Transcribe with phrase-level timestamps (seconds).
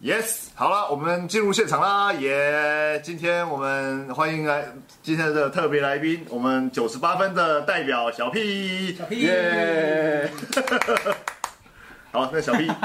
[0.00, 2.12] Yes，好了，我们进入现场啦！
[2.12, 4.64] 耶、今天我们欢迎来
[5.02, 10.30] 今天的特别来宾，我们九十八分的代表小 P，小 P 耶！
[12.10, 12.66] 好，那小 P，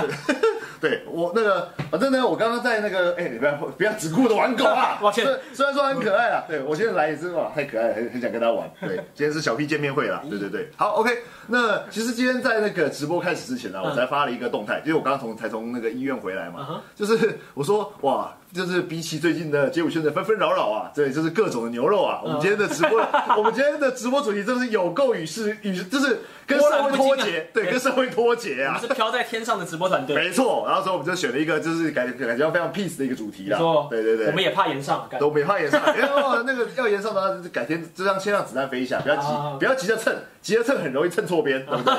[0.82, 4.98] 对对我那个，反正呢，我刚刚在那个，哎、你不要不要只顾着玩狗啊！
[5.02, 8.70] 抱歉虽虽然说很可爱啊，对我现在来也是哇，太可爱了，很很想跟他玩。
[8.82, 10.70] 对， 今天是小 P 见面会啦，对对对。
[10.76, 11.10] 好，OK，
[11.48, 18.34] 那其实今天在那个直播开始之前呢，我才发了一个动态，因为我刚刚从才从那个医院回来嘛就是我说哇。
[18.54, 22.22] 就是比起最近的街舞圈的纷纷扰扰啊，对，就是各种的牛肉啊。
[22.24, 23.00] 我们今天的直播，
[23.36, 28.88] 我们今天的直播主题真的是有够与世与，就是跟社会脱节， 对，跟社会脱节啊我们。
[28.88, 33.58] 是飘在天上的直播团队，没错，然后所以我们就选了一个就是感觉感觉非常 peace 的一个主题啦。
[33.90, 41.94] 对对对，我们也怕延上，干都没怕延上，因为哦那个要延上的话，就是改天就让先让子弹飞一下，不要急啊，不要急着蹭，急着蹭很容易蹭错边，对不 对？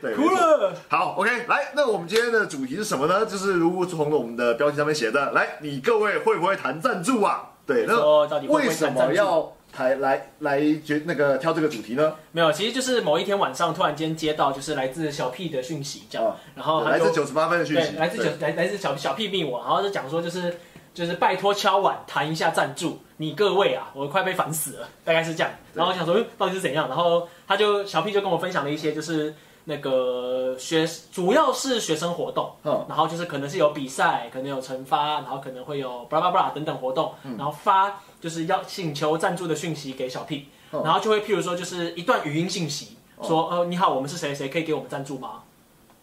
[0.00, 0.72] 对，哭了。
[0.88, 3.26] 好，OK，来，那我们今天的主题是什么呢？
[3.26, 7.50] 就是如果从我们的标题上面写的，来，你各位会不会谈赞助啊？
[7.66, 12.14] 对，那说到底会不会为什么要台来来决那个挑这个主题呢？
[12.30, 20.54] 没有，其实就是某一天晚上突然间接到就是来自小 P 的讯息，这样啊，然后来自九十八分的讯息，对来自九对来来自小小 P 密我，然后就讲说就是
[20.92, 25.50] 就是拜托敲碗谈一下赞助，你各位啊，我快被烦死了，大概是这样。
[25.72, 32.84] 然后我想说嗯到底是怎样，然后他就小 P 就跟我分享了一些就是那个学主要是学生活动，嗯。
[32.88, 37.36] 然后就是可能是有比赛，可能有惩罚，然后可能会有巴拉巴拉等等活动，嗯。
[37.36, 40.82] 然后发就是要请求赞助的讯息给小 P，、嗯。
[40.84, 45.42] 然后就会譬如说就是一段语音信息，说呃你好，我们是谁谁，可以给我们赞助吗？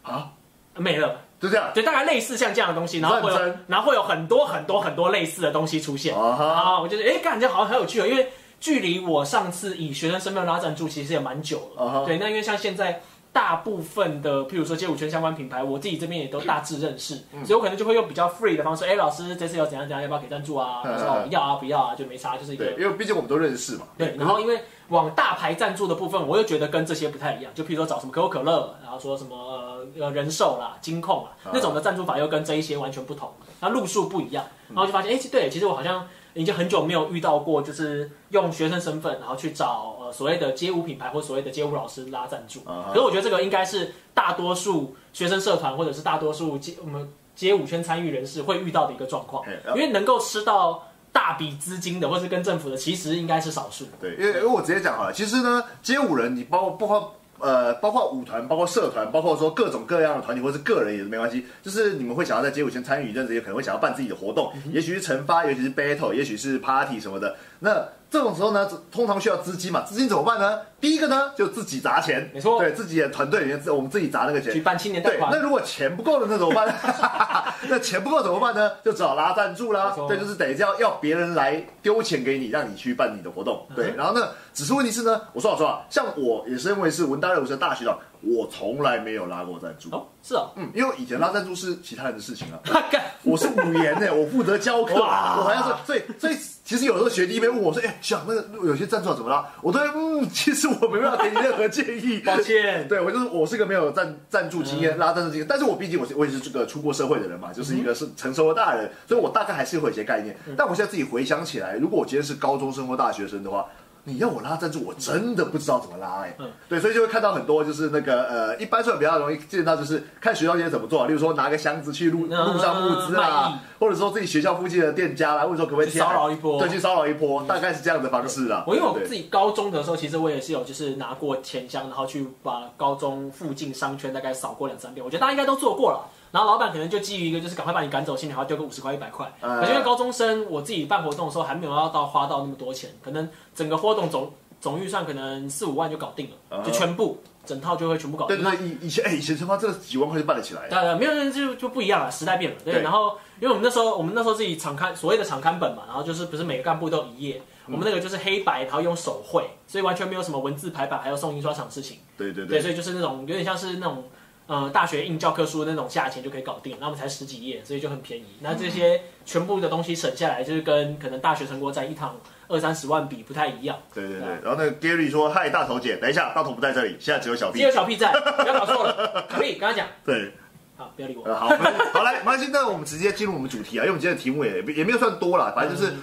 [0.03, 0.31] 啊，
[0.75, 1.21] 没了。
[1.39, 6.15] 就这样，对，大概类似像这样的东西，然后会有，然后会有很多很多很多类似的东西出现。
[6.15, 12.05] 啊我就觉得，哎，感觉好像很有趣哦，因为距离我上次以学生身份拉赞助，其实也蛮久了。
[12.05, 13.01] 对，那因为像现在
[13.33, 20.81] 大部分的，譬如说街舞圈相关品牌，我自己这边也都大致认识，嗯所以我可能就会用比较 free 的方式，哎，老师这次要怎样怎样，要不要给赞助啊？
[20.83, 23.87] 嗯我说哦要啊，不要啊，就没差，就是一个对，因为毕竟我们都认识嘛。
[23.97, 27.51] 对，然后因为往大牌赞助的部分，我又觉得跟这些不太一样。
[27.55, 34.43] 就譬如说找什么可口可乐，然后说什么呃呃人寿啦、金控啊啊那种的赞助法，又跟这一些完全不同，那路数不一样。
[34.69, 42.61] 嗯然后就发现，哎、对，其实我好像已经很久没有遇到过，就是用学生身份，然后去找呃所谓的街舞品牌或所谓的街舞老师拉赞助。
[42.61, 53.85] 可是我觉得这个应该是大多数学生社团或者是大多数街我们街舞圈参与人士会遇到的一个状况嘿，因为能够吃到大笔资金的，或是跟政府的，其实应该是少数。
[53.99, 67.35] 对，因为因为我直接讲好了，其实呢，街舞人你包包括呃，包括舞团，包括社团，包括说各种各样的团体或是个人也是没关系，就是你们会想要在街舞圈参与一阵子，也可能会想要办自己的活动，也许是惩罚，也许是 battle，也许是 party 什么的。
[67.59, 70.59] 那这种时候呢，通常需要资金嘛，资金怎么办呢？
[70.81, 74.59] 第一个呢，就自己砸钱，没错对自己的团队里面，我们自己砸那个钱去。
[74.59, 75.39] 办青年贷对，款那。
[75.39, 76.75] 如果钱不够了，那怎么办？
[77.69, 78.69] 那钱不够怎么办呢？
[78.83, 83.65] 就只好拉赞助啦对，就是得要要别人来丢钱给你，让你去办你的活动。
[83.73, 89.89] 对，嗯然后呢，只是问题是呢，我说老实话，像我也是因为是文大热舞社大学长，我从来没有拉过赞助。
[89.95, 92.59] 哦，是哦，嗯，因为以前拉赞助是其他人的事情啊。
[93.23, 96.35] 我是五年呢，我负责教课，我还要说，所以所以
[96.71, 102.87] 其实有时候学弟妹问我说，哎、小那个有些赞助怎么了，我都会嗯，其实我没办法给你任何建议，抱歉。
[102.87, 110.33] 对我就是我是个没有赞赞助经验、拉赞助经验，但是我毕竟我是我也是这个出过社会的人嘛，就是一个是成熟的大人，所以我大概还是会有一些概念。
[110.55, 113.65] 但我现在自己回想起来，如果我今天是高中生或大学生的话。
[114.03, 128.63] 你要我拉赞助，我真的不知道怎么拉哎、嗯对，所以就会看到很多就是那个呃，一般说比较容易见到，就是看学校界怎么做，例如说拿个箱子去路嗯路上募资卖啦，或者说自己学校附近的店家啦，或者说可不可以骚扰一波对，去骚扰一波，大概是这样的方式啦。
[128.65, 135.05] 我因为我自己高中的时候，其实我也是有就是拿过钱箱，然后去把高中附近商圈大概扫过两三遍。
[135.05, 136.09] 我觉得大家应该都做过了。
[136.31, 139.31] 然后老板可能就基于一个就是赶快把你赶走，心里还要丢个五十块一百块。
[139.41, 144.31] 嗯可是因为高中生，我自己办活动的时候还没有要到花到那么多钱，可能整个活动总
[144.61, 148.37] 总预算可能四五万就搞定了，嗯就全部整套就会全部搞定。
[148.37, 150.69] 对对对，以以前哎，以前他妈这几万块就办得起来。
[150.69, 152.57] 对对，没有人就就不一样了，时代变了。
[152.63, 161.97] 对，对然后因为我们那时候我们那时候自己场刊所谓的场刊本嘛，然后就是不是每个干部都有一页，我们那个就是黑白，然后用手绘，所以完全没有什么文字排版，还有送印刷厂的事情。
[162.17, 164.05] 对，对对对，所以就是那种有点像是那种。
[164.51, 168.25] 呃，大学印教科书的那种价钱就可以搞定，那我们才十几页，所以就很便宜。
[168.41, 172.17] 那这些全部的东西省下来，就是跟可能大学成果展一堂
[172.49, 173.77] 二三十万比不太一样。
[173.93, 174.27] 对对对。
[174.43, 177.71] 然后那个 Gary 说：“嗨，大头姐，等一下，大头不在这里，现在只有小只有。
[177.71, 179.25] 小屁在，不要搞错了。
[179.29, 180.33] 可以跟他讲， 对，
[180.75, 181.23] 好，不要理我。
[181.23, 181.47] 呃，好，
[181.95, 185.93] 好来，没关系，那我们直接进入我们主题啊，因为我们今天的题目也也没有算多了，反正就是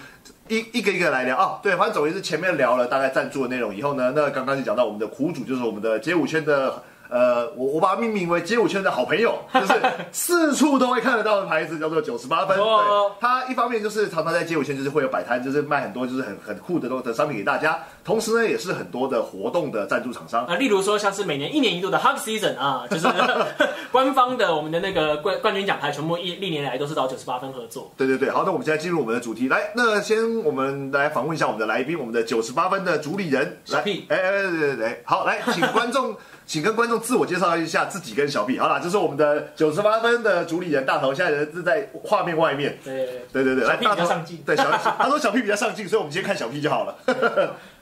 [0.48, 1.60] 一一个一个来聊啊。
[1.62, 9.74] 对，反正总之是前面聊了大概赞助的内容以后呢，那刚刚就讲到我们的苦主就是我们的街舞圈的呃，我我把它命名为街舞圈的好朋友， 就是
[10.12, 12.58] 四处都会看得到的牌子，叫做九十八分。
[12.58, 17.78] 哦对，它一方面就是常常在街舞圈就是会有摆摊，就是卖很多就是很很酷的东的商品给大家，
[18.08, 20.46] 同时呢也是很多的活动的赞助厂商。
[20.46, 23.06] 啊，例如说像是每年一年一度的 Hug Season 啊，就是
[23.92, 27.92] 官方的我们的那个冠冠军奖牌，全部一历年来都是找九十八分合作。
[27.98, 36.16] 对对对，好，那我们现在进入我们的主题，来，那先我们来访问一下我们的来宾，我们的九十八分的主理人来小屁哎哎对对对，好，来，请 观众，
[36.46, 38.58] 请跟观众自我介绍一下自己跟小屁。
[38.58, 42.78] 好啦，这是我们的九十八分的主理人大头，现在人是在画面外面。
[42.82, 44.64] 对，对对对，来，小屁大头比较上镜对，小
[44.98, 46.96] 他说小屁比较上镜，所以我们今天看小屁就好了。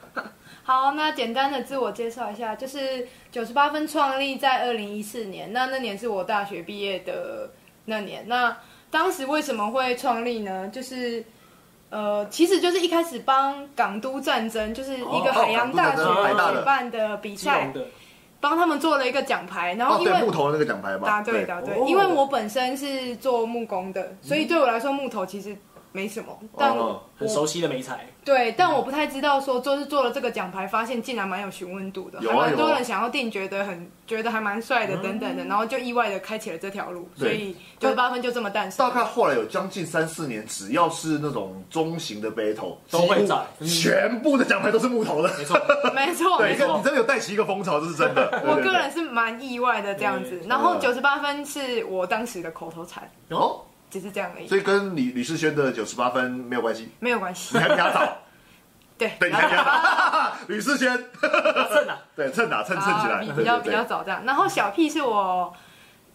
[0.67, 7.49] 好，那简单的自我介绍一下，就是九十八分创立在二零一四年，那那年是我大学毕业的
[7.85, 8.27] 那年。
[8.27, 8.57] 那
[8.91, 10.69] 当时为什么会创立呢？
[10.73, 11.25] 就是
[11.89, 17.73] 呃，其实就是一开始帮港都战争，就是一个海洋大学举办的比赛
[18.41, 21.07] 帮他们做了一个奖牌，然哦后，因为对，木头的那个奖牌嘛。
[21.07, 25.57] 答对答对哦，因为我本身是做木工的，所以对我来说木头其实
[25.97, 38.87] 没什么，但哦很熟悉的美彩，对，但我不太知道说，就是做了这个奖牌，发现竟然蛮有询问度的，有啊还蛮多人想要订，觉得很觉得还蛮帅的等等的，然后就意外的开启了这条路，所以九十八分就这么诞生。
[38.87, 38.95] 大。
[38.95, 43.35] 概后来有将近三四年，只要是那种中型的 battle，都会在。
[43.61, 45.31] 嗯全部的奖牌都是木头的。
[45.39, 45.59] 没错，
[45.95, 46.77] 没错，对，没错。
[46.77, 46.83] 你。
[46.83, 48.31] 真的有带起一个风潮，这是真的。
[48.47, 53.61] 我个人是蛮意外的这样子，然后嗯九十八分是我当时的口头禅，哦，
[54.01, 57.57] 只是这样而已，所以跟李李世轩的九十八分没有关系，没有关系。
[57.57, 57.61] 你。
[57.61, 58.17] 还比他早。
[58.99, 60.37] 对，对，你还比他早。
[60.49, 60.91] 吕世轩，
[61.21, 63.15] 趁啊， 对，蹭打蹭蹭起来。
[63.15, 64.23] 啊，比比较比较早这样。
[64.25, 65.53] 然后小屁是我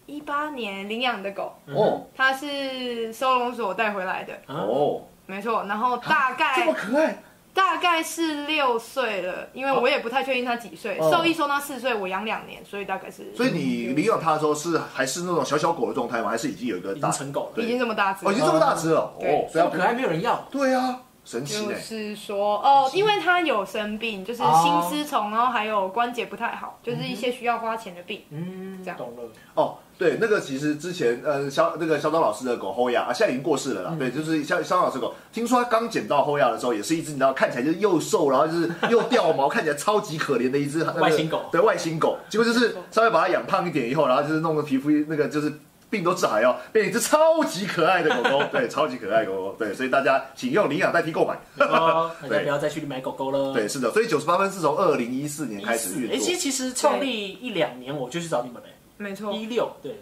[0.06, 2.08] 一八年领养的狗，哦。
[2.16, 5.66] 它是收容所带回来的，哦，哦，没错。
[5.68, 10.98] 然后大概这么可爱，大概是六岁了，因为我也不太确定他几岁。
[11.00, 11.12] 哦。
[11.12, 13.34] 兽医说他四岁，我养两年，所以大概是。
[13.36, 16.30] 所以你领养他的时候是还是那种小小狗的状态吗？
[16.30, 19.14] 还是已经有一个已大经成狗了，已经这么大只哦，已经了，这么大只了。
[19.20, 21.78] 对哦，所以它这么可爱，没有人要，对啊，神奇就呢。
[21.78, 28.24] 是说哦，因为他有生病，就是心丝虫，然后还有关节不太好，就是一些需要花钱的病。
[28.30, 28.98] 嗯，这样。
[28.98, 33.96] 懂了，哦，对，那个其实之前呃肖那个肖张老师的狗后亚啊，现在已经过世了啦。
[34.00, 42.18] 对，就是肖肖张老师狗，听说他刚捡到后亚的时候，也是一只你知道看起来就是又瘦，然后就是又掉毛，看起来超级可怜的一只 那个外星狗对，外星狗。
[42.30, 45.54] 结果就是稍微把它养胖一点以后，然后就是弄得皮肤那个就是。
[45.92, 51.38] 病都治好要变成一只超级可爱的狗狗， 对，超级可爱的狗狗，对，所以大家请用领养代替购买。
[51.68, 53.54] 哦， 大家不要再去买狗狗了。
[53.54, 56.40] 对，是的，所以九十八分是从二零一四年开始运四哎，其实。
[56.40, 58.70] 其实创立一两年我就去找你们嘞，
[59.02, 60.00] 没错，一六对，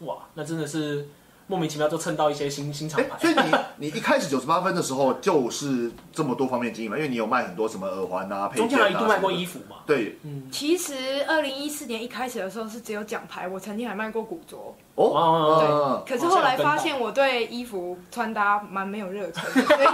[0.00, 1.08] 哇，那真的是
[1.46, 3.34] 莫名其妙就蹭到一些新新厂牌，所以。
[3.34, 6.96] 你你一开始九十八分的时候就是这么多方面经营嘛？
[6.96, 9.76] 因为你有卖很多什么耳环啊、配中件啊，间还一度卖过衣服嘛？
[9.86, 10.18] 对，
[10.50, 14.74] 其实二零一四年一开始的时候是只有奖牌，我曾经还卖过古着。
[14.96, 19.88] 哦，对，可是后来发现我对衣服穿搭蛮没有热忱的， 所以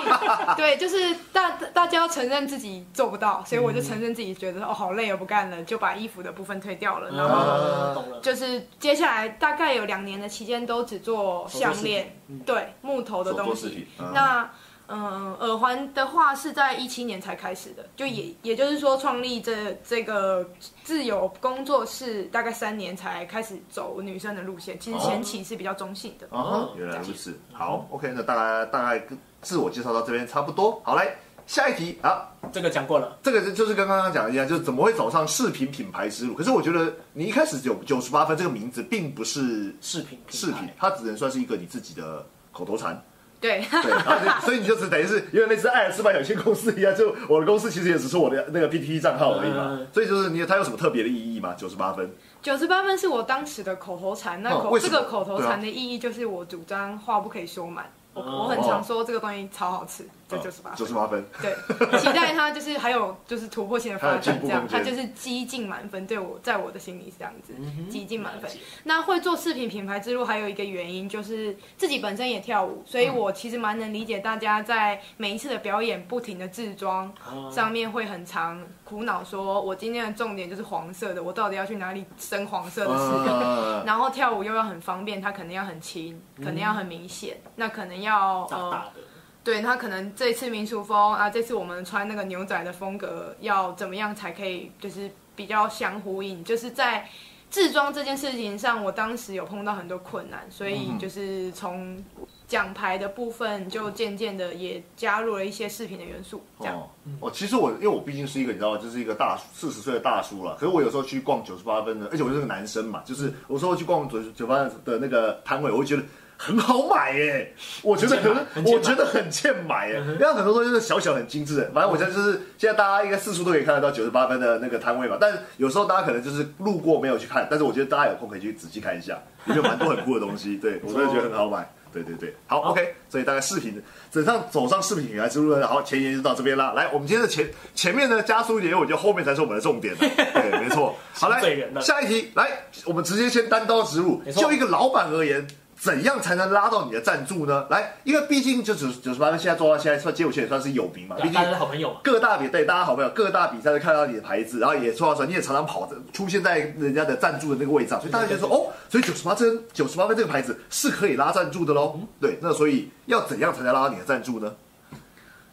[0.56, 7.42] 对，就是大大家要承认自己做不到，所以我就承认自己觉得哦好累我不干了，就把衣服的部分退掉了，然后。
[7.42, 8.20] 嗯懂了。
[8.22, 12.16] 就是接下来大概有两年的期间都只做项链，
[12.46, 13.88] 对木头的东西。
[13.98, 14.48] 嗯那
[14.94, 20.46] 嗯，耳环的话是在一七年才开始的，就也也就是说创立这这个
[20.84, 26.26] 自由工作室大概三年才开始走女生的路线，其实前期是比较中性的。
[26.30, 27.34] 啊哈，原来如此。
[27.52, 29.02] 好，OK，那大概大概
[29.40, 30.78] 自我介绍到这边差不多。
[30.84, 36.34] 好，来下一题啊，这个讲过了，这个就是跟刚刚讲的一样，就是怎么会走上饰品品牌之路？
[36.34, 43.02] 可是我觉得你一开始九九十八分这个名字，并不是饰品饰品，它只能算是一个你自己的口头禅。
[43.42, 49.86] 对，对，然后所以你就是等于是因为类似爱尔斯曼有限公司一样，就我的公司其实也只是我的那个 PTT 账号而已嘛嗯。
[49.92, 51.52] 所以就是你它有什么特别的意义吗？
[51.58, 52.08] 九十八分。
[52.40, 57.84] 九十八分是我当时的口头禅，那口、这个口头禅的意义就是我主张话不可以说满。
[58.14, 60.06] 我哦我很常说这个东西超好吃，
[60.38, 61.24] 就九十八九十八分。
[61.40, 66.06] 对，期待他就是还有就是突破性的发展，这样步空间它就是激进满分。
[66.06, 68.50] 对我在我的心里是这样子，嗯激进满分。
[68.84, 83.32] 那会做饰品品牌之路还有一个原因就是自己本身也跳舞，所以嗯我其实蛮能理解大家在每一次的表演不停的制装哦上面会很常苦恼，说我今天的重点就是黄色的，我到底要去哪里生黄色的饰品？
[83.32, 89.00] 嗯 然后跳舞又要很方便，它可能要很轻，可能要很明显，那可能要呃大大的，
[89.44, 97.08] 对他可能这次民俗风啊，这次我们穿那个牛仔的风格要怎么样才可以，就是比较相呼应，就是在
[97.50, 102.02] 制装这件事情上，我当时有碰到很多困难，所以就是从
[102.46, 106.76] 奖牌的部分就渐渐的也加入了一些饰品的元素，这样。
[106.76, 106.88] 哦，
[107.20, 110.54] 哦，其实我因为我毕竟是一个你知道，就是一个大四十岁的大叔了。
[110.54, 116.02] 可是我有时候去逛九十八分的，而且我是个男生嘛，就是有时候去逛九九八分的那个摊位，我会觉得
[116.44, 117.54] 很好买耶。
[117.82, 121.70] 我觉得很欠买很欠买我觉得很欠买耶，因为很多东西是小小很精致的。
[121.72, 130.56] 反正我现在就是现在大家应该四处都可以看得到九十八分的那个摊位嘛，但有时候大家可能就是路过没有去看，但是我觉得大家有空可以去仔细看一下，里面有蛮多很酷的东西。
[130.62, 131.70] 对我真的觉得很好买。
[131.92, 133.78] 对对对，好好 OK，所以大概视频
[134.10, 136.72] 整上走上视频品牌之路呢，好，前言就到这边啦。
[136.74, 139.98] 来，我们今天的前前面呢加速一点，因为我觉得后面才是我们的重点了。
[140.32, 140.96] 对，没错。
[141.12, 141.38] 好，来
[141.82, 142.48] 下一题，来，
[142.86, 145.46] 我们直接先单刀直入就一个老板而言，
[145.82, 147.66] 怎样才能拉到你的赞助呢？
[147.68, 151.98] 来，因为毕竟就九九十八分，现在做到现在算街舞圈也算是有名嘛，毕竟好朋友嘛。
[152.04, 161.98] 各大比对大家好朋友，各大比赛都看到你的牌子，然后也说到说你也常常跑着出现在人家的赞助的那个位置上，所以大家就说哦，所以九十八分九十八分这个牌子是可以拉赞助的喽。
[162.20, 164.54] 对，那所以要怎样才能拉到你的赞助呢？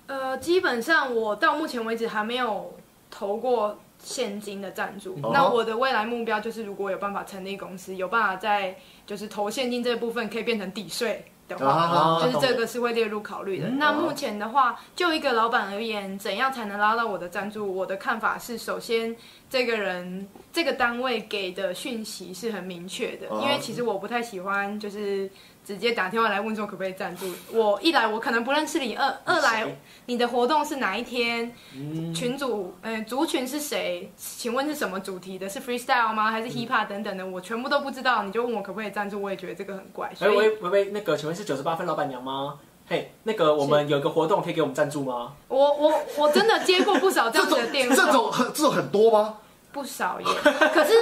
[0.05, 2.77] 呃，基本上我到目前为止还没有
[3.09, 5.13] 投过现金的赞助。
[5.21, 8.75] 哦那我的未来目标就是，如果有办法成立公司，有办法在
[9.05, 13.67] 就是投现金这部分可以变成抵税的话，啊就是这个是会列入考虑的。
[13.67, 17.75] 那目前的话，就一个老板而言，怎样才能拉到我的赞助？
[17.75, 19.15] 我的看法是，首先
[19.49, 25.29] 这个人这个单位给的讯息是很明确的，哦因为其实我不太喜欢就是。
[25.69, 27.79] 直接打电话来问说可不可以赞助我？
[27.79, 29.67] 一来我可能不认识你，二二来
[30.07, 31.53] 你的活动是哪一天？
[31.75, 34.11] 嗯，群主，呃，族群是谁？
[34.17, 35.47] 请问是什么主题的？
[35.47, 36.31] 是 freestyle 吗？
[36.31, 37.23] 还是 hip hop 等等的？
[37.23, 40.11] 我全部都不知道，你就问我可不可以赞助，我也觉得这个很怪。
[40.15, 42.57] 所喂以喂喂喂，那个请问是九十八分老板娘吗？
[42.87, 45.33] 嘿，那个我们有个活动可以给我们赞助吗？
[45.49, 49.37] 我我我真的接过不少这样子的电话，这种很这种很多吗？
[49.71, 50.25] 不少耶。
[50.73, 50.93] 可是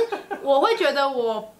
[0.43, 1.53] 我会觉得我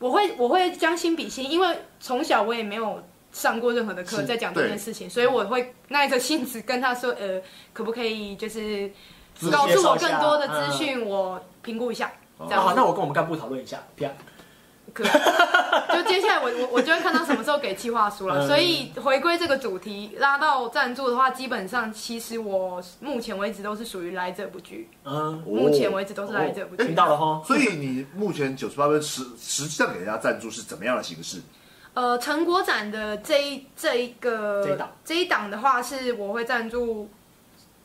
[0.00, 7.40] 我会我会将心比心，因为从小我也没有上过任何的课在讲这件事情，所以我会耐着性子跟他说，呃，
[7.72, 8.90] 可不可以就是
[9.52, 12.10] 告诉我更多的资讯，我评估一下。
[12.38, 13.78] 好，那我跟我们干部讨论一下。
[14.94, 18.44] 就接下来我我我就会看到什么时候给计划书了。
[18.44, 26.84] 嗯所以回归这个主题，拉到赞助的话，基本上其实我目前为止都是属于来者不拒，嗯，目前为止都是来者不拒。
[26.86, 27.42] 听到了哈。
[27.46, 31.40] 所以你目前九十八分实实际上给人家赞助是怎么样的形式？
[31.92, 37.08] 呃，成果展的这一这一个这一档这一档的话，是我会赞助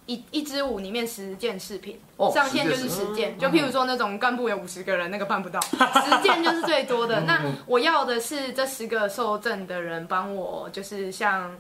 [0.05, 3.39] 一一支舞里面十件饰品，哦上限就是10件饰十件。
[3.39, 7.21] 就譬如说那种干部有五十个人，那个办不到， 十件就是最多的。
[7.21, 11.55] 那我要的是这十个受赠的人帮我，就是像。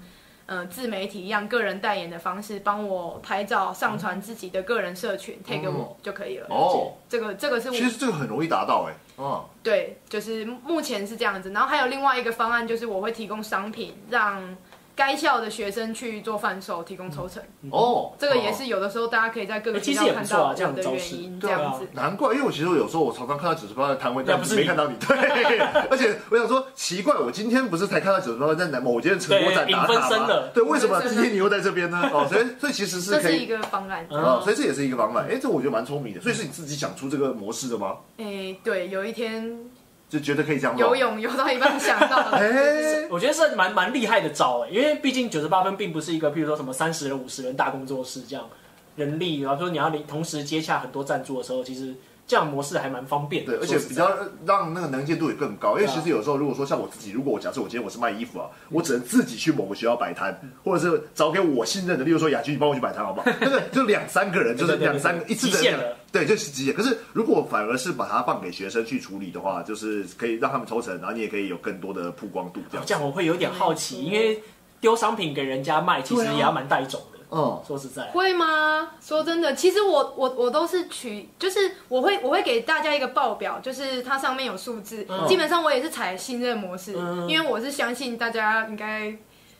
[0.47, 6.45] 呃，自媒体一样，个人代言的方式，帮我拍照上传自己的个人社群，tag 我就可以了。
[6.51, 9.23] 哦，这个这个是我其实这个很容易达到哎。
[9.23, 11.49] 啊，对，就是目前是这样子。
[11.49, 14.55] 然后还有另外一个方案，就是我会提供商品，让
[14.95, 17.43] 该校的学生去做贩售，提供抽成。
[17.69, 21.87] 哦，这个也是有的时候大家可以在各个哎其渠道看到这样的招式原因，这样子。
[21.91, 24.95] 难怪，因为我其实有时候我常常看到九十八的摊位，但那不是你没看到你。
[24.97, 25.59] 对，
[25.91, 30.43] 而且我想说，奇怪，我今天不是才看到九十八在某间成果展打卡吗？
[30.53, 32.07] 对，为什么今天你又在这边呢？
[32.13, 33.23] 哦，所以所以其实是可以。
[33.23, 34.05] 这是一个方案。
[34.09, 35.27] 嗯哦，所以这也是一个方案。
[35.29, 36.21] 哎，这我觉得蛮聪明的。
[36.21, 37.97] 所以是你自己想出这个模式的吗？
[38.17, 39.59] 哎，对，有一天
[40.07, 40.95] 就觉得可以这样游。
[40.95, 48.47] 泳游到一半想到了， 哎，我觉得是蛮蛮厉害的招哎，因为毕竟九十八分并不是一个，譬如说什么三十人、五十人大工作室这样
[48.95, 51.93] 人力，然后说你要同时接洽很多赞助的时候，其实
[52.27, 53.57] 这样模式还蛮方便的。
[53.57, 54.09] 对，而且比较
[54.45, 63.27] 让那个能见度也更高，因为其实有时候如果说像我自己，如果我假设我今天我是卖衣服啊， 我只能自己去某个学校摆摊，或者是找给我信任的，例如说雅君，你帮我去摆摊好不好？
[63.39, 66.73] 那个就两三个人，就是对对对两三个对一次的了对，就是极限。
[66.73, 72.85] 可是如果反而是把它放给学生去处理的话，就是可以让他们抽成，然后你也可以有更多的曝光度，这样。
[72.85, 74.41] 这样我会有点好奇，因为
[74.79, 77.14] 丢商品给人家卖，其实也要蛮带种的。
[77.37, 78.91] 嗯，说实在，会吗？
[79.01, 89.13] 说真的，其实我我我都是取，就是我会我会给大家一个报表，就是它上面有数字，嗯基本上我也是采信任模式，嗯因为我是相信大家应该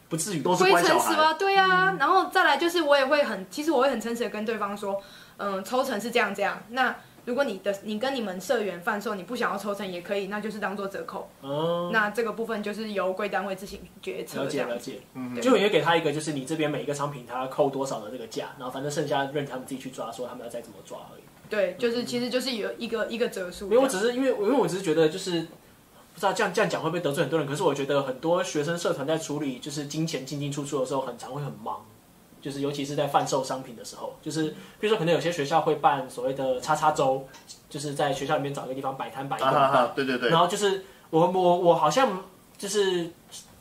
[0.08, 0.64] 不至于都是。
[0.64, 1.34] 诚实吧？
[1.34, 5.02] 对啊，然后再来就是我也会很，其实我会很诚实的跟对方说，
[5.36, 6.58] 嗯，抽成是这样这样。
[6.70, 11.30] 那如果你的你跟你们社员贩售，你不想要抽成也可以，那就是当做折扣。
[11.42, 14.50] 哦，那这个部分就是由贵单位自行决策了。
[14.50, 21.24] 解了解，嗯就也给他一个，就是你这边每一个商品他扣多少的这个价，然后反正剩下任他们自己去抓，说他们要再怎么抓而已。
[21.50, 23.66] 对，就是其实就是有一个一个折数。
[23.66, 31.84] 因为我只是因为因为我只是觉得就是不知道这样这样讲会不会得罪很多人，可是我觉得很多学生社团在处理就是金钱进进出出的时候，很常会很忙。
[32.46, 34.50] 就是尤其是在贩售商品的时候，就是
[34.80, 37.28] 比如说可能有些学校会办所谓的叉叉周，
[37.68, 40.30] 就是在学校里面找一个地方摆摊摆一啊对对对。
[40.30, 42.24] 然，后就是我我我好像
[42.56, 43.10] 就是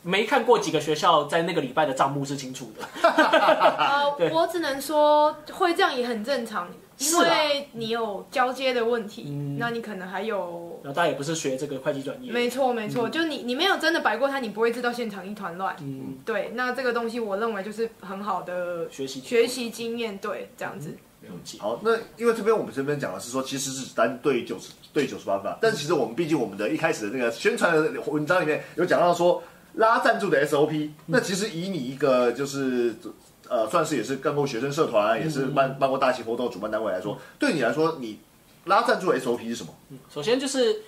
[0.03, 2.87] 没看过几个学校在那个礼拜的账目是清楚的。
[3.09, 10.81] 呃对，我只能说会这样也很正常，因为你有交接的问题，嗯那你可能还有。
[10.83, 15.75] 然后大家也不是学这个会计专业，没错，没错，就你你没有真的摆过摊，你不会知道现场一团乱。
[15.81, 20.97] 嗯，对，那这个东西我认为就是很好的学习学习经验，对，这样子。
[21.23, 21.59] 了解。
[21.59, 29.43] 好，那因为这边我们这边讲的是说，其实是只单对九十对九十八分啊，但是其实我们毕竟我们的一开始的那个宣传的文章里面有讲到说
[29.75, 32.95] 拉赞助的 SOP，那其实以你一个就是
[33.49, 38.19] 呃算是也是干过学生社团，也是办办过大型活动主办单位来说，对你来说，你
[38.65, 39.73] 拉赞助的 SOP 是什么？
[40.13, 40.83] 首先就是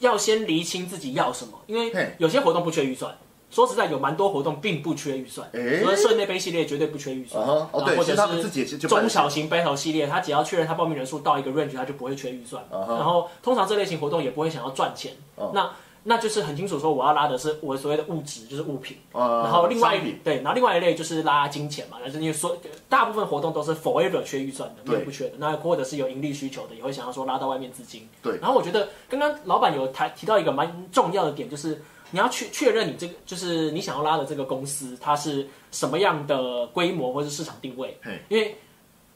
[0.00, 3.16] 要先厘清自己要什么，因为嘿有些活动不缺预算。
[3.50, 12.64] 说实在，有蛮多活动并不缺预算，诶比如室内杯系列绝对不缺预算，啊哈哦对或者其实他们自己也是就办中小型 battle 系列，他只要确认他报名人数到一个 range，他就不会缺预算。
[12.70, 15.68] 然后通常这类型活动也不会想要赚钱，哦那
[16.02, 18.96] 那就是很清楚说我要拉的是我所谓的物质，就是物品。
[19.12, 22.56] 呃，然后另外一品对，然后另外一类就是拉金钱嘛，但是因为说
[22.88, 25.32] 大部分活动都是 forever 缺预算的，没有不缺的。
[25.38, 28.08] 那或者是有盈利需求的，也会想要说拉到外面资金。
[28.22, 37.98] 对然后我觉得刚刚老板有谈提到一个蛮重要的点，就是你要去确认你这个就是你想要拉的这个公司它是什么样的规模或是市场定位。
[38.28, 38.56] 因为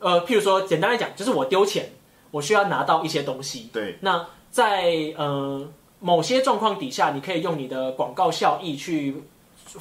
[0.00, 1.90] 呃，譬如说简单来讲，就是我丢钱，
[2.30, 3.70] 我需要拿到一些东西。
[3.72, 5.66] 对那在呃
[6.04, 9.22] 某些状况底下，你可以用你的广告效益去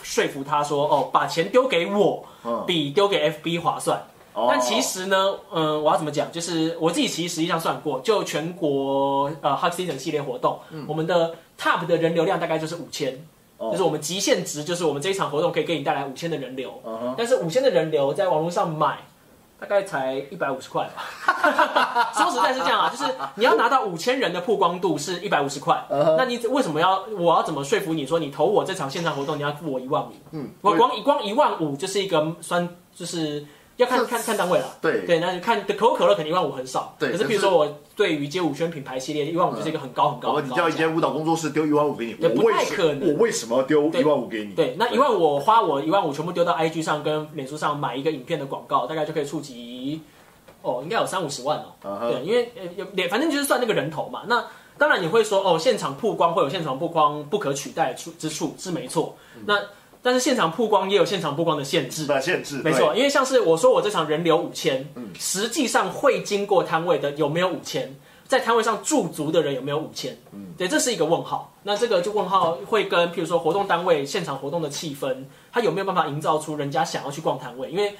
[0.01, 4.01] 说服他说，哦，把钱丢给我嗯，比丢给 FB 划算。
[4.33, 6.31] 哦但其实呢，嗯、我要怎么讲？
[6.31, 13.13] 就是我自己其实实际上算过，就全国呃 Hot Season 系列活动，我们的 Top 的人流量大概就是五千、
[13.57, 16.81] 哦就是我们极限值，就是我们这一场活动可以给你带来五千的人流。
[17.17, 18.97] 但是五千的人流在网络上买，
[19.63, 22.11] 大概才一百五十块吧。
[22.13, 30.11] 说实在是这样啊，就是你要拿到五千人的曝光度是一百五十块，嗯那你为什么要我要怎么说服你说你投我这场线上活动你要付我一万五？
[30.31, 33.45] 嗯，我光一光一万五就是一个算就是
[33.77, 34.77] 要看看看单位了。
[34.81, 40.67] 对对，那就看可口可乐肯定一万五很少，对可是比如说我对于街舞圈品牌系列一万五就是一个很高很高我很高的价。
[40.67, 44.53] 你叫一间舞蹈工作室丢一万五给你，对不太可能我为什么要丢一万五给你？
[44.53, 50.01] 对，那一万我花我一万五全部丢到 IG 上跟脸书上买一个影片的广告，大概就可以触及
[50.61, 52.09] 哦，应该有三五十万哦。
[52.11, 54.23] 对，因为呃反正就是算那个人头嘛。
[54.27, 54.45] 那
[54.77, 59.15] 当然你会说哦，现场曝光会有现场曝光不可取代之之处是没错。
[59.45, 59.59] 那
[60.03, 62.05] 但是现场曝光也有现场曝光的限制。
[62.05, 67.95] 的限制，没错，因为像是我说我这场人流五千、嗯实际上会经过摊位的有没有五千？
[68.27, 70.17] 在摊位上驻足的人有没有五千？
[70.31, 71.53] 嗯对，这是一个问号。
[71.63, 77.71] 那这个就问号会跟譬如说活动单位现场活动的气氛，它有没有办法营造出人家想要去逛摊位？
[77.71, 77.95] 因为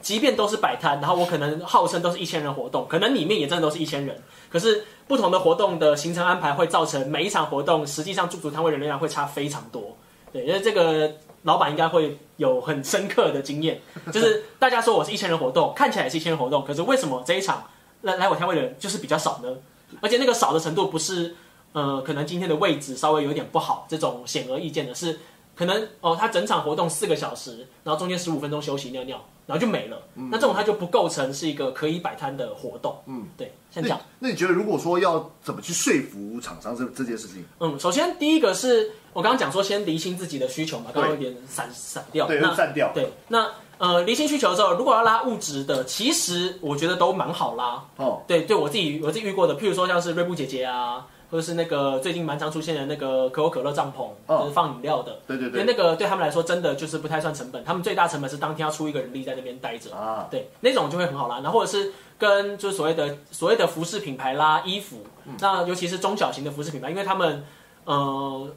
[0.00, 9.96] 即便都是摆摊，然后我可能号称都是一千人活动，可能里面也真的都是一千人，可是不同的活动的行程安排会造成每一场活动实际上驻足摊位人流量会差非常多。
[10.32, 13.80] 对，因为这个老板应该会有很深刻的经验，
[14.12, 17.64] 就是大家说我是一千人活动，看起来是一千人活动，可是为什么这一场
[18.02, 19.56] 来来我摊位的人就是比较少呢？
[20.00, 21.34] 而且那个少的程度不是
[21.72, 25.18] 呃，可能今天的位置稍微有点不好这种显而易见的，是
[25.54, 30.02] 可能哦，他整场活动四个小时，然后中间十五分钟休息尿尿，然后就没了。
[30.14, 32.96] 那这种他就不构成是一个可以摆摊的活动。
[33.06, 34.28] 嗯，对，像这样那。
[34.28, 37.44] 你觉得，如果说要怎么去说服厂商这这件事情？
[37.58, 42.26] 嗯，首先第一个是我刚刚讲说先厘清自己的需求嘛，刚刚有点散散掉。
[42.26, 42.90] 对，那散掉。
[42.94, 47.82] 对，那呃厘清需求之后，如果要拉物质的，其实我觉得都蛮好拉。
[47.96, 55.18] 哦，对，对我自己我自己遇过的，譬如说像是瑞布姐姐啊，或者是那个最近蛮常出现的那个可口可乐帐篷，哦就是放饮料的。
[55.26, 59.96] 对对对，那个对他们来说真的就是不太算成本，他们最大成本是当天要出一个人力在那边待着。
[59.96, 61.40] 啊，对，那种就会很好啦。
[61.42, 64.98] 然后或者是跟就是所谓的所谓的服饰品牌啦衣服，
[65.40, 67.42] 那尤其是中小型的服饰品牌，因为他们
[67.86, 68.50] 呃，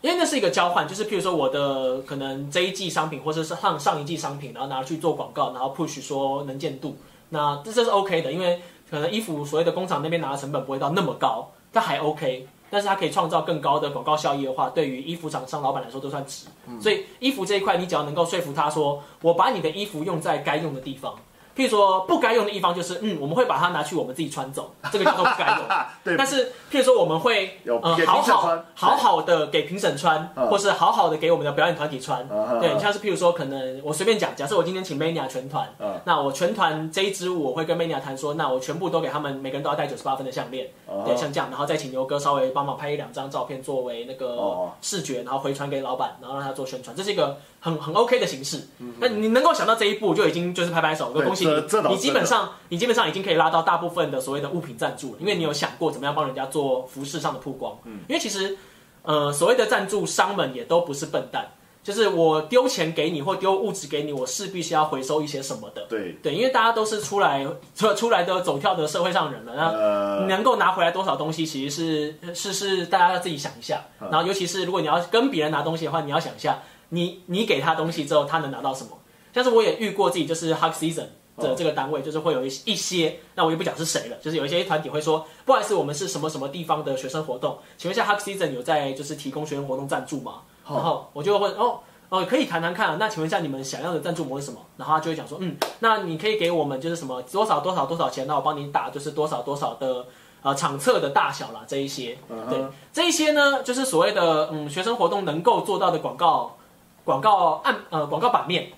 [0.00, 6.96] 因为那是一个交换，就是譬如说我的可能这一季商品或者是上上一季商品，然后拿去做广告，然后 push 说能见度，
[7.28, 8.60] 那这这是 OK 的，因为
[8.90, 12.46] 可能衣服所谓的工厂那边拿的成本不会到那么高，它还 OK。
[12.70, 16.46] 但是它可以创造更高的广告效益的话，对于衣服厂商老板来说都算值。
[16.80, 21.14] 所以衣服这一块，你只要能够说服他说，我把你的衣服用在该用的地方，
[21.56, 25.58] 譬如说不该用的一方，就是嗯，我们会把它拿去我们自己穿走，这个叫做不该用。
[26.04, 30.48] 对，但是譬如说我们会有呃给好好好好的给评审穿，嗯。
[30.48, 32.28] 或是好好的给我们的表演团体穿。
[32.30, 36.00] 嗯对，像是譬如说，可能我随便讲，假设我今天请 Mania 全团，嗯。
[36.04, 48.68] 那我全团这一支舞我会跟 Mania 谈说，那我全部都给他们，每个人都要戴九十八分的项链，哦对，像这样，然后再请牛哥稍微帮忙拍一两张照片作为那个哦视觉，然后回传给老板，然后让他做宣传，这是一个很很 OK 的形式。
[48.78, 51.24] 嗯那你能够想到这一步，就已经就是拍拍手，对。
[51.24, 57.76] 恭喜你，基本上你基本上已经可以拉到大部分的所谓的物品赞助了，因为你有想过怎么样帮人家做服饰上的曝光。
[57.84, 58.56] 嗯因为其实
[59.02, 61.46] 呃所谓的赞助商们也都不是笨蛋。
[61.84, 65.84] 就是我丢钱给你或丢物质给你，我势必是要回收一些什么的。
[65.88, 73.82] 对，对，因为大家都是出来出出来的走跳的社会上人了，那呃，能够拿回来多少东西，其实是是是大家要自己想一下。
[74.00, 78.90] 嗯然后尤其是如果你要跟别人拿东西的话，你要想一下，你你给他东西之后，他能拿到什么。
[79.34, 81.06] 像是我也遇过自己就是 Hug Season
[81.38, 90.42] 的哦这个单位，就是会有一一些，那我就不讲是谁了，就是有一些团体会说，不好意思，我们是什么什么地方的学生活动，请问一下 Hug Season 有在就是提供学生活动赞助吗？
[90.68, 91.80] 然后我就会问哦。
[92.08, 92.96] 哦，可以谈谈看、啊。
[93.00, 94.60] 那请问一下，你们想要的赞助模式什么？
[94.76, 100.04] 然后他就会讲说，嗯，那你可以给我们就是什么多少多少多少钱，那我帮你打就是多少多少的
[100.42, 102.18] 呃场册的大小啦，这一些。
[102.50, 106.54] 对，这一些呢，就是所谓的嗯学生活动能够做到的广告
[107.02, 108.70] 广告案呃广告版面，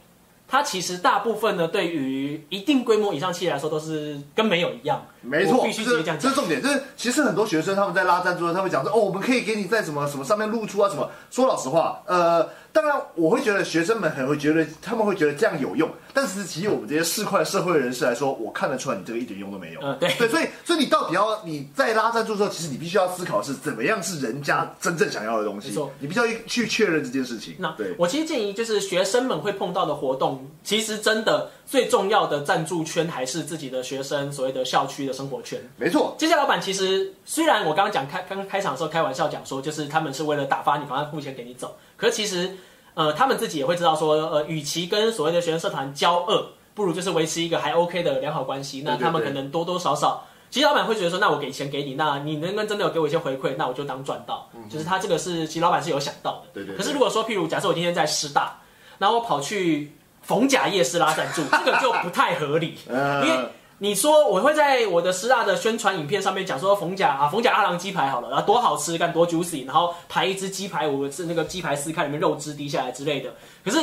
[0.55, 5.05] 它其实大部分呢，对于一定规模以上企业来说，都是跟没有一样。
[5.21, 6.63] 没错，必须直接这样讲这是重点。
[6.63, 11.11] 就是其实很多学生他们在拉赞助的他们讲说哦，我们可以给你在什么什么上面露出啊什么。
[11.29, 19.81] 说老实话，呃，当然我会觉得学生们很会觉得他们会觉得这样有用，但是其实我们这些市侩社会人士来说，我看得出来你这个一点用都没有。
[19.81, 25.69] 嗯对对，所以所以你到底要你在拉赞助的时候，其实你必须要思考是怎么样是人家真正想要的东西
[26.01, 27.55] 你必须要去确认这件事情。
[27.59, 27.95] 那对。
[27.97, 35.61] 我其实建议就是学生们会碰到的活动，其实真的最重要的赞助圈还是自己的学生所谓的校区的生活圈。
[35.77, 41.77] 没错，这些老板其实虽然我刚刚讲开刚开场的时候开玩笑讲说，就是他们是为了打发你，赶快付钱给你走。
[42.05, 42.55] 可是其实，
[42.93, 48.83] 呃，他们自己也会知道说，呃，与其跟所谓的学生社团交恶，不如就是维持一个还 OK 的良好关系。
[48.85, 54.51] 那他们可能多多少少，其实老板会觉得说，那我给钱给你，那你能不能真的有给我一些回馈，那我就当赚到。
[54.69, 56.49] 就是他这个是其实老板是有想到的。
[56.49, 58.61] 嗯对对对可是如果说，譬如假设我今天在师大，
[58.99, 59.91] 然后我跑去
[60.21, 62.77] 逢甲夜市拉赞助，这个就不太合理。
[62.91, 73.35] 呃因为你说我会在我的师大的宣传影片上面讲说逢甲啊逢甲阿郎鸡排好了，然后多好吃，干多 juicy，然后排一只鸡排，我是那个鸡排撕开里面肉汁滴下来之类的。
[73.65, 73.79] 可是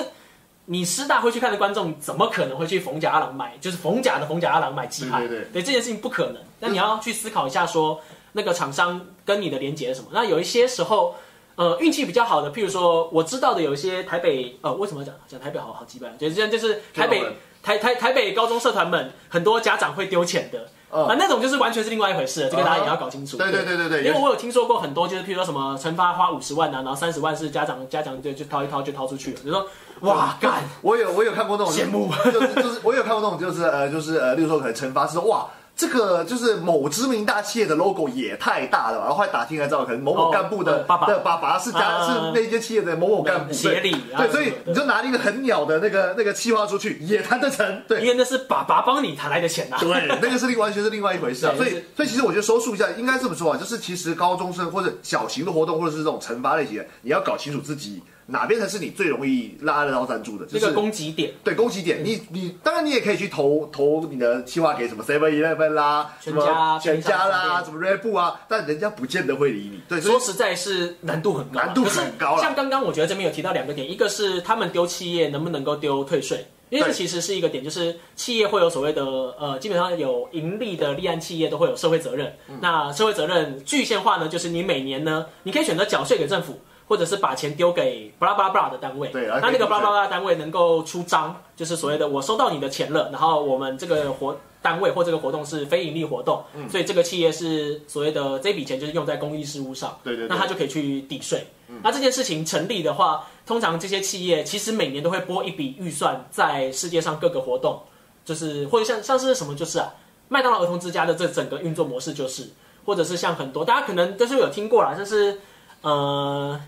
[0.65, 3.57] 你师大会去看的观众，怎么可能会去逢甲阿郎买？
[3.59, 5.19] 就是逢甲的逢甲阿郎买鸡排？
[5.19, 6.37] 对对对这件事情不可能。
[6.59, 7.99] 那你要去思考一下说
[8.31, 10.07] 那个厂商跟你的连接是什么？
[10.13, 11.15] 那有一些时候。
[11.55, 16.07] 呃，运气比较好的，譬如说，我知道的有一些台北，呃，为什么讲讲台北好好鸡掰？
[16.17, 17.21] 就是这样，就是台北
[17.63, 23.37] 台台台北高中社团们，很多家长会丢钱的，嗯啊，那种就是完全是另外一回事了，这个大家也要搞清楚。
[23.37, 29.67] 对对对对对，因为我有听说过很多，就是譬如说什么惩罚花五十万啊，然后三十万是家长家长就就掏一掏就掏出去了，就说
[30.01, 35.47] 哇干，我有我有看过那种羡慕，就是就是我有看过那种就是呃就是呃，例如说可能惩罚是哇。
[35.75, 41.07] 这个就是某知名大企业的 logo 也太大了吧，然后后来打听才知道，可能某某哦干部的、呃爸爸。
[41.07, 48.01] 的爸爸是家、啊是那间企业的某某干部，协理对，啊对所以你就拿了一个很鸟的那个那个企划出去，也谈得成，对。
[48.01, 49.79] 因，为那是爸爸帮你谈来的钱呐、啊。
[49.79, 51.53] 对，那个是另完全是另外一回事啊。
[51.57, 69.81] 所以所以其实我觉得收束一下，应该这么说啊，就是其实高中生或者小型的活动，或者是这种惩罚类型的，你要搞清楚自己哪边才是你最容易拉得到赞助的，就是那个攻击点，对，攻击点，你你当然你也可以去投投你的计划给什么 Seven Eleven 啦，全家么全家啦，什么 Red Bull 啊，但人家不见得会理你。
[69.87, 82.33] 对，说实在是难度很高啊，难度可是很高了像刚刚我觉得这边有提到两个点，一个是他们丢企业能不能够丢退税，因为这其实是一个点，就是企业会有所谓的呃，基本上有盈利的立案企业都会有社会责任。
[82.47, 82.57] 嗯。
[82.61, 86.59] 那社会责任具现化呢，就是你每年呢，你可以选择缴税给政府。
[86.91, 96.69] 或者是把钱丢给巴拉巴拉巴拉的单位，对那那个巴拉巴拉单位能够出章，就是所谓的我收到你的钱了，然后我们这个活单位或这个活动是非盈利活动，嗯。
[96.69, 100.27] 所以这个企业是所谓的这笔钱就是用在公益事务上，对对对。
[100.27, 101.47] 那他就可以去抵税。
[101.81, 107.81] 那这件事情成立的话，通常这些企业其实每年都会拨一笔预算在世界上各个活动，
[108.25, 109.93] 就是或者像像是什么就是啊，
[110.27, 112.49] 麦当劳儿童之家的这整个运作模式就是，
[112.85, 115.39] 或者是像很多大家可能都是有听过啦，就是
[115.79, 116.59] 呃。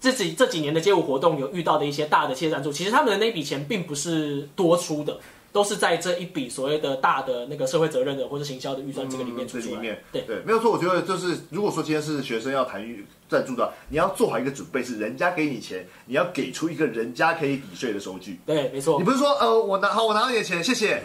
[0.00, 5.18] 这几这几年的街舞活动有遇到的一些大的企业赞助，其实他们的那笔钱并不是多出的，
[5.52, 9.74] 都是在这一笔所谓的大的那个社会责任的或者行销的预算这个里面出出来。
[9.74, 10.70] 嗯这里面，对，对，没有错。
[10.70, 18.38] 我觉得就是，如果说今天是学生要谈预赞助的，你要做好一个准备，是人家给你钱，你要给出一个人家可以抵税的收据。
[18.46, 19.04] 对，没错你。
[19.04, 21.02] 不是说呃，我拿好，我拿到你的钱，谢谢。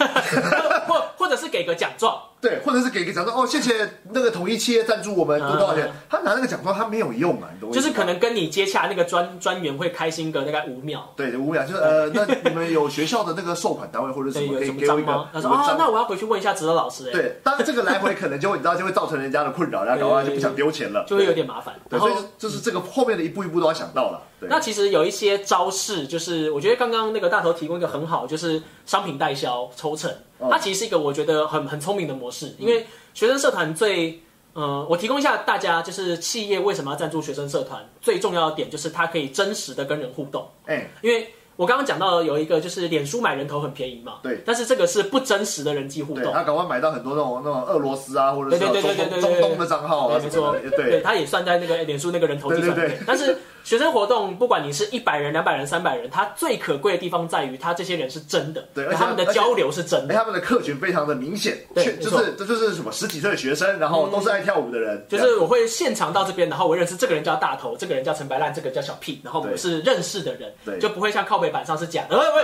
[0.88, 11.12] 或或者是给个奖状，对，或者是给一个奖状哦，谢谢那个统一企业赞助我们多多少钱嗯，他拿那个奖状他没有用啊，你懂我意思吗就是可能跟你接洽那个专专员会开心个大概五秒。
[11.16, 15.28] 对五秒，就是呃，那你们有学校的那个授款单位或者什对，么有什么可以给我一个？
[15.34, 21.74] 他说啊，那我要回去问一下指导老师，哎，对，当然这个来回可能就会你知道就会造成人家的困扰，然后搞完就不想丢钱了，就会有点麻烦。
[21.90, 24.22] 对，所以就是这个后面的一步一步都要想到了。
[24.40, 34.22] 对，那其实有一些招式，就是我觉得刚刚那个大头提供一个很好，就是商品代销抽成，哦它其实是一个我觉得很很聪明的模式，因为学生社团最
[34.54, 44.42] 呃，我提供一下大家，就是企业为什么要赞助学生社团，最重要的点就是它可以真实的跟人互动，哎，因为我刚刚讲到有一个就是脸书买人头很便宜嘛，对。
[44.46, 46.24] 但是这个是不真实的人际互动。
[46.24, 50.56] 对他赶快买到很多那种那种俄罗斯啊，或者是对对对中东对对对中东的账号没错。
[50.62, 52.76] 对，对它也算在那个脸书那个人头计算。
[53.06, 72.18] 但是学生活动，不管你是一百人、两百人、三百人，它最可贵的地方在于，他这些人是真的，对他们的交流是真哎，的，他们的客群非常的明显，对就是这就是什么十几岁的学生，然后都是爱跳舞的人，就是我会现场到这边，然后我认识这个人叫大头，这个人叫陈白烂，这个叫小屁，然后我是认识的人对，就不会像靠北板上是假的。
[72.18, 72.44] 喂喂。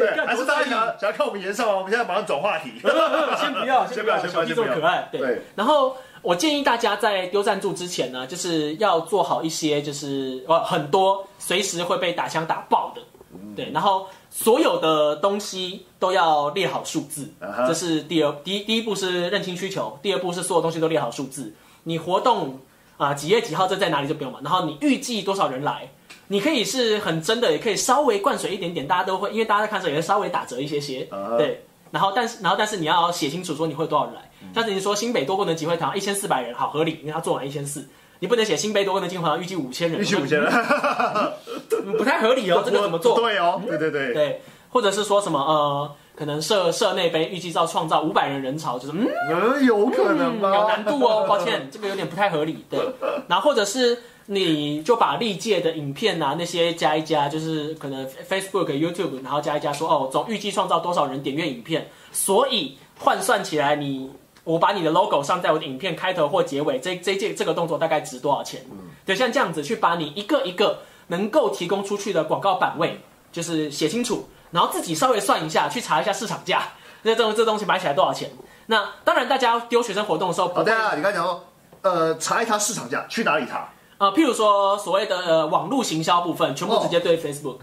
[0.00, 1.76] 喂，还是大家想要想要看我们颜色吗？
[1.76, 2.70] 我们现在马上转话题，
[3.38, 5.08] 先不要，先不要先不要这么可爱。
[5.12, 5.20] 对。
[5.20, 13.02] 对，然后我建议大家在丢赞助之前呢，就是要做好一些，就是呃很多随时会被打枪打爆的，
[13.34, 13.54] 嗯。
[13.54, 17.28] 对，然后所有的东西都要列好数字
[17.66, 21.52] 这是第二第一第一步是认清需求，第二步是所有东西都列好数字。
[21.82, 22.60] 你活动
[23.00, 25.90] 啊、几月几号这在哪里就不用嘛，然后你预计多少人来。
[26.28, 31.36] 你可以是很真的，也可以稍微灌水一点点，大家都会，因为大家在看的时候也会稍微打折一些些，啊。
[31.36, 31.64] 对。
[31.90, 34.48] 然后但是然后但是你要写清楚说你会有多少人来，嗯。
[34.54, 37.84] 像是你说新北多功能集会堂一千四百人，好合理，因为他做完一千四，
[38.20, 43.16] 你不能写新北多功能集会堂预计五千人，预计五千人，嗯 不太合理哦， 这个怎么做？
[43.18, 50.54] 对哦，对对对，对，或者是说什么呃，可能社社内杯预计要创造五百人人潮，就是嗯嗯，有可能吗？
[50.54, 52.62] 有难度哦， 抱歉，这个有点不太合理。
[52.68, 52.78] 对，
[53.26, 64.10] 然后或者是你就把历届的影片啊那些加一加，就是可能 Facebook、YouTube，然后加一加说哦，总预计创造多少人点阅影片，所以换算起来你。
[64.42, 68.60] 我把你的 logo 上在我的影片开头或结尾，这这件这个动作大概值多少钱？
[69.04, 70.78] 对，像这样子去把你一个一个
[71.08, 72.98] 能够提供出去的广告版位，
[73.30, 76.62] 就是写清楚，然后自己稍微算一下，去查一下市场价，
[77.02, 78.30] 那这种这东西买起来多少钱？
[78.66, 81.44] 那当然，大家丢学生活动的时候不哦，对啊，你刚才讲说，
[81.82, 83.68] 呃，查一查市场价，去哪里查？
[83.98, 87.58] 呃，譬如说所谓的呃网络行销部分，全部直接对 Facebook，、哦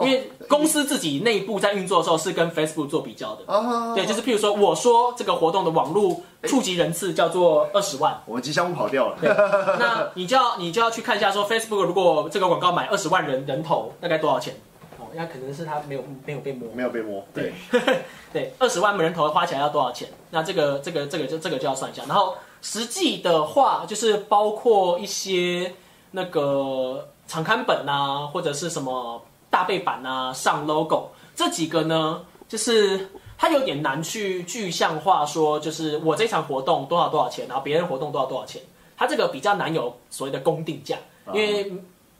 [0.00, 3.42] 因为公司自己内部在运作的时候是跟 Facebook 做比较的。
[3.46, 14.54] 哦，对，就是譬如说，我说这个活动的网络触及人次叫做二十万，我们吉祥物跑掉了，对，那你就要你就要去看一下说 Facebook 如果这个广告买二十万人人头大概多少钱？
[15.18, 16.68] 哦，那可能是他没有没有被摸。
[16.72, 17.52] 没有被摸，对，
[18.32, 20.08] 对， 二十万人头花起来要多少钱？
[20.30, 22.04] 那这个这个这个就这个就要算一下。
[22.06, 25.74] 然后实际的话，就是包括一些
[26.12, 38.62] 那个长刊本啊，或者是什么大背板啊，上 logo 这几个呢，就是它有点难去具象化，说就是我这场活动多少多少钱，然后别人活动多少多少钱，
[38.96, 40.96] 它这个比较难有所谓的公定价，
[41.32, 41.72] 因为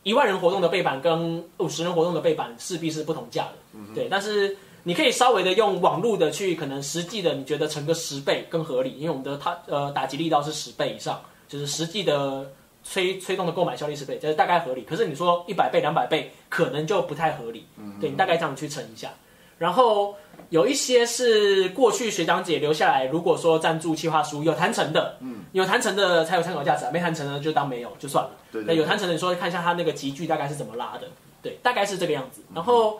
[0.09, 4.57] 一万人活动的背板跟五十人活动的背板势必是不同价的，对，但是。
[4.85, 12.51] 你可以稍微的用网络的去，可能实际的你觉得乘个十倍更合理，因为我们的它呃打击力道是十倍以上，就是实际的
[12.83, 14.85] 催催动的购买效率十倍，这是大概合理。
[14.85, 17.67] 可是你说一百倍、两百倍，可能就不太合理。
[18.01, 19.11] 对你大概这样去乘一下。
[19.59, 20.15] 然后
[20.51, 28.31] 有一些是过去学长姐留下来，如果说赞助企划书有谈成的，嗯，有谈成的才有参考价值啊，没谈成的就当没有就算了。
[28.53, 31.09] 那对对，有谈成的，你说看一下他那个集聚大概是怎么拉的，
[31.43, 32.41] 对，大概是这个样子。
[32.55, 32.99] 然后，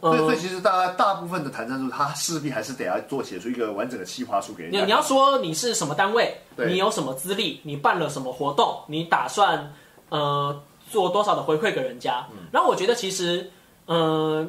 [0.00, 4.68] 呃所以所以，其实大家大部分的谈赞助，他势必还是得要做写出一个完整的企划书给。
[4.70, 9.72] 你你要说你是什么单位，你有什么资历，你办了什么活动，你打算
[10.08, 12.26] 呃做多少的回馈给人家？
[12.30, 13.50] 嗯然后我觉得其实
[13.86, 14.46] 呃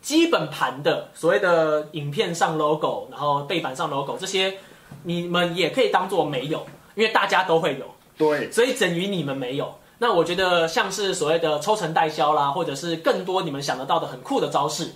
[0.00, 4.54] 基本盘的所谓的影片上 logo，然后背板上 logo 这些，
[5.02, 7.86] 你们也可以当做没有，因为大家都会有。
[8.16, 9.74] 对，所以等于你们没有。
[9.98, 14.90] 那我觉得像是所谓的抽成代销啦，或者是更多你们想得到的很酷的招式，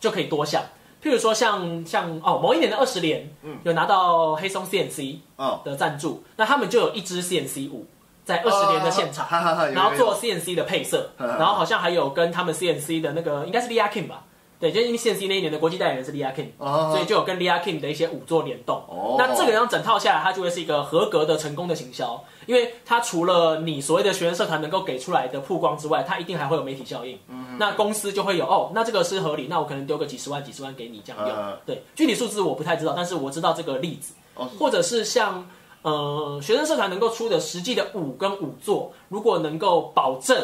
[0.00, 0.62] 就可以多想。
[1.02, 7.86] 譬如说像像哦，某一年的二十年，嗯有拿到黑松 CNC 哦，的赞助，那他们就有一支 CNC 舞
[8.24, 9.26] 在二十年的现场，
[9.74, 14.22] 然后做 CNC 的配色，嗯然后好像还有跟他们 CNC 的那个应该是 Lia Kim 吧，
[14.60, 18.76] 对，就因为 CNC 那一年的国际代言人是 Lia Kim，哦所以就有跟 Lia Kim 的一些舞做联动。
[18.88, 27.18] 哦那这个样整套下来，它就会是一个合格的成功的行销，因为它除了你所谓的学生社团能够给出来的曝光之外，它一定还会有媒体效应。
[27.28, 31.36] 嗯那公司就会有哦，那这个是合理，那我可能丢个几十万、几十万给你这样用。
[31.36, 35.46] 呃对，具体数字我不太知道，但是我知道这个例子，哦或者是像
[35.82, 40.36] 呃学生社团能够出的实际的舞跟舞作，如果能够保证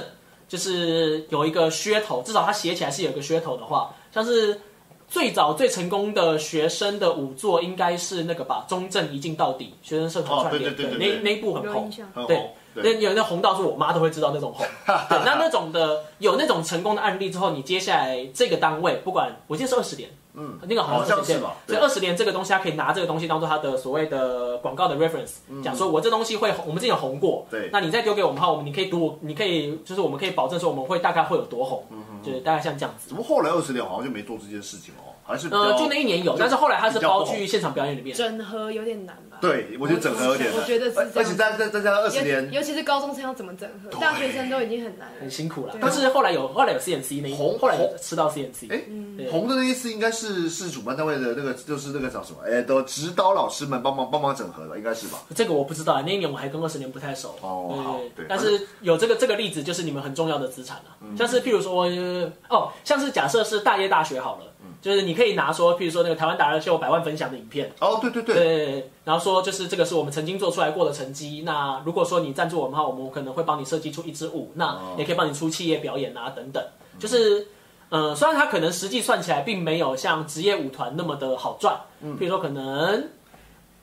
[0.49, 4.61] 就是有一个噱头，至少它写起来是有一个噱头的话，像是
[5.07, 11.91] 最早最成功的学生的舞作应该是那个吧，中正一镜到底学生社团哦串联，对那那一部很红。
[12.27, 27.69] 对，那，有那红到是我妈都会知道那种红，对，那那种的有那种成功的案例之后，你接下来这个单位不管我记得是二十年，嗯，那个好好像像是是吧所以二十年这个东西，他可以拿这个东西当做他的所谓的广告的 reference，讲说我这东西会红，我们之前有红过，对。
[27.73, 31.85] 那你再丢给我们的话，我们你可以读，你可以就是我们可以保证说我们会大概会有多红，
[32.23, 33.09] 就是大概像这样子。
[33.09, 33.17] 怎。
[33.17, 35.11] 么后来二十年好像就没做这件事情哦？
[35.29, 38.17] 还是比较呃，就那一年有，但是后来他是包去现场表演里面。
[38.17, 39.39] 整合有点难吧？
[39.41, 45.31] 对，我觉得整合有点难，我觉得是这样而且再再再加上二十年，尤其是高中生要怎么整合，大学生都已经很难了很。
[45.31, 48.83] 辛苦了，但是后来有后来有 CNC 那一红后来吃到 CNC，哎
[49.31, 52.39] 红的那一次应该是是主办单位的那个，就是那个叫什么？
[52.47, 55.19] 哎，的指导老师们帮忙帮忙整合的，应该是吧？
[55.35, 57.37] 这个我不知道，那一年我还跟二十年不太熟。
[57.43, 60.97] 哦好对但是有这个这个例子，就是你们很重要的资产啊。
[61.03, 67.73] 嗯像是譬如说，呃哦，像是假设是大业大学好了，嗯就是你可以拿说，譬如说那个台湾达人秀百万分享的影片。
[67.81, 71.43] 哦，对对对，对，然后说就是这个是我们曾经做出来过的成绩。
[71.45, 76.65] 那如果说你赞助我们的话，我们可能会帮你设计出一支舞，那哦也可以帮你出企业表演啊等等。
[76.99, 77.47] 就是，
[77.89, 83.09] 呃，虽然它可能实际算起来并没有像职业舞团那么的好赚，嗯譬如说可能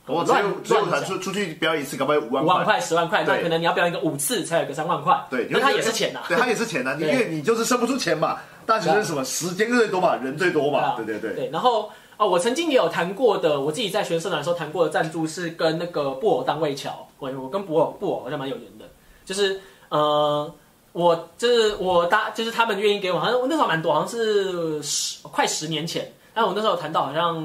[0.08, 1.00] 我只有乱只有乱讲。
[1.02, 8.38] 团出出去表演一次，搞不好五万五万块、十万块，那可能你要表演个五次才有个三万块，对，那它也是钱呐、对，它也是钱呐， 你因为你就是生不出钱嘛。
[8.66, 9.24] 大学生什么？
[9.24, 11.34] 时间最多嘛，人最多嘛，对对对。
[11.36, 18.86] 对，然后哦，我曾经也有谈过的，我自己在学社团的时候谈过的赞助是跟那个布偶单位桥，我我跟布偶布偶好像蛮有缘的，
[19.24, 20.52] 就是呃，
[20.94, 27.38] 我就是我搭就是他们愿意给我，好像我那时候蛮多，好像是十快十年前，但我那时候谈到好像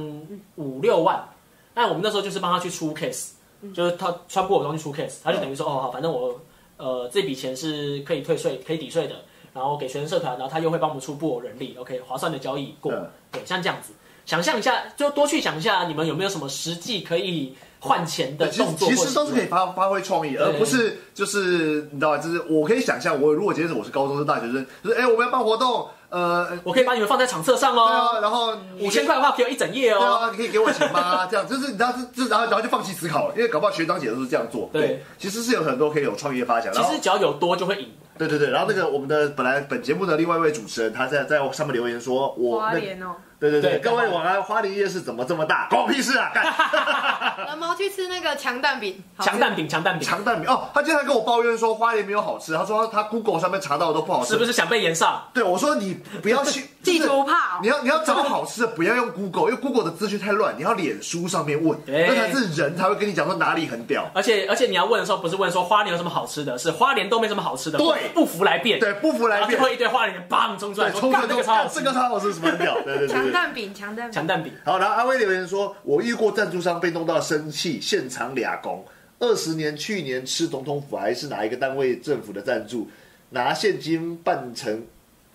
[0.56, 1.22] 五六万，
[1.80, 3.30] 但我们那时候就是帮他去出 case，
[3.72, 6.38] 就是他穿布偶装去出 case，他就等于说哦好，反正我
[6.76, 9.14] 呃这笔钱是可以退税可以抵税的。
[9.52, 13.10] 然后给学生社团，然后他又会帮我们出布偶人力，OK，划算的交易过，嗯。
[13.32, 13.92] 对，像这样子，
[14.24, 18.88] 想象一下，就多去想一下，你们有没有什么实际可以换钱的对，其实动作？
[18.88, 22.18] 其实都是可以发发挥创意，而不是就是你知道吧？
[22.18, 30.14] 就是我可以想象，我如果今天是我是高中生、大学生，就是哎，我们要办活动，呃，我可以把你们放在场册上对哦，啊，然后五千块的话可以有一整页对哦。
[30.16, 31.26] 啊，你可以给我钱吗？
[31.30, 34.68] 这样就是你知道，就就然后然后就放弃思考了，因为搞不好学长姐都是这样做。
[34.72, 36.72] 对，其实是有很多可以有创意的发想。
[36.72, 37.88] 其实只要有多就会赢，
[38.18, 43.78] 对对对，然后那个我们的本来本节目的另外一位主持人，他在在上面留言说，我那花莲哦，对对对，对。
[43.78, 45.66] 各位晚安，花莲夜市怎么这么大？
[45.70, 46.30] 关我屁事啊！
[46.34, 46.44] 干。
[47.46, 55.22] 蓝毛去吃那个强蛋饼，强蛋饼，强蛋饼，强蛋饼哦，他经常跟我抱怨说花莲没有好吃，他说他 Google 上面查到的都不好吃，是不是想被延上？
[55.32, 62.06] 对，我说你不要去 地就是图炮你，要你要找好吃的，不要用 Google，因为 Google 的资讯太乱，你要脸书上面问，对。
[62.08, 64.06] 那才是人才会跟你讲说哪里很屌。
[64.14, 68.10] 而且而且你要问的时候，不是问说花莲有什么好吃的，是花莲都没什么好吃的，对。
[68.14, 69.50] 不服来辩，对，不服来辩。
[69.52, 73.29] 然后最，后一堆花莲人砰冲出来冲出来说这个超好吃，干这个超好吃，什么很屌，对对对对。
[73.30, 74.52] 强蛋饼，强蛋饼，强蛋饼。
[74.64, 78.84] 好，然后阿威留言说，我遇过赞助商被弄到生气，现场俩工。
[79.18, 82.88] 二十年，去年吃总统府还是哪一个单位政府的赞助，
[83.28, 84.82] 拿现金办成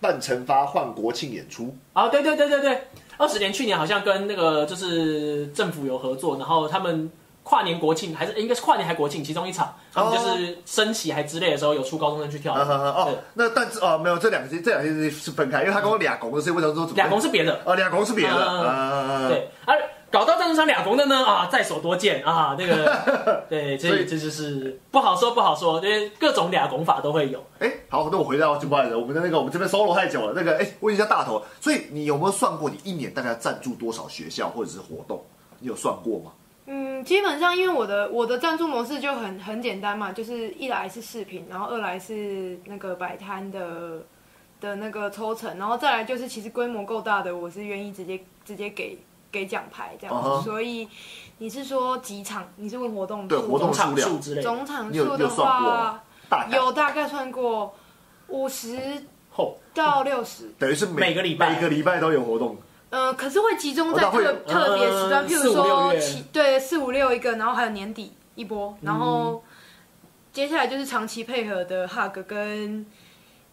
[0.00, 1.74] 办成发换国庆演出。
[1.92, 2.80] 啊，对对对对对，
[3.16, 7.10] 二十年去年好像跟那个就是政府有合作，然后他们
[7.46, 19.80] 跨年国庆还是应该是跨年还国庆其中一场，他们就是升旗还之类的时候有出高中生去跳哦，那但是哦，没有这两个这两件事情是分开，因为他跟我俩公的，所以我想说怎么俩公是别的，哦，俩公是别的对，而
[20.10, 27.40] 搞到赞助商俩公的呢啊，在所多见啊，那个 对，所以这这就是不好说不好说，因为各种俩公法都会有。
[27.60, 35.24] 哎，好，那我回到就不好意思，我们的那个我们这边 solo 太久了，那个哎，问一下大头，所以你有没有算过你一年大概赞助多少学校或者是活动？
[35.60, 36.32] 你有算过吗？
[36.68, 44.04] 嗯，基本上因为我的我的赞助模式就很很简单嘛，就是一来是视频，然后二来是那个摆摊的
[44.60, 48.98] 的那个抽成，然后再来就是其实规模够大的，我是愿意直接直接给
[49.30, 50.42] 给奖牌这样子。
[50.42, 50.88] 所以
[51.38, 52.44] 你是说几场？
[52.56, 57.72] 你是问活动对活动数量总场数之类的，总场数的话，大有大概算过
[58.26, 58.76] 五十
[59.30, 60.50] 后到六十。
[60.58, 62.56] 等于是每个礼拜每个礼拜都有活动。
[62.96, 69.44] 呃，可是会集中在特特别时段，呃譬如说七对四五六一个，然后还有年底一波，然后
[70.32, 72.86] 接下来就是长期配合的 Hug 跟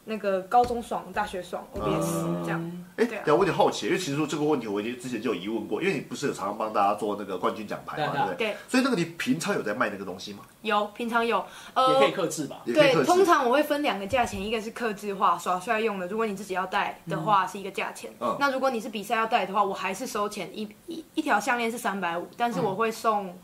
[0.06, 2.72] 那个高中爽、大学爽 OBS 这样。
[2.96, 8.48] 哎，对啊我有点好奇，因为其实说这个问题我已经之前就有疑问过，因为你不是有常常帮大家做那个冠军奖牌嘛，对啊对不对？
[8.48, 10.40] 对，所以那个你平常有在卖那个东西吗？
[10.62, 12.62] 有平常有，呃也可以呃，克制吧。
[12.66, 23.36] 对，通常我会分两个价钱，一个是克制化耍帅用的，如果你自己要戴的话是一个价钱，嗯那如果你是比赛要戴的话，我还是收钱，一一一条项链是三百五，但是我会送。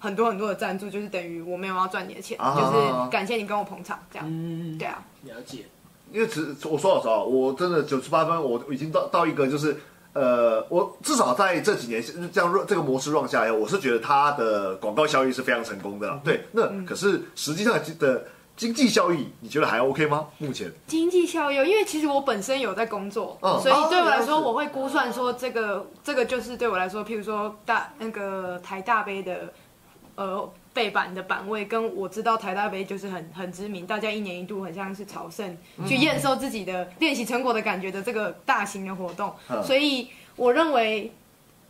[0.00, 5.02] 很多很多的赞助，就是等于我没有要赚你的钱，啊就是感谢你跟我捧场，这样，嗯，对啊。
[5.24, 5.64] 了解。
[6.12, 9.76] 因为其实我说老实话，我真的九十八分，我已经到到一个就是。
[10.14, 12.02] 呃，我至少在这几年
[12.32, 16.20] 这样这个模式 run 下来，我是觉得它的广告效益是非常成功的啦。
[16.24, 18.24] 对，那可是实际上的
[18.56, 20.26] 经济效益，你觉得还 OK 吗？
[20.38, 29.52] 目前经济效益，因为其实我本身有在工作，嗯所以对我来说，我会估算说这个这个就是对我来说，譬如说大那个台大杯的
[30.16, 35.58] 呃背板的板位，跟我知道台大杯就是很很知名，大家一年一度很像是朝圣
[35.88, 41.12] 去验收自己的练习成果的感觉的这个大型的活动，嗯所以我认为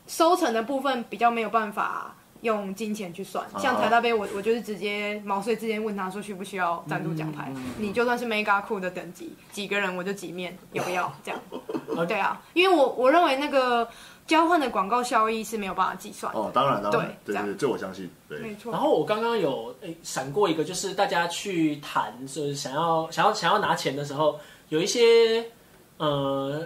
[0.06, 2.14] 收成的部分比较没有办法。
[2.42, 11.40] 用金钱去算，像台大杯我，我就是直接毛遂自荐问他说需不需要赞助奖牌，你就算是 mega 酷的等级，几个人我就几面，要不要这样？
[12.06, 13.88] 对啊，因为我我认为那个
[14.28, 18.70] 交换的广告效益是没有办法计算的，哦，当然当然，对这样对对，这我相信，对，没错。
[18.70, 18.80] 然。
[18.80, 25.44] 后我刚刚有诶闪过一个，就是大家去谈，就是想要想要想要拿钱的时候，有一些
[25.96, 26.62] 呃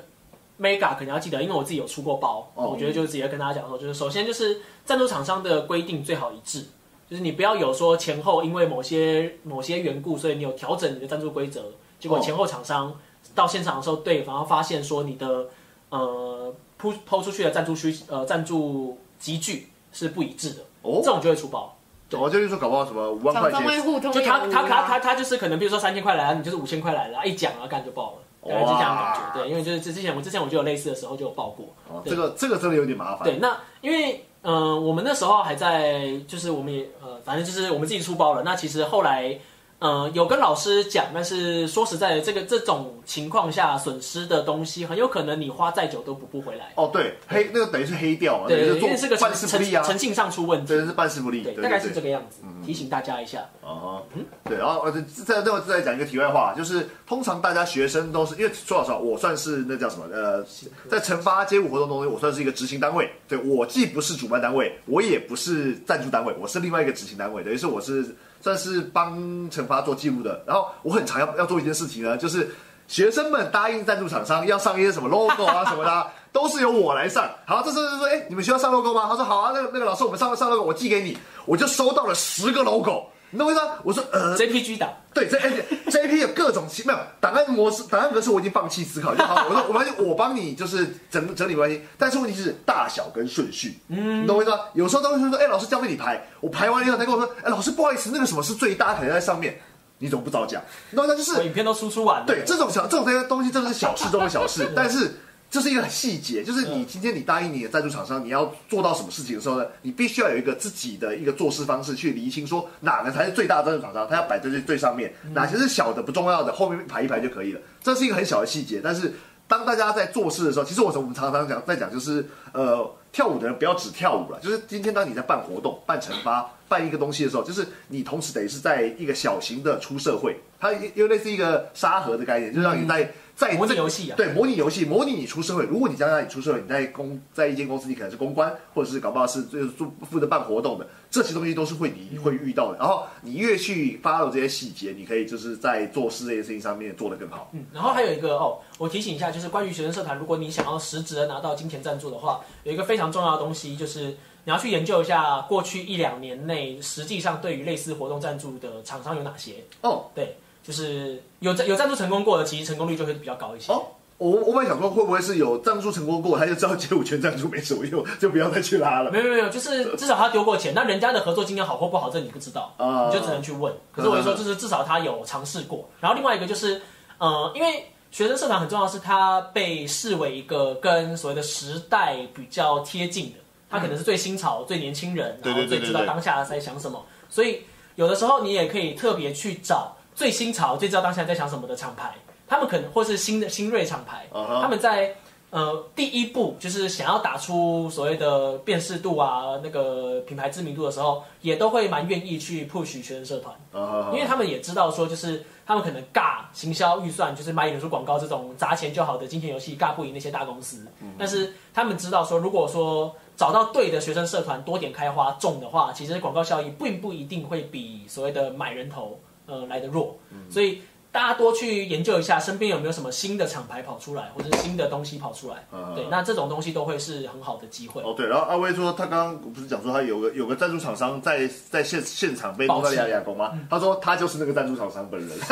[0.61, 6.67] mega 可能要记得，因为我自己有出过包，哦我觉得就直接跟大家讲说，就是首先就是赞助厂商的规定最好一致，
[7.09, 11.63] 就是你不要有说前后因为某些某些缘故，所以你有调整你的赞助规则，
[12.01, 12.21] 结果哦。
[12.21, 12.93] 前后厂商
[13.37, 15.47] 到现场的时候，对方发现说你的
[15.91, 16.53] 呃
[16.83, 21.77] 铺抛出去的赞助需呃赞助集聚是不一致的，哦这种就会出包。
[22.11, 29.41] 我就是说搞不好什么五万块厂商会钱，互通有无就他他他啊他他就是可能，比如说三千块来了，你就是五千块来了，一讲啊干就爆了，大概是这样的感觉。
[29.41, 31.67] 对，因为就是之前我之前我就有类似的时候就有爆过。
[31.89, 38.43] 哦，对这个这个真的有点麻烦，对，那因为嗯、呃我们那时候还在，就是我们也呃，反正就是我们自己出包了。
[38.43, 39.39] 那其实后来。
[39.83, 46.73] 呃，有跟老师讲，但是说实在的，这个这种情况下损失的东西，很有可能你花再久都补不回来。
[46.77, 50.79] 哦，对，黑那个等于是黑掉嘛，对，等于是做因为是个诚办事不力啊，诚信上出问题真。
[50.79, 53.45] 的是办事不力，对，对大概是对这个样子，提醒大家一下。
[53.61, 54.05] 哦，
[54.45, 60.45] 对，然后呃，再再再再讲一个题外话，就是通常大家学生都是因为说老实话，我算是那叫什么呃，
[60.89, 69.19] 在惩罚街舞活动中，我算是一个执行单位，对我既不是主办单位，我也不是赞助单位，我是另外一个执行单位，等于是我是算是帮
[69.51, 70.43] 惩罚做记录的。
[70.47, 72.55] 然后我很常要要做一件事情呢，就是
[72.89, 77.27] 学生们答应赞助厂商要上一些什么 logo 啊什么的、 都是由我来上。
[77.47, 79.07] 好，这时候就说，哎，你们需要上 logo 吗？
[79.09, 81.17] 他说好啊，那个那个老师，我们上上 logo，我寄给你，
[81.47, 83.12] 我就收到了十个 logo。
[83.33, 83.73] 你懂我意思吗？
[83.83, 89.47] 我说呃，JPG 档，对，这而且 JP 有各种没有档案模式、档案格式，我已经放弃思考就好。
[89.49, 94.61] 我说我发现我帮你就是整整理关系，但是问题是大小跟顺序，嗯，你懂我意思吗？
[94.75, 99.59] 有时候都会说，哎、老师交给你排，我排完以后，他跟我说，哎、老师不好意思，那个什么是最大，可能在上面，
[99.97, 100.63] 你怎么不早讲？
[100.91, 101.25] 你懂我意思吗？
[101.25, 102.27] 就是我影片都输出完了。
[102.27, 105.11] 对，这种小这种这些东西真的是小事中的小事， 但是
[105.53, 117.61] 这是一个细节，就是你今天你答应你的赞助厂商，你要做到什么事情的时候呢，你必须要有一个自己的一个做事方式去厘清，说哪个才是最大的赞助厂商，他要摆在最最上面，哪些是小的不重要的，后面排一排就可以了。
[117.83, 119.13] 这是一个很小的细节，但是
[119.47, 122.91] 当大家在做事的时候，其实我我们常常讲在讲就是呃。
[123.13, 135.65] 跳舞的人不要只跳舞了，就是今天当你在办活动、办惩罚、办一个东西的时候，就是你同时等于是在一个小型的出社会，它又类似一个沙盒的概念，就是让你在在模拟游戏啊对，模拟游戏，模拟你出社会。
[135.65, 142.79] 如果你将来你出社会，你在公在一间公司，你可能是公关，或者是搞不好是就是做负责办活动的，这些东西都是会你会遇到的。
[142.79, 147.51] 然后你越去 follow 这些细节，你可以就是在做事这件事情上面做得更好。
[147.53, 159.55] 嗯，然后还有一个哦，我提醒一下，就是关于学生社团，如果你想要实质的拿到金钱赞助的话，有一个非常重要的东西，就是你要去研究一下过去一两年内，实际上对于类似活动赞助的厂商有哪些。
[159.81, 163.73] 哦对，就是有有赞助成功过的，其实成功率就会比较高一些。
[163.73, 163.83] 哦，
[164.19, 169.11] 我我本来想说会不会是有赞助成功过，他就知道街舞圈赞助没什么用， 就不要再去拉了。
[169.11, 173.73] 没有没有就是 至少他丢过钱，那人家的合作经验好或不好，这你不知道，啊你就只能去问。
[173.91, 175.89] 可是我就说，就是至少他有尝试过。
[176.01, 176.81] 然后另外一个就是，
[177.19, 183.39] 呃，因为学生社团很重要，是它被视为一个跟所谓的时代比较贴近的，
[183.71, 187.05] 他可能是最新潮、最年轻人，然后最知道当下在想什么。
[187.31, 187.63] 所以
[187.97, 192.15] 有的时候你也可以特别去找最新潮、最知道当下在想什么的厂牌，
[192.47, 195.15] 他们可能或是新的新锐厂牌，他们在
[195.51, 210.87] 呃第一步就是想要打出所谓的辨识度啊，那个品牌知名度的时候，也都会蛮愿意去 push 学生社团，啊因为他们也知道说，就是他们可能尬行销预算，就是买脸书广告这种砸钱就好的金钱游戏，尬不赢那些大公司。
[211.19, 220.19] 但是他们知道说，如果说找到对的学生社团，多点开花种的话，其实广告效益并不一定会比所谓的买人头呃来的弱。
[220.49, 220.81] 所以
[221.13, 225.57] 大家多去研究一下，身边有没有什么新的厂牌跑出来，或者是新的东西跑出来。
[225.71, 228.01] 嗯对，那这种东西都会是很好的机会。
[228.03, 233.53] 哦，对，然后阿威说他刚刚不是讲说他有个有个赞助厂商在在现现场被弄到亚亚工吗？
[233.69, 235.29] 他说他就是那个赞助厂商本人。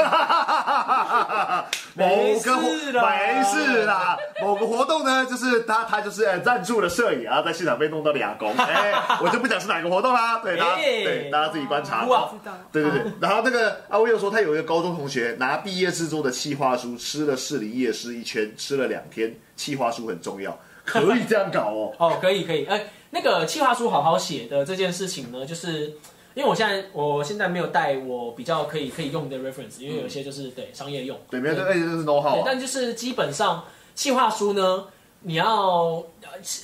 [1.94, 2.06] 某
[2.42, 12.06] 个活没事啦没事啦，某个活动呢，就是他他就是呃赞助了摄影，然后在现场被弄到俩工， 哎，我就不讲是哪个活动啦，对，大家哎对大家自己观察。
[12.06, 12.56] 哇知道。
[12.72, 21.92] 对对对，然后那个阿威又说，他有一个高中同学拿毕业制作的企划书吃了士林夜市一圈，吃了两天，企划书很重要，可以这样搞哦。
[21.98, 25.94] 哦，可以可以，哎、那个企划书好好写的这件事情呢，就是
[26.34, 32.42] 因为我现在我现在没有带我比较可以可以用的 reference，因为有些就是、对商业用，对，没有，这而且这是 know 对 how 啊。
[32.44, 34.86] 但就是基本上企划书呢，
[35.22, 36.04] 你要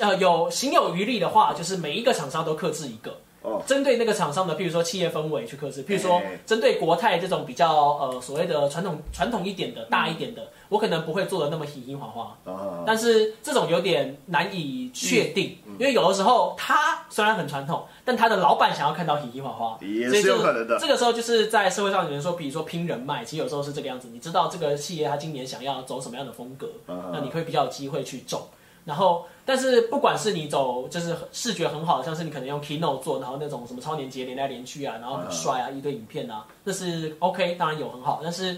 [0.01, 3.18] 呃有行有余力的话，就是每一个厂商都克制一个。
[3.47, 3.62] 哦。
[3.66, 6.40] 针对那个厂商的，譬如说企业氛围去克制，譬如说哎。
[6.44, 12.36] 针对国泰这种比较呃所谓的传统传统一点的大一点的，我可能不会做的那么嘻嘻哈哈。
[12.44, 20.78] 啊，但是这种有点难以确定，嗯因为有的时候他虽然很传统，但他的老板想要看到嘻嘻哈哈，也是有可能的。
[20.78, 24.09] 这个时候就是在社会上有人说，比如说拼人脉，其实有时候是这个样子。
[24.12, 28.40] 你知道这个企业他今年想要走什么样的风格，嗯那你会比较有机会去中。
[28.87, 38.57] 然后，但是不管是你走就是视觉很好的，像是你可能用 Keynote 做，然后那种什么超连接连来连去啊，然后很帅啊，一堆影片啊，那是 OK，当然有很好，但是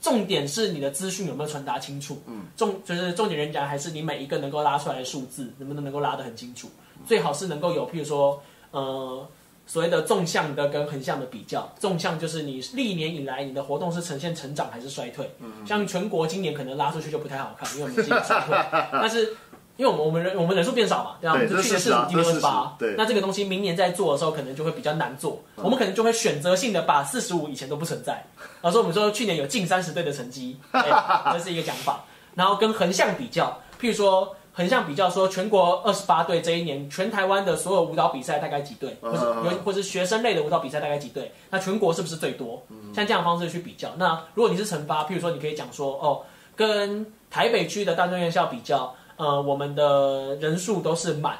[0.00, 2.22] 重点是你的资讯有没有传达清楚。
[2.26, 6.68] 嗯，重就是重点人讲还是你每一个能够拉出来的数字能不能能够拉得很清楚，
[7.04, 8.40] 最好是能够有，譬如说
[8.70, 9.26] 呃。
[9.68, 15.28] 所谓的纵向的跟横向的比较，纵向就是你历年以来你的活动是呈现成长还是衰退。
[15.40, 18.56] 嗯像全国今年可能拉出去就不太好看，因为我们今年衰退，
[18.92, 19.36] 但是
[19.76, 21.38] 因为我们我们人我们人数变少嘛，对吧？
[21.62, 25.42] 去年是四十，八，对那这个东西明年在做的时候，可能就会比较难做。
[25.56, 28.24] 我们可能就会选择性的把四十五以前都不存在，
[28.62, 32.04] 然后说我们说去年有近三十队的成绩， 哎这是一个讲法。
[32.34, 33.46] 然后跟横向比较，
[33.80, 42.62] 譬如说横向比较说全国二十八队这一年，全台湾的所有舞蹈比赛大概几队，或是嗯嗯嗯有或是学生类的舞蹈比赛大概几队，那全国是不是最多？
[42.94, 43.90] 像这样的方式去比较。
[43.96, 46.22] 那如果你是乘八，譬如说你可以讲说哦，
[46.54, 51.38] 跟台北区的大专院校比较，呃，我们的人数都是满，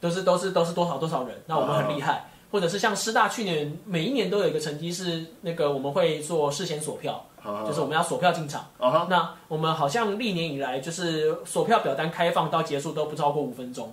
[0.00, 2.30] 都是都是都是多少多少人，那我们很厉害。
[2.50, 7.22] 或者是像师大去年每一年都有一个成绩是那个我们会做事先锁票，
[7.66, 8.64] 就是我们要锁票进场。
[8.78, 13.92] 那我们好像历年以来就是锁票表单开放到结束都不超过五分钟，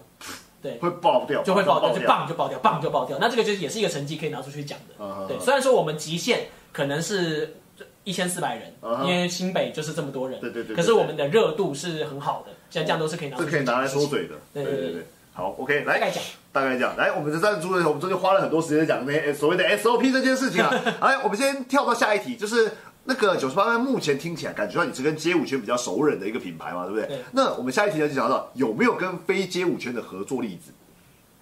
[0.61, 2.07] 对 会爆掉，就会爆掉，就。
[2.07, 3.17] 棒就爆掉，棒就爆掉。
[3.19, 5.03] 那这个就是也是一个成绩可以拿出去讲的。
[5.03, 7.57] 啊对，虽然说我们极限可能是
[8.05, 14.35] 一千四百人，因为新北就是这么多人，对对对对可是我们的热度是很好的，像这样都是可以拿出去这可以拿来说嘴的。
[14.53, 15.05] 对对对对对。
[15.33, 16.23] 好，OK，来大概讲。
[16.53, 20.71] 大概讲，来，我们的赞助呢，我们中间花了很多时间讲那些所谓的 SOP 这件事情啊。
[21.01, 22.71] 来，我们先跳到下一题，就是
[23.03, 27.07] 那个九十八万，目前听起来感觉到你是跟街舞圈比较熟人的一个品牌嘛，对不对？
[27.07, 30.71] 对那我们下一题呢就讲到有没有跟非街舞圈的合作例子？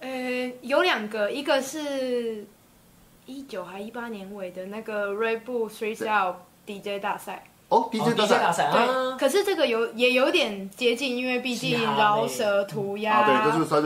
[0.00, 2.44] 呃，有两个，一个是
[3.26, 6.34] 一九还一八年尾的那个 Red Bull Street Style
[6.66, 7.44] DJ 大赛。
[7.70, 13.26] 哦哦，DJ 大赛赛对，啊，可是这个有也有点接近，因为毕竟饶舌、涂鸦、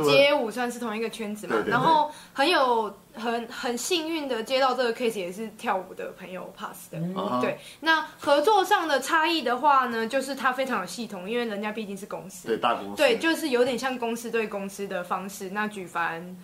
[0.05, 1.57] 街舞算是同一个圈子嘛。
[1.65, 6.99] 然后很有很很幸运的接到这个 case，也是跳舞的朋友 pass 的。
[7.41, 12.49] 对，那合作上的差异的话呢，就是他非常有系统，因为人家毕竟是公司。
[12.49, 15.49] 对大公司，对，就是有点像公司对公司的方式。
[15.51, 16.37] 那举凡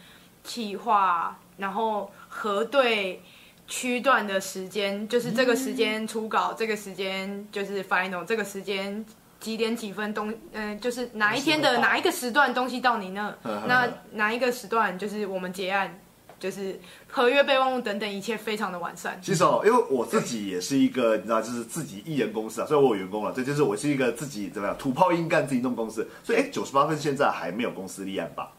[0.44, 3.20] 企划，然后核对
[3.66, 9.04] 区段的时间，就是这个时间初稿，这个时间就是 final，这个时间
[9.40, 13.34] 几点几分东，嗯、就是哪一天的哪一个时段东西到你那，
[13.66, 16.00] 那哪一个时段就是我们结案。
[16.36, 19.18] 就是合约备忘录等等，一切非常的完善。
[19.22, 28.52] 其实哦，因为我自己也是一个，你知道，就是自己艺人公司啊，虽然我有员工了，这，就是我是一个自己怎么样土炮硬干自己弄公司，所以哎，九十八分现在还没有公司立案吧？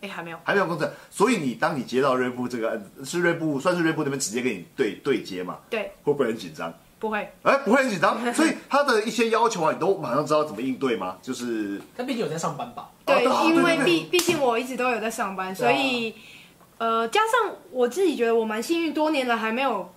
[0.00, 5.58] 哎，还没有，还没有公证，所以你当你接到瑞布这个案子，是瑞布算是瑞布那边直接跟你对对接嘛？
[5.68, 6.72] 对，会不会很紧张？
[7.00, 7.18] 不会。
[7.42, 11.16] 哎，不会很紧张，所以他的一些要求啊，你都马上知道怎么应对吗？
[11.20, 12.90] 就是但毕竟有在上班吧？
[13.04, 16.14] 对，哦因为毕毕竟我一直都有在上班，所以
[16.78, 19.92] 呃，加上我自己觉得我蛮幸运，多年来还没有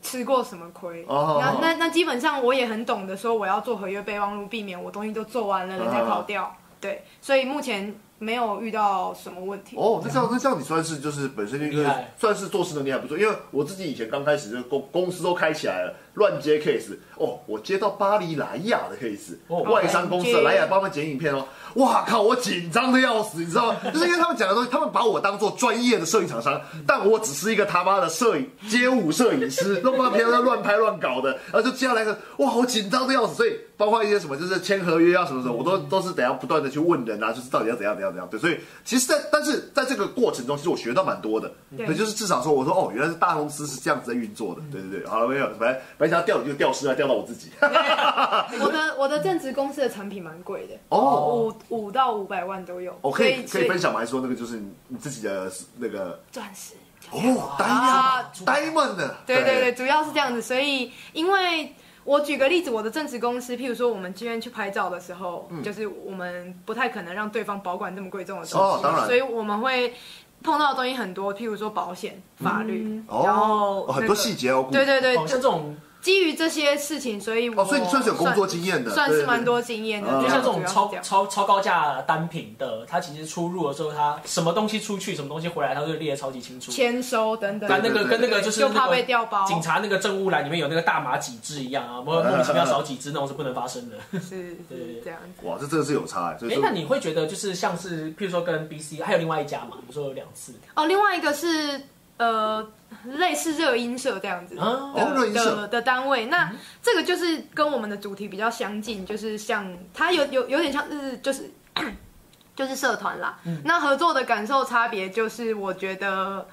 [0.00, 1.04] 吃过什么亏。
[1.08, 6.54] 哦那那那基本上我也很懂得说我要做合约备忘录，避免我东西都做完了，人家跑掉。
[6.80, 9.76] 对，所以目前没有遇到什么问题。
[9.76, 21.46] 哦，那这样那这样你算是就是本身就厉害算是做事能力还不错，因为我自己以前刚开始就公公司都开起来了，乱接 case 哦，我接到巴黎莱雅的 case，、哦外商公司的莱雅帮他们剪影片哦，
[21.76, 23.78] 哇靠，我紧张的要死，你知道吗？
[23.92, 38.06] 就是因为他们讲的东西，他们把我当做专业的摄影厂商，但我只是一个他妈的摄影街舞摄影师，弄半天在乱拍乱搞的，然后就接下来个哇，好紧张的要死，所以包括一些什么就是签合约啊什么什么，我都都是等下不断的去问人啊，就是到底要怎样怎样。
[38.12, 38.28] 怎样。
[38.30, 41.50] 对，所以其实在，但是在这个过程中，其实我学到蛮多的。
[41.76, 44.60] 对对，就是至少说，我说哦，原来是大公司是这样子在运作的。
[44.72, 47.50] 对对对，好了，没有，本来本来想要调你就掉失了，掉到我自己。
[47.60, 52.96] 我的我的正职公司的产品蛮贵的，哦五五到五百万都有。
[53.02, 54.00] 我可以可以分享吗？
[54.00, 56.74] 还是说那个就是你自己的那个钻石。
[57.12, 69.94] 哦啊，diamond，diamond 的，对对对，主要是这样子，所以因为我举个例子，我的正职公司，譬如说我们今天去拍照的时候，就是我们不太可能让对方保管这么贵重的东西，哦当然所以我们会
[70.42, 74.66] 碰到的东西很多，譬如说保险、法律，哦然后、哦很多细节哦。
[74.72, 75.76] 对对对，这种
[76.06, 79.44] 基于这些事情，所以我哦，所以你算是有工作经验的，算是蛮。
[79.46, 86.72] 多经验的，嗯就像这种超超超高价单品的，它其实出入的时候，它什么东西出去，什么东西回来，它都列得超级清楚。
[86.72, 93.96] 签收等等，但那个对对跟那个就是就怕那个被调包，警察那个证物栏里面有那个大麻几支一样啊，莫莫名其妙少几支那种是不能发生的。
[94.20, 95.46] 是 对是这样子。
[95.46, 96.38] 哇，这真的是有差哎。
[96.38, 101.80] 所以哎，说那你会觉得就是像是，譬如说跟 BC 还有另外一家嘛，你说有两次哦，另外一个是
[102.18, 102.66] 呃
[103.04, 106.52] 类似热音社这样子的的单位，那
[106.82, 111.50] 这个就是跟我们的主题比较相近，就是像它有有有点像是就是
[112.56, 113.38] 就是社团啦。
[113.64, 116.48] 那合作的感受差别就是，我觉得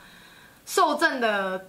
[0.65, 1.67] 受赠的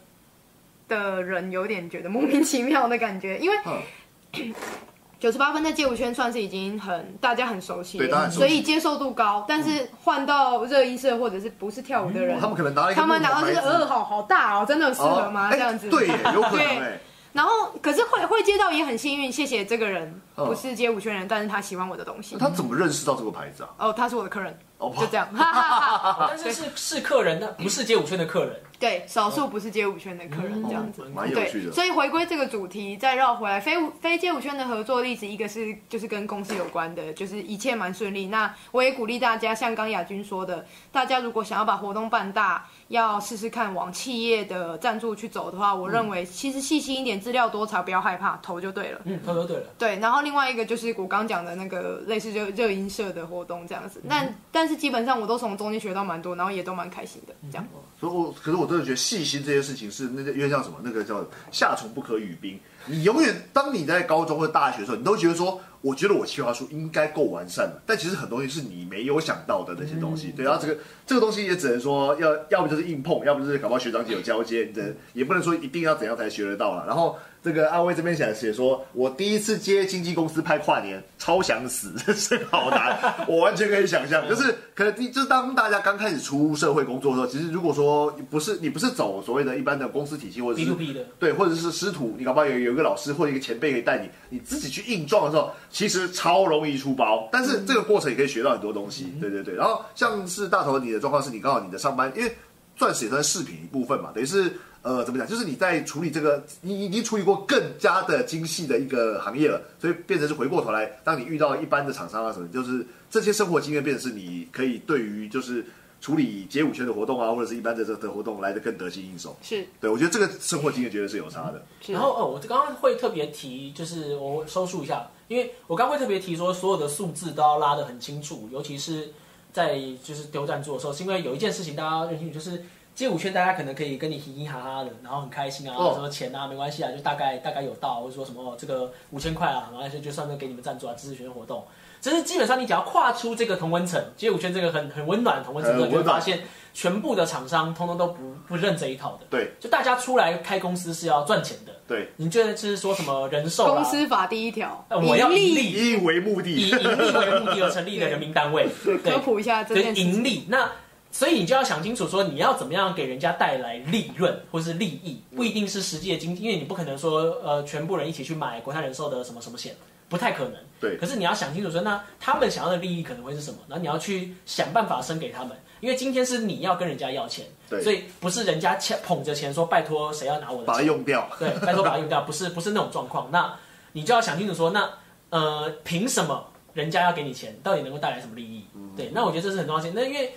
[0.88, 4.54] 的人有点觉得莫名其妙的感觉，因为嗯
[5.24, 9.42] 九十八分在街舞圈算是已经很大家很熟悉了，对大家很熟悉所以接受度高。
[9.48, 15.48] 但是换到热音社或者是不是跳舞的人，他们可能拿了一个他们拿到这个呃好好大哦，真的有适合吗？
[15.48, 17.00] 哦这样子哎对耶，有可能对哎。
[17.32, 17.50] 然后
[17.80, 22.36] 可是会会接到也很幸运，谢谢这个人哦不是街舞圈人，但是他喜欢我的东西。
[22.36, 23.70] 他怎么认识到这个牌子啊？
[23.78, 26.26] 哦，他是我的客人，哦，就这样， 哈哈哈。
[26.28, 28.60] 但是是是客人，那不是街舞圈的客人。
[28.84, 31.00] 对，少数不是街舞圈的客人这样子。
[31.00, 31.72] 对蛮有趣，的。
[31.72, 38.26] 所以回归这个主题，再绕回来，非舞非街舞圈的合作例子，一个是就是跟公司有关的，就是一切蛮顺利。
[38.26, 49.00] 那我也鼓励大家，像刚亚军说的，大家如果想要把活动办大，要试试看往企业的赞助去走的话，我认为其实细心一点，资料多查，不要害怕，投就对了。
[49.04, 57.66] 嗯，投就对了，对，然后另外一个就是我刚讲的那个类似热热音社的活动这样子，但但是基本上我都从中间学到蛮多，然后也都蛮开心的这样。
[57.98, 62.58] 所以我，可是我真的觉得细心这些事情是那个，因为像什么，那个叫夏虫不可语冰。
[62.86, 70.32] 你永远当你在高中或大学的时候，你都觉得说，我觉得我企划书应该够完善了，但其实很多东西是你没有想到的那些东西。
[70.34, 76.86] 对，然后这个这个东西也只能说要要不就是硬碰，要不就是搞不好学长姐有交接，你的也不能说一定要怎样才学得到了。
[76.86, 97.28] 然后这个阿威这边写写说，我第一次接经纪公司拍跨年，超想死， 真好难， 我完全可以想象，就是可能第就是当大家刚开始出社会工作的时候，其实如果说不是你不是走所谓的一般的公司体系或者 B 是 to B 的，对，或者是师徒，你搞不好有有一个老师或者一个前辈可以带你，你自己去硬撞的时候，其实超容易出包。
[97.32, 99.54] 但是这个过程也可以学到很多东西，对对对。
[99.54, 102.32] 然后像是大头你的状况是你刚好你的上班，因为
[102.76, 104.52] 钻石也算饰品一部分嘛，等于是
[104.82, 115.64] 呃怎么讲，就是你在处理这个，你已经处理过更加的精细的一个行业了，所以变成是回过头来，当你遇到一般的厂商啊什么，就是这些生活经验变成是你可以对于就是。
[116.00, 119.34] 处理街舞圈的活动啊，或者是一般的这的活动来的更得心应手。
[119.40, 121.64] 是对我觉得这个生活经验绝对是有差的。
[121.80, 129.12] 是然后哦，我刚刚会特别提，就是我收束一下，因为我刚刚会特别提说，所有的数字都要拉得很清楚，尤其是
[129.52, 132.64] 在就是丢赞助的时候，是因为有一件事情大家要认清楚，就是
[132.94, 141.64] 街舞圈大家可能可以跟你嘻嘻哈哈的，然后很开心啊，哦什么钱啊没关系啊，就大概大概有到，或者说什么、哦、这个五千块啊，然后就就算是给你们赞助啊，支持学生活动。
[142.04, 146.38] 只是基本上你只要跨出这个同温层，街舞圈这个很很温暖的同温层你会发现
[146.74, 149.26] 全部的厂商通通都不不认这一套的。
[149.30, 151.72] 对就大家出来开公司是要赚钱的。
[151.88, 153.76] 对，你觉得是说什么人寿啊？
[153.76, 155.48] 公司法第一条呃，我要盈利。
[155.48, 156.68] 盈利，以盈为目的以。
[156.68, 158.68] 盈利为目的而成立的人民单位，
[159.02, 160.02] 科，普一下这对件事。
[160.02, 160.44] 盈利。
[160.48, 160.70] 那
[161.10, 169.74] 所以你就要想清楚，说你要怎么样给人家带来利润或是利益，不一定是实际的经济，因为你不可能说呃全部人一起去买国泰人寿的什么什么险，
[170.14, 170.54] 不太可能。
[170.80, 173.58] 对可是你要想清楚说，那他们想要的利益可能会是什么？
[173.66, 180.82] 然后你要去想办法生给他们，因为今天是你要跟人家要钱，对所以不是人家欠捧着钱说拜托谁要拿我的把它。
[180.82, 181.28] 用掉。
[181.40, 183.28] 对，拜托把它用掉，不是不是那种状况。
[183.32, 183.52] 那
[183.92, 184.88] 你就要想清楚说，那
[185.30, 188.64] 呃，凭什么人家要给你钱，到底能够带来什么利益？
[188.96, 189.90] 对，那我觉得这是很重要的。
[189.94, 190.32] 那因为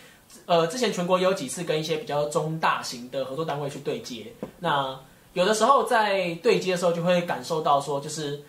[0.45, 4.97] 呃，之前全国也有几次跟一些比较中大型的合作单位去对接，那
[5.34, 8.41] 有的时候在对接的时候就会感受到说，就是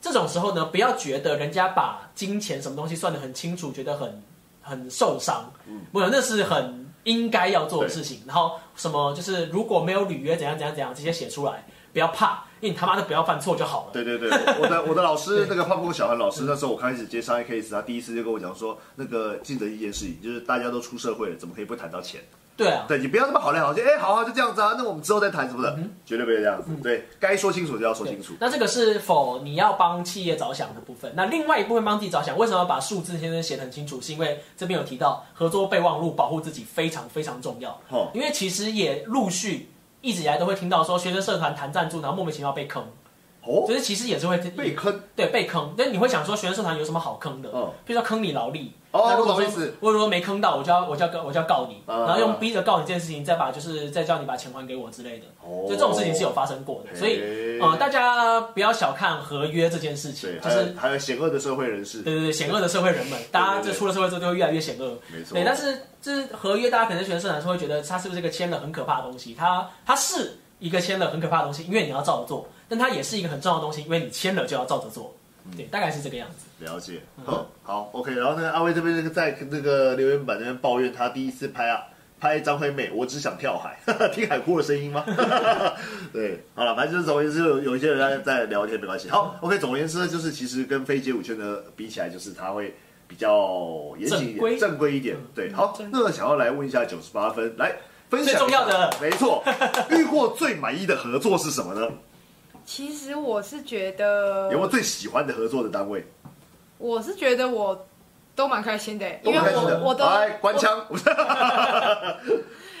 [0.00, 4.22] 这种时候呢，不要觉得人家把金钱什么东西算得很清楚，觉得很
[4.62, 8.22] 很受伤，嗯没有，那是很应该要做的事情。
[8.26, 11.64] 然后什么就是如果没有履约怎样怎样怎样直接写出来。
[11.92, 13.90] 不要怕，因为你他妈的不要犯错就好了。
[13.90, 14.28] 对对对，
[14.60, 22.20] 我的我的老师那个胖不过小韩老师，那时候我开始接商业 case，他第一次就跟我讲说，那个记得一件事情，就是大家都出社会了，怎么可以不谈到钱？
[22.56, 26.70] 对啊，对你不要那么好来好去，哎，好好就这样子啊，那我们之后再谈什么的，绝对不会这样子。
[26.82, 28.32] 对该说清楚就要说清楚。
[28.40, 31.12] 那这个是否你要帮企业着想的部分？
[31.14, 34.00] 那另外一部分帮自己着想，为什么要把数字先生写得很清楚？
[34.00, 37.78] 是因为这边有提到合作备忘录保护自己非常非常重要。
[37.90, 39.68] 哦因为其实也陆续
[40.00, 42.82] 一直以来都会听到说学生社团谈赞助，然后莫名其妙被坑，
[43.46, 45.74] 哦就，是其实也是会被坑对被坑。
[45.76, 47.50] 但你会想说学生社团有什么好坑的？
[47.54, 48.72] 嗯比如说坑你劳力。
[48.92, 55.26] 哦那如果说如果没坑到，我就要我就要告我就要告你，嗯然后用逼着告你这件事情，再把就是再叫你把钱还给我之类的。
[55.42, 64.96] 哦就这种事情是有发生过的，所以嘿呃，大家不要小看合约这件事情对，，就是还有还有险恶的社会人士，对对对，险恶的社会人们，大家这出了社会之后就会越来越险恶。
[65.12, 65.34] 没错。
[65.34, 69.34] 对，但是就是合约，大家可能学生社团是会觉得它是不是一个签了很可怕的东西？
[69.38, 75.14] 它它是一个签了很可怕的东西，因为你要照着做，但它也是一个很重要的东西，因为你签了就要照着做。
[75.56, 76.64] 对，大概是这个样子。
[76.64, 78.12] 了解，嗯好，好，OK。
[78.14, 81.84] 然后呢，阿威这边那个在那个留言板那边抱怨，他第一次拍啊
[82.18, 83.78] 拍张惠妹，我只想跳海，
[84.12, 85.04] 听海哭的声音吗？
[86.12, 89.08] 对，好了，反正就是总而言之，有有一些人在在聊天没关系。
[89.08, 89.56] 好，OK。
[89.58, 92.74] 总而言之呢，就是其实跟非街舞圈的比起来，就是他会
[93.06, 95.16] 比较严谨一点，正规一点。
[95.32, 97.76] 对，好，正那想要来问一下九十八分，来
[98.10, 98.94] 分享最重要的。
[99.00, 99.42] 没错，
[99.90, 101.88] 遇过最满意的合作是什么呢？
[102.64, 106.04] 其实我是觉得有没有最喜欢的合作的单位？
[106.78, 107.86] 我是觉得我
[108.34, 110.84] 都蛮开心的，因为我我的来关枪，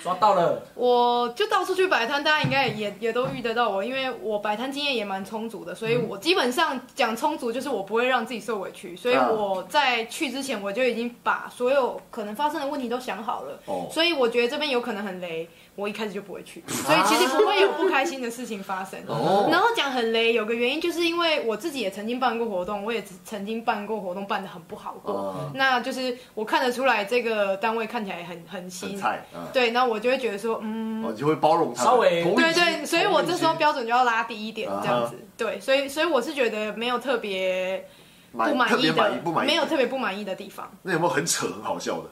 [0.06, 9.28] 抓到了，我就到处去摆摊，大家应该也也都遇得到我，因为我摆摊经验也蛮充足的，所以我基本上讲充足就是我不会让自己受委屈，所以啊。
[9.28, 13.88] 我在去之前我就已经把所有可能发生的问题都想好了，哦。
[13.90, 18.98] 所以我觉得这边有可能很雷，我一开始就不会去， 所以其实不会有不开心的事情发生。
[19.06, 25.14] 哦然后讲很雷，有个原因就是因为我自己也曾经办过活动，我也曾经办过活动，办的很不好过。
[25.14, 35.20] 哦那就是我看得出来这个单位看起来很很很新，菜啊，对，那我就会觉得说，嗯，哦，你就会包容他，稍微对对，所以我这时候标准就要拉低一点，这样子啊。
[35.36, 37.86] 对，所以所以我是觉得没有特别
[38.32, 40.70] 满特别不满意的，意不满意，没有特别不满意的地方。
[40.82, 42.08] 那有没有很扯很好笑的？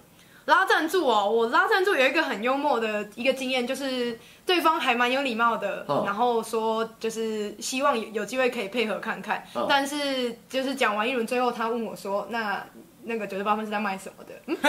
[0.47, 12.65] 拉赞助哦，我拉赞助有一个很幽默的一个经验，就是对方还蛮有礼貌的，嗯然后说就是希望有有机会可以配合看看，嗯但是就是讲完一轮，最后他问我说，那
[13.05, 14.35] 那个九十八分是在卖什么的？
[14.47, 14.57] 嗯，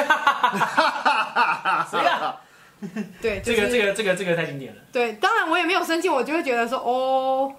[1.90, 2.36] 谁啊？
[3.22, 4.82] 对，就这是、个这个这个这个太经典了。
[4.92, 7.52] 对，当然我也没有生气，我就会觉得说，哦，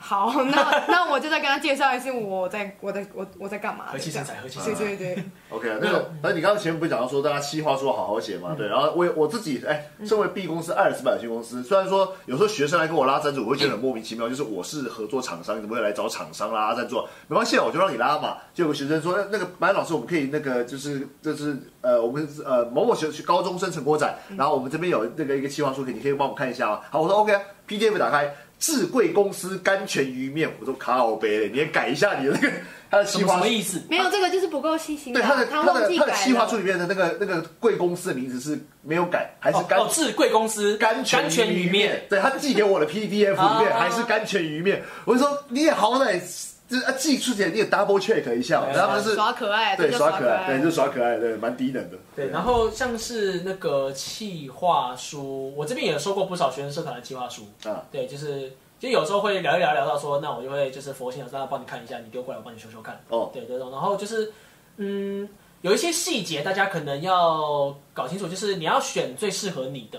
[0.00, 8.54] 好，那那我就再跟他介绍一次我在我在我我在干嘛的，和气生财和气生财对对对，OK，那个，那你刚刚前面不是讲到说大家企划书好好写嘛？
[8.56, 17.02] 对，然后我我自己哎，身为 B 公司爱尔斯版讯公司，虽然说有时候学生来跟我拉赞助，我会觉得很莫名其妙，就是我是合作厂商，你怎么会来找厂商拉赞助？
[17.26, 18.36] 没关系啊，我就让你拉嘛。
[18.54, 26.80] 就有个学生说，那那个白老师，我们可以那个就是就是呃，我们呃某某学高中生成果展，然后我们这边有那个一个企划书，可以你可以帮我看一下啊。
[26.88, 28.32] 好，我说 OK 啊，PDF 打开。
[28.58, 32.52] 智贵公司甘泉鱼面，我说卡好杯嘞，你也改一下你的那个
[32.90, 33.80] 他的什么企划什么意思？
[33.88, 36.62] 没有这个就是不够细心啊，对他的他他的忘记改他的企划书了。
[36.62, 46.20] 里面的那个那个贵公司的名字是没有改，还是甘哦，智贵公司甘泉泉鱼鱼面，，对他寄给我的 PDF 里面啊还是甘泉鱼面，我就说你也好歹
[46.68, 57.48] 就是啊寄出去你也 double check 一下然后他是耍可爱，对耍可爱，对，就耍可爱，对，蛮低能的，对，然后像是那个企划书，我这边也收过不少学生社团的企划书。
[57.64, 63.00] 啊，对，就是就有时候会聊一聊，聊到说，那我就会就是佛心老师让他帮你看一下，你丢过来我帮你修修看。
[63.08, 64.30] 哦，对，这种，然后就是
[64.76, 65.26] 嗯，
[65.62, 69.98] 有一些细节大家可能要搞清楚，就是你要选最适合你的。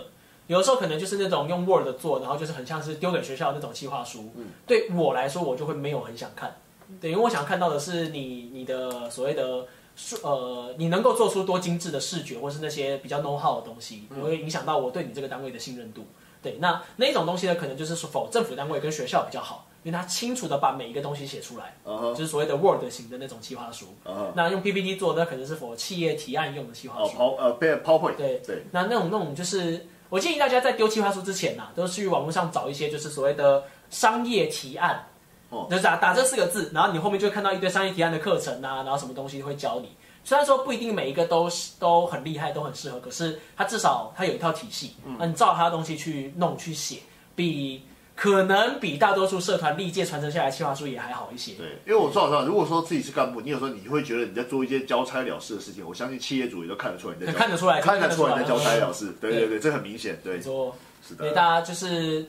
[0.50, 4.32] 有的时候可能就是那种用 Word 做，然后就是很像是丢给学校那种计划书。
[4.36, 6.58] 嗯对我来说，我就会没有很想看。
[7.00, 16.04] 对，因为我想看到的是你你的所谓的数呃，你能够做出多精致的视觉，或是那些比较 know how 的东西，嗯会影响到我对你这个单位的信任度。
[16.42, 23.86] 对，那那一种东西呢，可能就是否政府单位跟学校比较好，因为他清楚的把每一个东西写出来，就是所谓的 Word 型的那种计划书。
[24.34, 27.18] 那用 PPT 做那可能是否企业提案用的计划哦书。
[27.18, 35.06] ，Pow 呃，被 PowerPoint，对对，那那种那种就是，我建议大家在丢计划书之前呐、都去网络上找一些就是所谓的商业提案，
[35.50, 35.68] 哦。
[35.70, 39.90] 就是打打这四个字，然后你后面就会看到一堆商业提案的课程啊，然后什么东西会教你。
[40.24, 46.98] 虽然说不一定每一个都是都很厉害，都很适合，可是它至少它有一套体系，那你照它的东西去弄去写，
[47.36, 47.82] 比
[48.20, 51.54] 可能比大多数社团历届传承下来的企划书也还好一些。
[51.54, 60.36] 对，因为我说老实话，如果说自己是干部，你有时候你会觉得你在做一件交差了事的事情，我相信企业主也都看得出来你在看得出来看得出来你在交差了事，对对对，这很明显，对。
[60.36, 60.76] 没，错，
[61.08, 62.26] 是所以大，家就是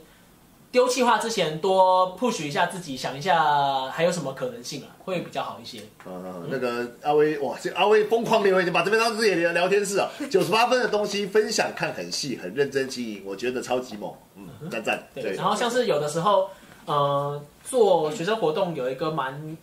[0.72, 5.80] 丢弃话之前多 push 一下自己，想一下还有什么可能性啊，会比较好一些。
[6.04, 15.02] 呃，那个阿威哇，这阿威疯狂留言，把这边当自己的聊天室啊， 九十八分的东西分享看很细，很认真经营，我觉得超级猛，嗯，赞赞。
[15.12, 16.48] 对，然后像是有的时候，
[16.86, 19.56] 呃，做学生活动有一个蛮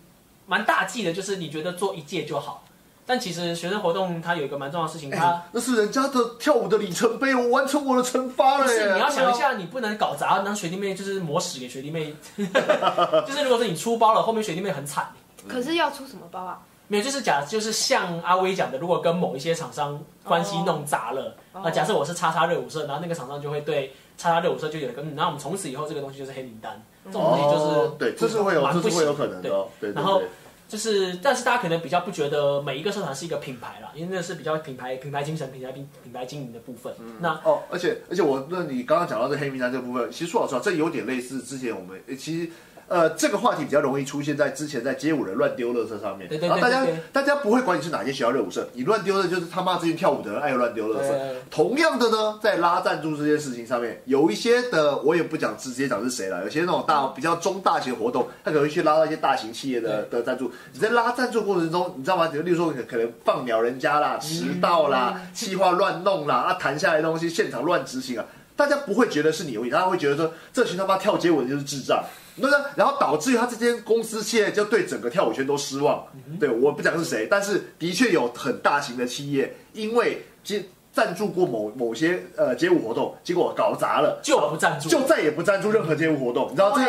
[0.45, 2.65] 蛮大忌的，就是你觉得做一届就好。
[3.07, 8.67] 但其实学生活动它有一个蛮重要的事情，它那是人家的跳舞的里程碑，我完成我的惩罚了。
[8.67, 12.13] 是你要想一下，你不能搞砸，让学弟妹就是磨屎给学弟妹。
[12.35, 15.07] 就是如果是你出包了，后面学弟妹很惨。
[15.47, 16.59] 可是要出什么包啊？
[16.89, 21.33] 没有，就是假，就是像阿威讲的，如果跟某一些厂商关系弄砸了，
[21.63, 26.83] 那假设我是叉叉热舞社，然后那个厂商就会对叉叉热舞社就有一个，那我们从此以后这个东西就是黑名单。
[27.05, 29.49] 这种东西就是对，这是会有，这是会有可能的。
[29.79, 30.21] 对，然后。
[30.67, 36.93] 就是，但是大家可能比较不觉得每一个社团是一个品牌啦，因为那是比较品牌、品牌精神、品牌品品牌经营的部分。
[37.19, 42.49] 那哦，而且而且我那你刚刚讲到这黑名单这部分，其实说老实话，这有点类似之前我们其实。
[42.87, 51.13] 呃，这个话题比较容易出现在之前在街舞人乱丢乐色上面，然后大家大家不会管你是哪些学校热舞社，你乱丢的就是他妈这群跳舞的人爱乱丢乐色。
[51.51, 60.49] 同样的呢，在拉赞助这件事情上面，有一些的我也不讲直接讲是谁了，有些那种大比较中大型活动，他可能去拉到一些大型企业的的赞助。
[60.71, 62.27] 你在拉赞助过程中，你知道吗？
[62.27, 68.25] 例如说可能放鸟人家啦、迟到啦、计划乱弄啦、啊谈下来的东西现场乱执行啊，
[68.55, 72.01] 大家不会觉得是你有问题，大家会觉得说这群他妈跳街舞的就是智障。
[72.37, 76.05] 那个，然后导致于他这间公司现在就对整个跳舞圈都失望。
[76.39, 80.63] 对，我不讲是谁，但是的确有很大型的企业，因为接。
[80.93, 86.47] 赞助过某某些呃街舞活动，结果搞砸了，就不赞助，就再也不赞助任何街舞活动。
[86.49, 86.83] 你知道这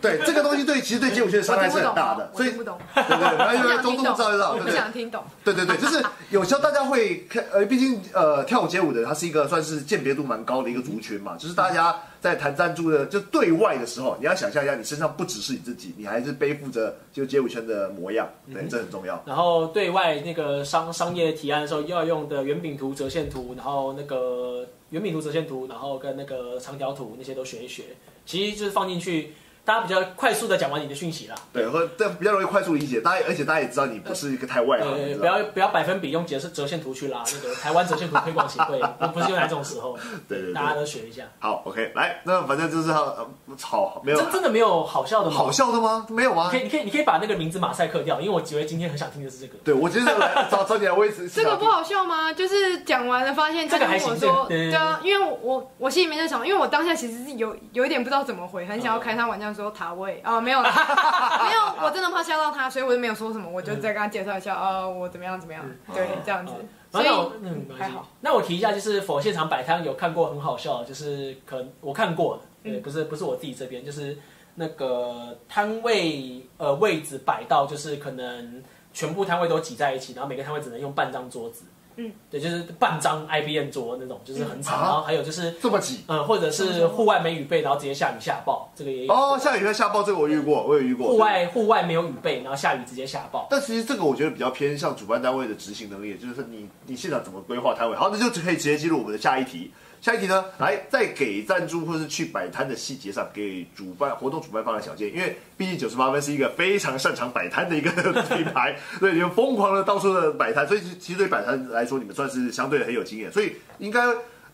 [0.00, 5.22] 对这个东西对其实对街舞圈的伤害是很大的， 所以不懂，对对对，因为中东知道知道，不想听懂。
[5.44, 11.94] 对对对，就是 有时候大家会看，呃，毕竟呃跳舞街舞的它是一个算是鉴别度蛮高的一个族群嘛，就是大家
[12.26, 19.22] 在谈赞助的就对外的时候，你要想象一下，你身上不只是你自己，你还是背负着就街舞圈的模样，对，这很重要。
[19.24, 24.66] 然后对外那个商商业提案的时候要用的圆饼图、折线图，然后那个。
[24.90, 27.82] 圆饼图、折线图，然后跟那个长条图那些都学一学，
[28.24, 29.32] 其实就是放进去。
[29.66, 33.00] 大家比较快速的讲完你的讯息啦，对，或这比较容易快速理解。
[33.00, 39.98] 大家而且大家也知道你不是一个太外行，不要不要百分比用折折线图去拉那个 台湾折线图推广协会，不不是用来这种时候。
[40.28, 41.24] 对对，大家都学一下。
[41.40, 45.36] 好，OK，来，那反正就是好，没有真真的没有好笑的吗？
[45.36, 46.06] 好笑的吗？
[46.10, 46.48] 没有吗？
[46.48, 49.54] 可以，你可以，你可以把那个名字马赛克掉，因为我觉得今天很想听的是这个。
[49.64, 51.28] 对，我今天来 找找你来位置。
[51.28, 52.32] 这个不好笑吗？
[52.32, 54.16] 就是讲完了发现这个还行。
[54.48, 60.40] 对啊，因为我我心里面在想，因为我当下其实是有有一点不知道怎么回，很想要开他玩笑说塔位啊。
[60.40, 66.52] 没有， 没有，我真的怕吓到他，所以我就没有说什么，我就再跟他介绍一下，呃，我怎么样怎么样，对，这样子。
[66.92, 67.08] 所以
[67.42, 68.08] 嗯还好。
[68.20, 74.16] 那我提一下，就是否现场摆摊有看过很好笑，就是可能我看过的，对，不是不是我自己这边，就是
[74.54, 78.62] 那个摊位呃位置摆到就是可能
[78.94, 81.64] 全部摊位都挤在一起，然后每个摊位只能用半张桌子。
[81.96, 84.80] 嗯，对，就是半张 IBM 桌那种，就是很吵。
[84.82, 89.12] 然后还有就是这么挤，嗯，或者是户外没雨备，然后直接下雨下暴，这个也有。
[89.12, 91.08] 哦，下雨会下暴，这个我遇过，我有遇过。
[91.08, 93.46] 户外户外没有雨备，然后下雨直接下暴。
[93.50, 97.96] 但其实这个我觉得比较偏向主办单位的执行能力，就是你你现场怎么规划摊位。
[97.96, 99.70] 好，那就可以直接进入我们的下一题。
[100.06, 114.00] 下一题呢，来在给赞助或是去摆摊的细节上，给主办活动主办方的小建议，因为毕竟九十八分是一个非常擅长摆摊的一个品牌，对，你们疯狂的到处的摆摊，所以其实对摆摊来说，你们算是相对很有经验，所以应该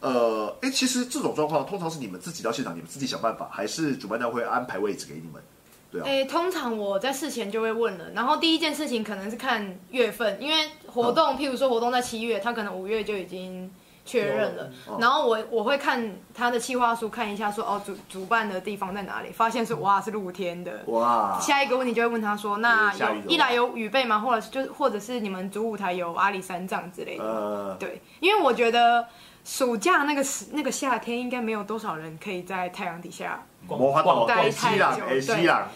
[0.00, 5.42] 呃，哎，其实这种状况通常是你们自己到现场，你们自己想办法，还是主办单位会安排位置给你们？
[5.90, 13.70] 对啊，哎，通常我在事前就会问了，然后第一件事情可能是看月份，因为活动，譬如说活动在七月，他可能五月就已经。
[14.04, 21.38] 确认了，然后我我会看他的企划书，看一下说哦主主办的地方在哪里，发现是哇是露天的哇。
[21.40, 24.18] 下一个问题就会问他说，那有一来有雨备吗？
[24.18, 27.76] 或者就或者是你们主舞台有阿里山藏之类的？
[27.78, 29.06] 对，因为我觉得
[29.44, 35.04] 暑假那个时那个夏天应该没有多少人可以在太阳底下光待太久，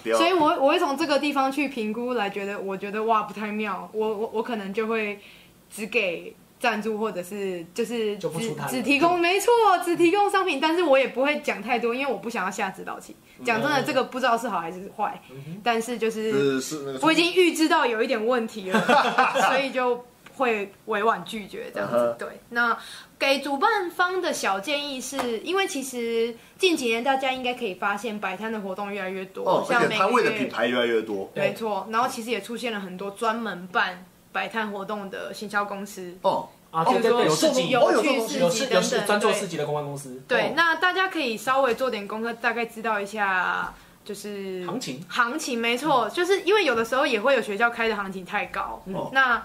[0.03, 5.21] 对，所以我我会从这个地方去评估来觉得，我觉得哇不太妙，我我我可能就会
[5.71, 6.35] 只给。
[6.59, 8.29] 赞助或者是就是只
[8.69, 9.53] 只提供没错，
[9.85, 13.15] 只提供商品，但是我也不会讲太多，因为我不想要下指导棋。
[13.45, 15.21] 讲真的，这个不知道是好还是坏，
[15.63, 16.59] 但是就是
[17.03, 18.81] 我已经预知到有一点问题了，
[19.49, 20.03] 所以就
[20.35, 22.17] 会委婉拒绝这样子。
[22.19, 22.77] 对，那
[23.19, 31.87] 给主办方的小建议是，因为其实近几年大家应该可以发现摆摊的活动越来越多，像摊位的品牌越来越多，没错。
[31.91, 34.07] 然后其实也出现了很多专门办。
[34.37, 43.73] 摆摊活动的行销公司哦，啊，比如说对对对，有市集，哦有有趣这种有市集有市等等，专做市集的公关公司，对哦，那大家可以稍微做点功课，大概知道一下，
[44.05, 49.11] 就是行情行情没错，就是因为有的时候也会有学校开的行情太高，哦。
[49.15, 49.43] 那。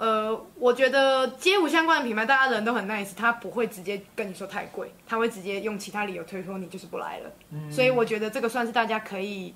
[0.00, 7.30] 呃，我觉得街舞相关的品牌，大家人都很 nice，他不会直接跟你说太贵，他会直接用其他理由推脱你就是不来了。
[7.70, 9.54] 所以我觉得这个算是大家可以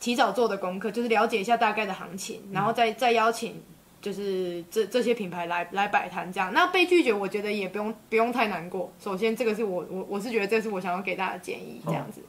[0.00, 3.62] 提早做的功课，就是了解一下大概的行情，然后再再邀请
[4.00, 6.52] 就是这这些品牌来来摆摊这样。
[6.52, 8.92] 那被拒绝，我觉得也不用不用太难过。
[9.02, 12.22] 首先，这个是我我我是觉得这是我想要给大家的建议，这样子。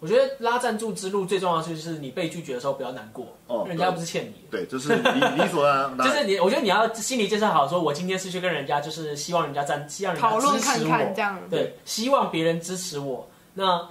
[0.00, 4.50] 我觉得拉赞助之路最重要的就是你被拒绝的时候不要难过，哦人家又不是欠你的。
[4.50, 5.64] 对， 就是理理所
[5.96, 13.26] 当然，就是你，我觉得你要心理建设好，说我今天是去跟人家，就是希望人家赞，希望人家讨论支持我，看看这样对，希望别人支持我。
[13.54, 13.88] 那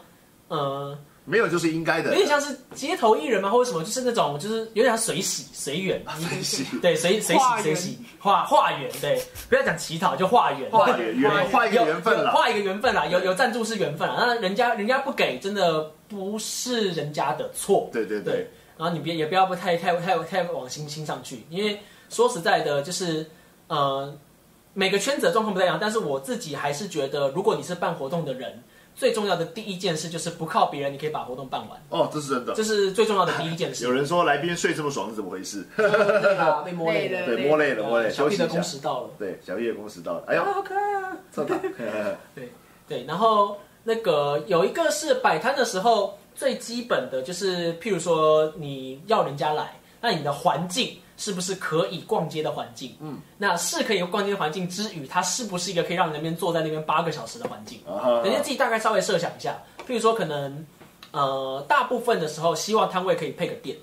[0.49, 0.95] 呃，
[1.25, 2.09] 没有就是应该的。
[2.09, 6.65] 有，点像是街头艺人嘛，或者什么，就是那种就是有点像随喜随缘，随喜。
[6.81, 11.13] 对，随随喜随喜化化缘，对，不要讲乞讨，就化缘，画对。
[11.13, 12.25] 缘缘画一个有缘分了。
[12.25, 18.33] 有画一个缘分啦，有有赞助是缘分啦，那人家人家不给，真的不是人家的错，对对对。
[18.33, 18.47] 对，
[18.77, 23.25] 然后你别也不要不太太太太往心心上去，因为说实在的，就是
[23.67, 24.13] 呃
[24.73, 28.61] 每个圈子的状况不太一样，但是我自己还是觉得，如果你是办活动的人，
[28.95, 32.63] 最重要的第一件事就是不靠别人，你可以把活动办完，哦，这是真的这。
[32.63, 33.83] 是最重要的第一件事。
[33.85, 35.65] 有人说来宾睡这么爽是怎么回事？
[36.65, 38.53] 被 摸累了，对，摸累了，摸累了，小屁的休息一下。
[38.53, 40.23] 工时到了，对，小屁的工时到了。
[40.27, 41.17] 哎呦啊，，好可爱啊！
[41.31, 41.55] 真的，
[42.35, 42.51] 对。
[42.87, 52.93] 对，然后那个有一个是摆摊的时候最基本的就是，譬如说你要人家来，那你的环境是不是可以逛街的环境？
[52.99, 57.79] 嗯，那是可以逛街的环境之余，它是不是一个可以让人们坐在那边八个小时的环境？
[57.87, 60.65] 啊人家自己大概稍微设想一下，譬如说可能
[61.11, 63.77] 呃大部分的时候希望摊位可以配个电，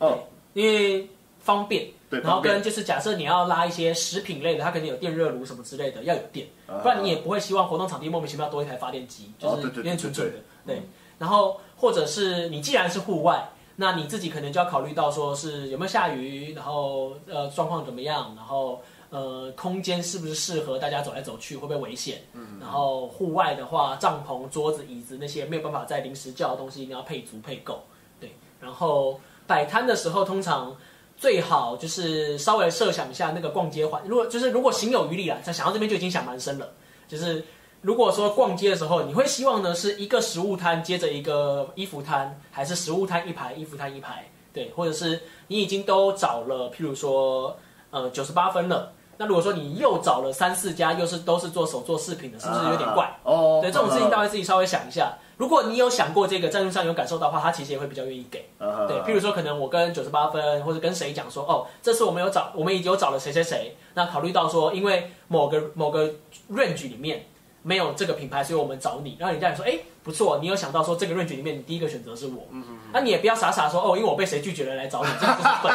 [0.00, 0.18] 哦，
[0.52, 1.08] 因为
[1.40, 1.88] 方便。
[2.10, 10.32] 对，然后跟就是假设你要拉一些食品类的，它肯定有电热炉什么之类的，要有电，啊不然你也不会希望活动场地莫名其妙多一台发电机，就是有点蠢蠢的。
[10.66, 10.76] 对。
[10.76, 10.82] 对，
[11.18, 22.22] 然后或者是你既然是户外，那你自己可能就要考虑到说是有没有下雨，然后呃状况怎么样，然后呃空间是不是适合大家走来走去，会不会危险？
[22.34, 27.82] 嗯，然后户外的话，帐篷、桌子、椅子那些没有办法在临时叫的东西，一定要配足配够。
[28.20, 30.76] 对，然后摆摊的时候，通常
[31.16, 36.72] 最好就是稍微设想一下那个逛街环，如果就是如果行有余力啊，在想到这边就已经想蛮深了。
[37.06, 37.44] 就是
[37.84, 44.24] 如果说逛街的时候，你会希望呢是一个食物摊接着一个衣服摊，还是食物摊一排，衣服摊一排？
[44.54, 47.54] 对，或者是你已经都找了，譬如说
[47.90, 53.14] 呃九十八分了，那如果说你又找了三四家，又是都是做手做饰品的，是不是有点怪？
[53.22, 55.12] 哦，对，这种事情大家自己稍微想一下。
[55.36, 58.48] 如果你有想过这个，赞助商有感受到的话，他其实也会比较愿意给。
[58.56, 63.76] 啊对，譬如说可能我跟九十八分或者跟谁讲说，哦，这次我们有找，我们已经有找了谁谁谁。
[63.92, 66.08] 那考虑到说，因为某个某个
[66.50, 67.26] range 里面
[67.64, 69.16] 没有这个品牌，所以我们找你。
[69.18, 72.46] 然后人家也说，哎，不错，你有想到说这个 range 里面你第一个选择是我。
[72.92, 75.74] 那你也不要傻傻说，哦，因为我被谁拒绝了来找你，这样就是 笨。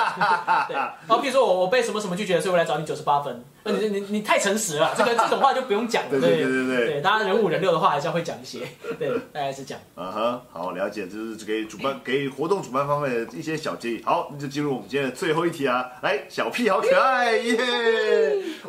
[0.67, 3.43] 对，然后譬如说我我被什么什么拒绝了，所以我来找你九十八分。
[3.63, 6.09] 那你你你太诚实了，这个这种话就不用讲了。
[6.11, 8.59] 对对对对对对，大家人五人六的话还是要会讲一些。
[8.97, 9.81] 对， 大概是这样。
[9.95, 14.01] 啊哈，好了解，这是给主办给活动主办方面的一些小建议。
[14.05, 15.85] 好，那就进入我们今天的最后一题啊！
[16.01, 17.57] 来，小屁好可爱耶！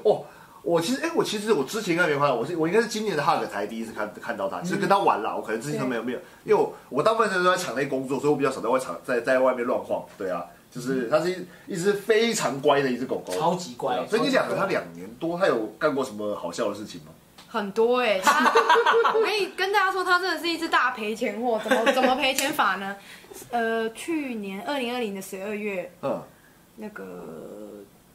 [0.03, 0.25] 哦，
[0.63, 5.37] 我其实哎，我其实我之前应该没看到，我是我应该是今年的 Hug 才第一次看看到他，就是跟他玩了。
[5.37, 10.05] 我可能之前都没有没有，因为我我大部分时间都在场内工作，所以我比较少在外场在在外面乱晃。
[10.19, 17.09] 对啊，就是它是一一只非常乖的一只狗狗，超级乖所以你养了它两年多，它有干过什么好笑的事情吗？
[17.53, 18.49] 很多哎、他
[19.13, 21.61] 我可以跟大家说，它真的是一只大赔钱货。
[21.65, 22.95] 怎么 怎么赔钱法呢？
[23.51, 26.23] 呃，去年二零二零的十二月，嗯，
[26.77, 27.25] 那个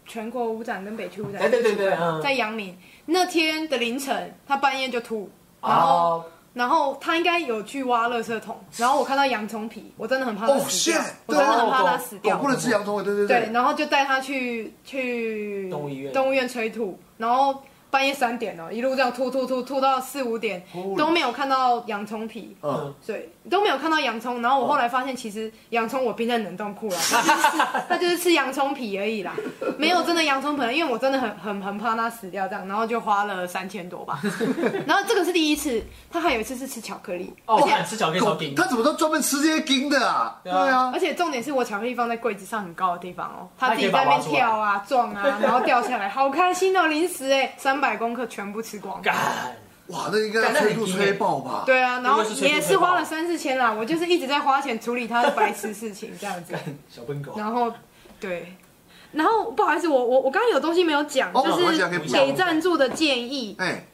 [0.05, 2.21] 全国舞展跟北区舞展对对对对嗯。
[2.21, 5.29] 在阳明那天的凌晨，他半夜就吐，
[5.61, 12.37] 然后、哦，然后他应该有去挖垃圾桶，然后我看到洋葱皮，我真的很怕他哦死掉 shit，我真的很怕他死掉。
[12.37, 12.49] 狗不。
[12.49, 13.41] 能吃洋葱对，对对。
[13.41, 16.13] 对，然后就带他去去动物医院。
[16.13, 17.61] 动物医院催吐，然后
[17.95, 24.41] 半夜三点哦，一路这样吐吐吐吐到四五点，哦都没有看到洋葱皮，嗯，对，都没有看到洋葱。
[24.41, 26.97] 然后我后来发现，其实洋葱我冰在冷冻库了，
[27.87, 29.31] 它就是吃洋葱皮而已啦，
[29.77, 34.19] 没有真的洋葱盆，因为我真的很很很怕它死掉这样，然后就花了三千多吧。
[34.85, 35.81] 然后这个是第一次，
[36.11, 38.53] 他还有一次是吃巧克力，哦，吃巧克力超顶。
[38.55, 40.35] 它怎么都专门吃这些冰的啊？
[40.43, 46.87] 对对啊啊，而且重点是我巧克力放在柜子上很高的地方哦，他自己在那边跳啊、撞啊，然后掉下来，好开心哦！
[46.87, 49.01] 零食哎，三百公克全部吃光。
[49.87, 51.61] 哇，那应该要催吐催爆吧？
[51.63, 56.55] 对啊，然后真的是吹也是花了三四千啦，我就是一直在花钱处理他的白痴事情这样子，
[56.89, 57.33] 小笨狗。
[57.37, 57.71] 然后
[58.19, 58.55] 对，
[59.11, 63.55] 然后不好意思，我我我刚刚有东西没有讲，哦就是给赞助的建议。
[63.59, 63.85] 哎，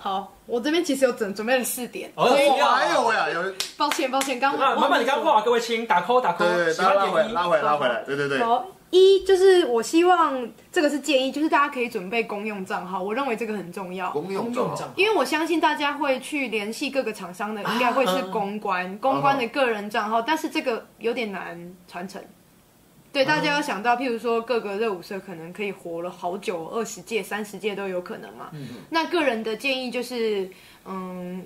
[0.00, 8.38] 好，我这边其实有准准备了四点，哦所以需要还有呀，有抱歉抱歉，刚刚麻烦你刚刚不好，各位亲打 call 打 call，对对，喜拉拉回来，拉回来，拉回来，对对对。
[8.38, 8.64] 好，
[8.96, 14.10] 一就是我希望这个是建议，就是大家可以准备公用账号，我认为这个很重要。
[14.10, 22.22] 公用账号因为我相信大家会去联系各个厂商的，应该会是公关、公关的个人账号，但是这个有点难传承。
[23.12, 28.50] 对，大家要想到，譬如说各个热舞社可能可以活了好久，二十届、三十届都有可能嘛。
[28.52, 30.50] 嗯那个人的建议就是，
[30.84, 31.42] 嗯，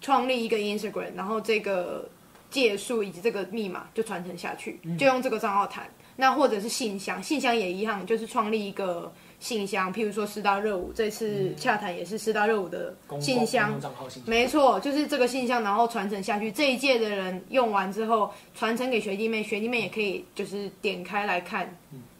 [0.00, 2.08] 创立一个 Instagram，然后这个
[2.50, 5.88] 借数以及这个密码就传承下去，就用这个账号谈。
[6.16, 13.80] 那或者是信箱，信箱也一样，就是创立一个信箱，譬如说四大热舞，这次洽谈也是四大热舞的信箱。
[14.26, 16.52] 没错，就是这个信箱，然后传承下去。
[16.52, 21.76] 这一届的人用完之后，传承给学弟妹，学弟妹也可以就是点开来看，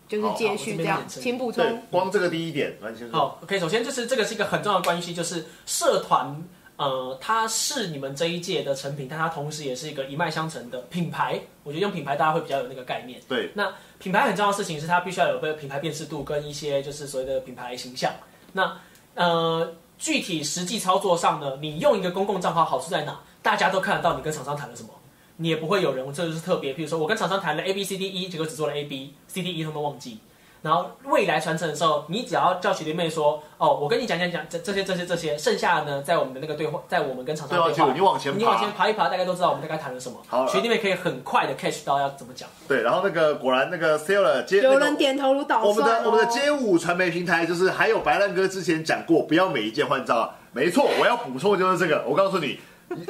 [0.09, 6.35] 就是接续这样请补充。，光这个第一点完全好，OK，首先就是这个是一个很重要的关系，就是社团，
[6.83, 11.41] 呃，它是你们这一届的成品，但它同时也是一个一脉相承的品牌。
[11.63, 13.21] 我觉得用品牌大家会比较有那个概念。
[13.29, 18.13] 对，那品牌很重要的事情是它必须要有个品牌辨识度跟一些就是所谓的品牌形象。
[18.53, 18.77] 那
[19.15, 23.21] 呃，具体实际操作上呢，你用一个公共账号好处在哪？
[23.43, 24.89] 大家都看得到你跟厂商谈了什么。
[25.37, 26.75] 你也不会有人，这就是特别。
[26.75, 30.19] 譬如说，我跟厂商谈了 A B C D E，结果只做了 A B C D E，他们忘记。
[30.63, 40.47] 然后未来传承的时候，你只要叫学弟妹说，哦，我跟你讲讲讲这这些这些这些，剩下的呢，在我们的那个对话，在我们跟厂商对话，你往前你往爬前爬一爬，大概都知道我们大概谈了什么好。
[40.47, 42.49] 学弟妹可以很快的 catch 到要怎么讲。
[42.69, 50.35] 对，然后那个果然那个 Sailor 接有人点头如捣蒜我们的我们的街舞传媒平台就是还有白烂哥之前讲过，不要每一届换账号。
[50.53, 52.05] 没错，我要补充的就是这个。
[52.07, 52.61] 我告诉你，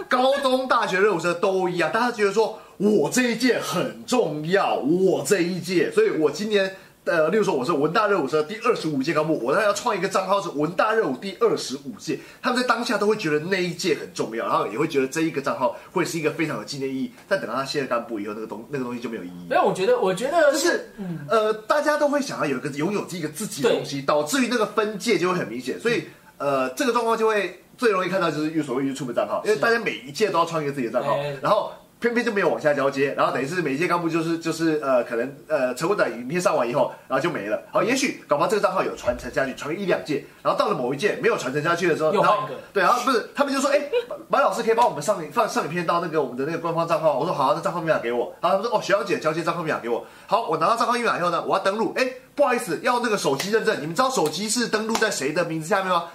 [0.09, 6.77] 高中、大学热舞社都一样，大家觉得说我这一届很重要，我这一届，所以我今年。
[7.05, 17.13] 呃，例如说我是文大热舞社第二十五届干部，我要创一个账号是文大热舞第二十五届，他们在当下都会觉得那一届很重要，然后也会觉得这一个账号会是一个非常有纪念意义。
[17.29, 20.93] 但等到他卸了干部以后，那个东那个东西就没有意义没有我觉得，我觉得就是，
[21.29, 26.05] 呃，大家都会想要有一个拥有这个自己的东西，导致于那个分界就会很明显，所以
[26.39, 31.73] 呃，这个状况就会最容易看到就是所谓 YouTube 账号，因为大家每一届都要创一个自己的账号，然后。
[32.03, 37.63] 偏偏就没有往下交接，然后等于是每一届干部就是就是呃，可能呃成果展影片上完以后，然后就没了。
[37.71, 43.81] 好，也许搞不好这个账号有传承下去，传个一两届，然后到了某一届没有传承下去的时候，然后对，然后不是他们就说，哎，
[44.29, 47.17] 马老师可以帮我们上影放上影片到那个我们的那个官方账号。
[47.17, 48.35] 我说好、啊，那账号密码给我。
[48.41, 50.05] 然后他们说，哦，学长姐交接账号密码给我。
[50.27, 51.93] 好，我拿到账号密码以后呢，我要登录。
[51.97, 53.81] 哎，不好意思，要那个手机认证。
[53.81, 56.07] 你们知道手机是登录在谁的名字下面吗？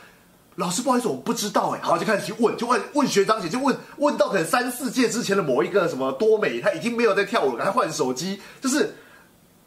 [0.58, 1.80] 老师，不好意思，我不知道哎。
[1.82, 8.96] 好，就开始去问，就问问学长姐，就问问到可能三四届之前的某一个什么多美，他已经没有在跳舞了，还换手机，就是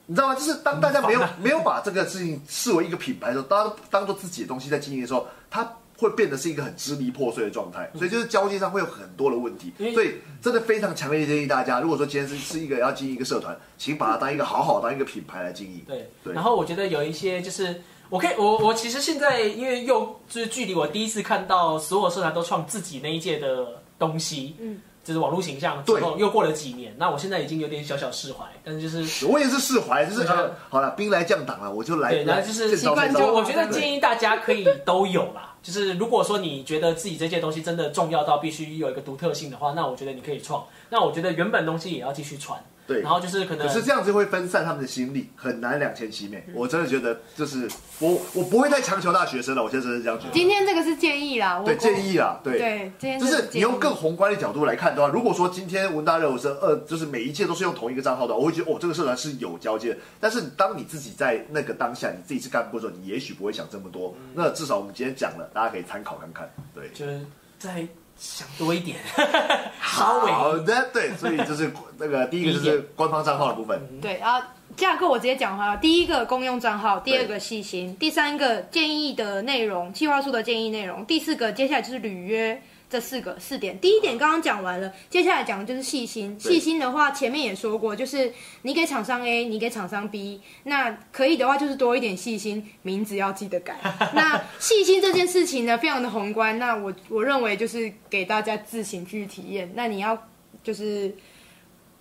[0.07, 0.35] 你知道吗？
[0.35, 7.89] 就是当大家没有没有把这个事情视为一个品牌的时候，当当做自己的东西在经营的时候，它会变得是一个很支离破碎的状态。
[7.95, 9.73] 所以就是交接上会有很多的问题。
[9.95, 15.85] 所以真的非常强烈建议大家，如果说今天是是一个要经营一个社团，请把它当一个好好当一个品牌来经营。
[15.87, 17.81] 对，对然后我觉得有一些就是，
[18.11, 23.67] 我可以，我我其实现在因为又就是距离我第一次看到所有社团都创自己那一届的
[23.99, 29.27] 东西，嗯，就是网络形象之后，又过了几年，那我现在已经有点小小释怀，但是就是。
[29.27, 30.27] 我也是释怀，就是
[30.69, 32.11] 好了，兵来将挡了，我就来。
[32.11, 35.55] 对，然后就是习惯就我觉得建议大家可以都有啦。
[35.63, 40.65] 就是如果说你觉得自己这件东西真的重要到必须有一个独特性的话，那我觉得你可以创。
[40.89, 42.59] 那我觉得原本东西也要继续传。
[42.91, 46.45] 对然后就是可能可是这样子会分散他们的心力，很难两全其美。
[46.49, 47.69] 嗯我真的觉得，就是
[48.01, 50.33] 我我不会再强求大学生了，我现在真的是这样觉得。
[50.33, 52.59] 今天这个是建议啦，我对建议啦，对。
[52.59, 59.99] 对，今天就是你用更宏观的角度来看的话，如果说今天文大热舞社二就是每一届都是用同一个账号的话，我会觉得哦，这个社团是有交接的。
[60.19, 64.15] 但是当你自己在那个当下，你自己是干部的时候，你也许不会想这么多。
[64.19, 66.51] 嗯那至少我们今天讲了，大家可以参考看看。
[66.75, 67.21] 对，就是
[67.59, 67.87] 再
[68.21, 68.99] 想多一点，
[69.83, 73.81] 稍微好的，对，所以就是 那个第一个就是官方账号的部分。
[74.03, 74.47] 对，然后
[74.77, 75.77] 架构我直接讲话了。
[75.79, 82.61] 第一个公用账号，第二个细心，第三个建议的内容，计划书的建议内容，第四个接下来就是履约。
[82.91, 86.37] 这四个四点，第一点刚刚讲完了，接下来讲的就是细心。
[86.37, 88.33] 对细心的话，前面也说过，就是
[88.63, 93.77] 你给厂商 A，你给厂商 B，那可以的话就是多一点细心，名字要记得改。
[94.13, 99.71] 那细心这件事情呢，非常的宏观，那我我认为就是给大家自行去体验。
[99.77, 100.27] 那你要
[100.65, 101.15] 就是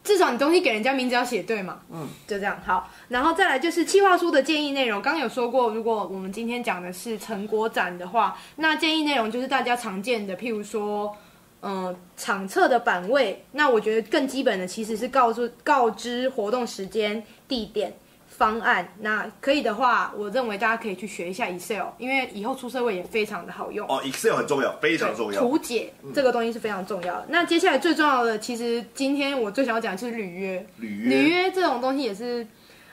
[0.10, 2.90] 至少你东西给人家名字要写对嘛，嗯，就这样好。
[3.10, 11.16] 然后再来就是企划书的建议内容，刚刚有说过，如果我们今天讲的是成果展的话，那建议内容就是大家常见的，譬如说。
[11.62, 17.94] 嗯，场册的版位，那我觉得更基本的其实是告诉告知活动时间、地点、
[18.40, 18.88] 方案。
[19.02, 23.86] 那可以的话，我认为大家可以去学一下 Excel，因为以后出社会也非常的好用。
[23.88, 25.42] 哦，Excel 很重要，非常重要。
[25.42, 27.26] 图解这个东西是非常重要的。
[27.28, 30.66] 那接下来最重要的，其实今天我最想要讲的是履约。
[30.78, 32.48] 履约，履约这种东西也是，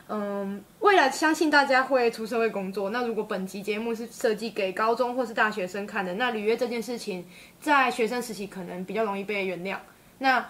[0.09, 2.89] 嗯，未来相信大家会出社会工作。
[2.89, 7.25] 那如果本集节目是设计给高中或是大学生看的，那履约这件事情
[7.61, 9.77] 在学生时期可能比较容易被原谅。
[10.19, 10.45] 那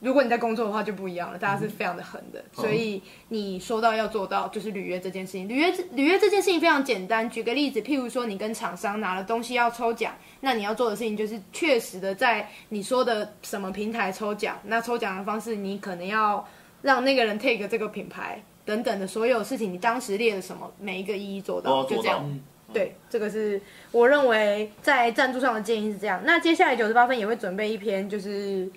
[0.00, 5.48] 如果你在工作的话就不一样了，大家是非常的狠的，所以你说到要做到，就是履约这件事情。
[5.48, 16.46] 履约履约这件事情非常简单，举个例子，譬如说你跟厂商拿了东西要抽奖，那你要做的事情就是确实的在你说的什么平台抽奖，那抽奖的方式你可能要
[16.82, 22.40] 让那个人 take 这个品牌等等的所有事情，你当时列了什么，每一个一一做到，做到就这样。
[22.70, 23.58] 对，这个是
[23.90, 26.20] 我认为在赞助上的建议是这样。
[26.24, 28.70] 那接下来九十八分也会准备一篇，就是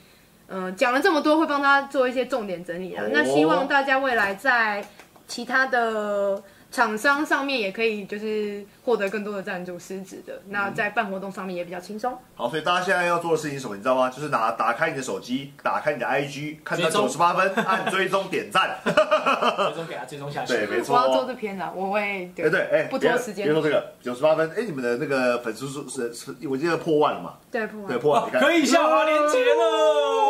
[0.53, 3.03] 嗯讲了这么多，会帮他做一些重点整理啊。
[3.05, 4.83] 哦那希望大家未来在
[5.27, 10.41] 其他的厂商上面也可以就是获得更多的赞助实质的。
[10.47, 12.17] 那在办活动上面也比较轻松。
[12.33, 13.75] 好，所以大家现在要做的事情是什么？
[13.75, 14.09] 你知道吗？
[14.09, 18.77] 就是拿打开你的手机，打开你的 IG，看到九十八分，按追踪点赞。
[18.85, 20.53] 追踪给他追踪下去。
[20.53, 21.25] 对，没错我要做哦。
[21.27, 27.33] 这篇了，我会对，对，哎，不拖时间别说这个九十八分，哎，你们的那个粉丝数是是，我记得破万了嘛？
[27.51, 29.51] 对破万对，破万，你看可以下滑连接了。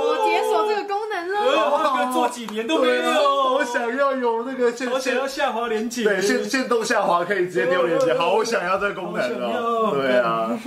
[0.03, 1.39] 我解锁这个功能了。
[1.41, 3.53] 我，这个做几年都没有。
[3.53, 6.03] 我想要有那个我想要下滑连接。
[6.03, 9.91] 对现现动下滑可以直接丢链接，好想要这个功能哦。
[9.93, 10.57] 对啊，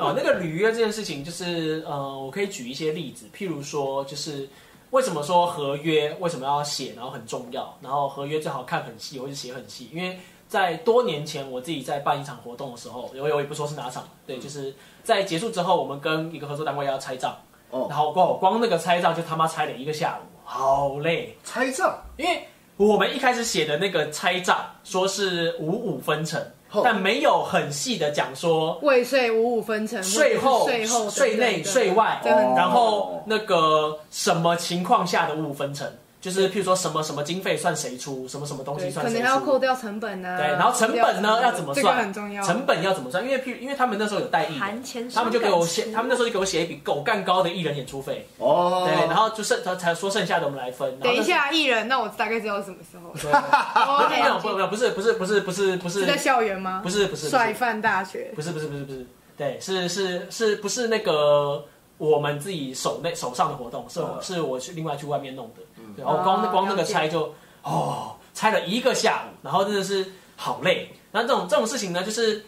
[0.00, 4.48] 啊， 那个履约这件事情，就是呃，我可以举一些例子，譬如说，就是
[4.90, 10.18] 为什么说合约为什么要写，然后很重要，然后合约最好看很细，或者写很细，因为
[10.48, 17.34] 在多年前我自己在办一场活动的时候，我我也不说是哪场，对，就是在结束之后，我们跟一个合作单位要拆账，
[17.70, 17.86] 哦。
[17.88, 21.98] 然后光光那个拆账就他妈拆了一个下午，好累，拆账？
[22.18, 22.46] 因为
[22.88, 26.40] 我们一开始写的那个拆账说是五五分成
[26.70, 32.20] 哦，但没有很细的讲说未税五五分成，税后、税后、税内、税外，
[32.56, 35.86] 然后那个什么情况下的五五分成，
[36.22, 39.58] 就是譬如说什么什么经费算谁出，什么什么东西，算谁出可能要扣。
[39.58, 40.36] 掉成本啊。
[40.38, 41.98] 对，然后成本呢要怎么这个算？
[41.98, 42.42] 很重要。
[42.42, 43.24] 成本要怎么算？
[43.24, 50.96] 因为譬如因为他们那时候有代艺人，他们就给我写，他们那时候就给我写一笔狗干高的艺人演出费，哦，对，然后就剩才才说剩下的我们来分。
[51.00, 53.12] 等一下艺人，那我大概知道是什么时候。
[53.20, 56.80] 对哦没有，不没有，不是不是不是不是不是是在校园吗？
[56.84, 58.32] 不是不是不是帅范大学。
[58.34, 61.64] 不是不是不是不是，对，是是是不是那个
[62.10, 65.62] 我们自己手内手上的活动，是我、嗯是我去另外去外面弄的，
[65.94, 70.88] 对，然后光、啊光那个拆就哦拆了一个下午，然后真的是好累。
[71.12, 72.44] 那这种这种事情呢，就是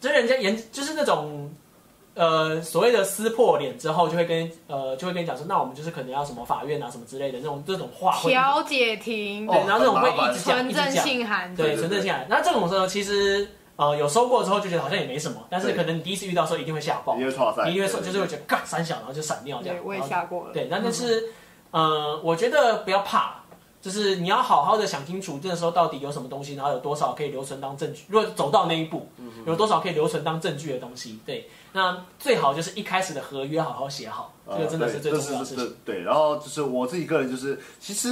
[0.00, 1.50] 就是人家研就是那种。
[2.14, 11.54] 呃，所谓的撕破脸之后，就会跟呃，就会跟你讲说，那我们就是可能要什么法院啊，什么之类的那种这种话会，调解庭对，然后这种会一直讲，纯正信函。
[11.54, 12.26] 对，对纯正信函。
[12.28, 13.48] 那这种时候其实
[13.78, 19.82] 呃有收过之后就觉得好像也没什么，但是可能你第一次遇到的时候一定会吓爆，一定会错赛，你一定会说就是会觉得干三小，然后就闪掉这样对，。
[19.82, 20.52] 我也吓过了。
[20.52, 21.30] 对，那但是
[21.70, 23.36] 呃，我觉得不要怕。
[23.80, 28.02] 就是你要好好的想清楚，这个时候到底有什么东西，然后有多少可以留存当证据。
[28.08, 29.08] 如果走到那一步，
[29.46, 35.76] 有多少可以留存当证据的东西，对，那最好就是一开始的合约好好写好，这个真的是最重要的事情。
[35.84, 38.08] 对，然后就是我自己个人就是，其实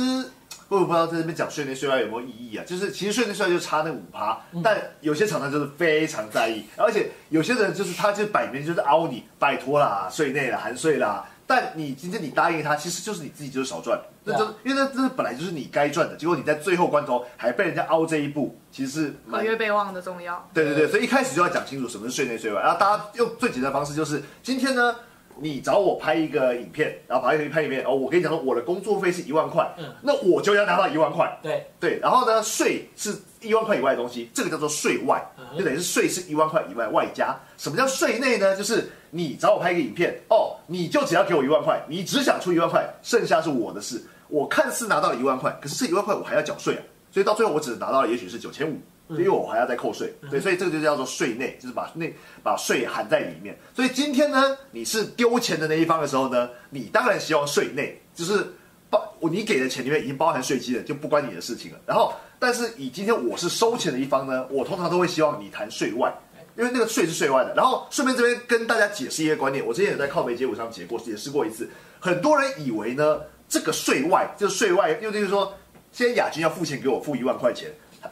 [0.69, 2.65] 我也不知道在这边讲税内税外有没有意义啊？
[2.67, 11.27] 就是其实税内税外就差那五趴，嗯但有些厂商就是非常在意，而且有些人就是他就摆明就是凹你，拜托啦，税内啦，含税啦。
[11.49, 20.45] 但你今天你答应他，其实就是你自己就是少赚，那就、因为那这本来就是你该赚的，结果你在最后关头还被人家凹这一步，其实是合蛮约备忘的重要。
[20.53, 24.97] 对对对，所以一开始就要讲清楚什么是税内税外，然后大家用最简单的方式就是，今天呢，
[25.39, 37.37] 你找我拍一个影片，然后拍一个拍影片，哦，我跟你讲说我的工作费是一万块，嗯那我就要拿到一万块，对，对，然后呢，税是一万块以外的东西，这个叫做税外，嗯就等于是税是一万块以外外加。
[37.59, 38.57] 什么叫税内呢？
[38.57, 44.03] 就是你找我拍一个影片，哦，你就只要给我一万块，你只想出一万块，剩下是我的事。
[44.29, 46.83] 我看似拿到了一万块，可是这一万块我还要缴税啊，
[47.13, 48.77] 所以到最后我只拿到了也许是九千五。
[49.11, 52.13] 因为我还要再扣税，对，所以这个就叫做税内，就是把内
[52.43, 53.57] 把税含在里面。
[53.73, 58.45] 所以今天呢，你是丢钱的那一方的时候呢，你当然希望税内，就是
[58.91, 61.79] 包你给的钱里面已经包含税基了，就不关你的事情了。
[61.87, 66.13] 然后，但是以今天我是收钱的一方呢，我通常都会希望你谈税外，
[66.57, 67.55] 因为那个税是税外的。
[67.55, 71.71] 然后顺便这边跟大家解释一个观念，我之前也在靠北街舞上解过解释过一次，
[72.01, 75.55] 很多人以为呢这个税外就是税外，又就是说，
[75.93, 77.71] 现在亚军要付钱给我付一万块钱。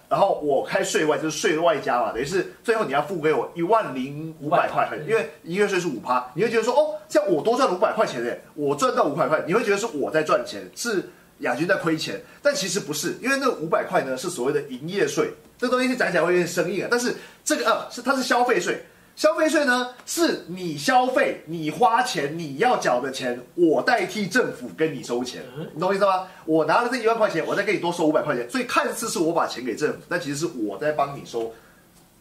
[0.08, 11.08] 然后我开税外就是税外加嘛，等于是最后你要付给我一万零五百块，因为营业税是五趴，你会觉得说哦，这样我多赚了五百块钱诶，我赚到五百块，你会觉得是我在赚钱，是
[11.38, 17.14] 亚军在亏钱，但其实不是，因为那五百块呢是所谓的营业税，这东西讲起来会有点生硬啊，但是
[17.44, 18.84] 这个呃是它是消费税。
[19.16, 25.42] 消费税呢，是你消费、你花钱、你要缴的钱，我代替政府跟你收钱，
[25.72, 26.26] 你懂我意思吗？
[26.44, 31.52] 我拿了这一万块钱，我再给你多收五百块钱，所以看似是我把钱给政府，但其实是我在帮你收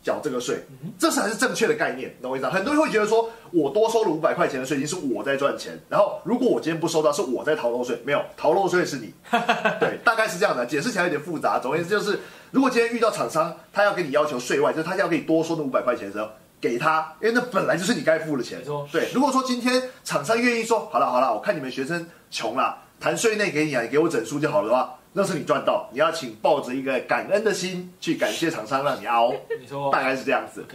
[0.03, 0.63] 缴这个税，
[0.99, 2.51] 这才是正确的概念，你懂我意思吗？
[2.51, 9.11] 很多人会觉得说，我多收了五百块钱的税金是我在赚钱，然后如果我今天不收到，是我在逃漏税，没有逃漏税是你，
[9.79, 11.57] 对，大概是这样的，解释起来有点复杂。
[11.57, 12.19] 总而言之就是，
[12.51, 16.29] 如果今天遇到厂商，他要跟你要求税外，就是他要给你多收那五百块钱的时候。
[16.63, 18.61] 给他，因为那本来就是你该付的钱。
[18.89, 25.89] 对，如果说今天厂商愿意说，好了好了，我看你们学生穷了，谈税内给你啊，你给我整数就好了的话，那是你赚到。
[25.91, 29.33] 你要请抱着一个感恩的心去感谢厂商，让你熬。
[29.59, 30.65] 你说，大概是这样子。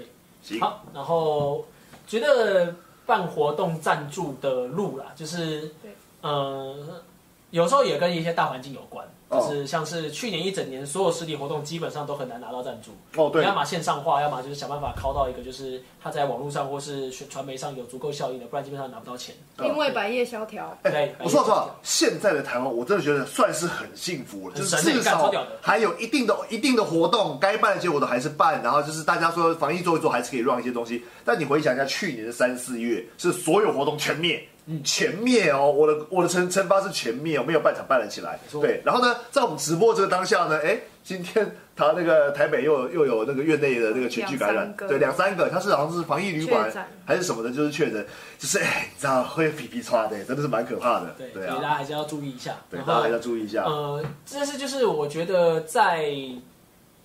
[0.42, 0.60] 行。
[0.60, 1.64] 好，然后
[2.06, 2.74] 觉得
[3.06, 5.72] 办活动赞助的路啦，就是，
[6.20, 7.02] 呃，
[7.48, 9.06] 有时候也跟一些大环境有关。
[9.30, 19.34] 就是像是去年一整年所有实体活动基本上都很难拿到赞助哦，对，要么线上化，要么就是想办法靠到一个就是他在网络上或是传媒上有足够效应的，不然基本上拿不到钱。
[19.58, 20.76] 因为百业萧条。
[20.82, 25.30] 哎，我说实话，现在的台湾我真的觉得算是很幸福了，就是至少
[25.60, 31.04] 还有一定的一定的活动，该办的结果都还是办，然后就是大家说防疫做一做还是可以让一些东西。
[31.24, 34.42] 但你回想一下去年的三四月，是所有活动全灭。
[34.84, 35.70] 全灭哦！
[35.70, 38.38] 我的我的惩惩罚是前面哦，没有半场办了起来。
[38.50, 46.70] 对，然后呢，在我们直播这个当下呢，哎，今天他那个台北又又有那个院内的那个全聚感染，对，两三个，他是好像是防疫旅馆
[47.06, 48.06] 还是什么的，就是确诊，
[48.38, 51.14] 就是哎，你知道会皮皮抓的，真的是蛮可怕的。
[51.16, 52.56] 对，所以大家还是要注意一下。
[52.70, 53.64] 对，大家还是要注意一下。
[53.64, 56.12] 呃，这是就是我觉得在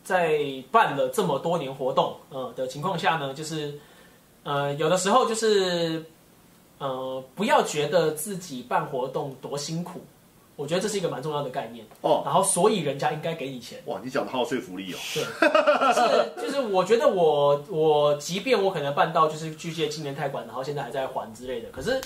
[0.04, 0.38] 在
[0.70, 3.74] 办了这么多年活动，呃的情况下呢，就是
[4.44, 6.04] 呃有的时候就是。
[6.80, 10.02] 呃，不要觉得自己办活动多辛苦，
[10.56, 12.22] 我觉得这是一个蛮重要的概念哦。
[12.26, 13.80] 然后，所以人家应该给你钱。
[13.86, 14.98] 哇，你讲的好有说服力哦。
[15.14, 15.24] 对，
[15.94, 22.02] 是 就是我觉得我我即便我可能办到就是巨蟹青年太馆，然后现在还在还之类的，可是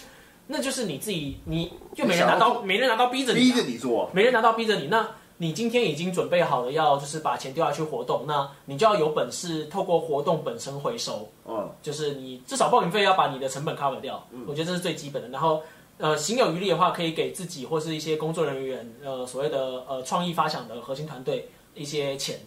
[0.47, 5.07] 那就是你自己，你就没人拿刀，没人拿刀逼着你，逼着你做，没人拿刀逼着你那。
[5.39, 11.29] 你今天已经准备好了，要就是把钱丢下去活动，那你就要有本事透过活动本身回收。
[11.45, 15.29] 嗯，就是你至少报名费要把你的成本 cover 掉，我觉得这是最基本的。
[15.29, 15.61] 然后，
[15.99, 22.39] 呃，行有余力的话，可以给自己或是一些工作人员，呃，所谓的呃创意发想的核心团队一些钱，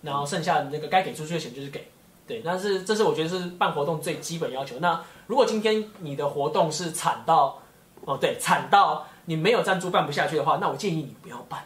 [0.00, 1.86] 然后剩下的那个该给出去的钱就是给。
[2.26, 4.78] 对，但是这是我觉得是办活动最基本要求。
[4.78, 7.58] 那如果今天你的活动是惨到，
[8.06, 11.62] 哦对，惨到你没有赞助办不下去的话，那我建议你不要办。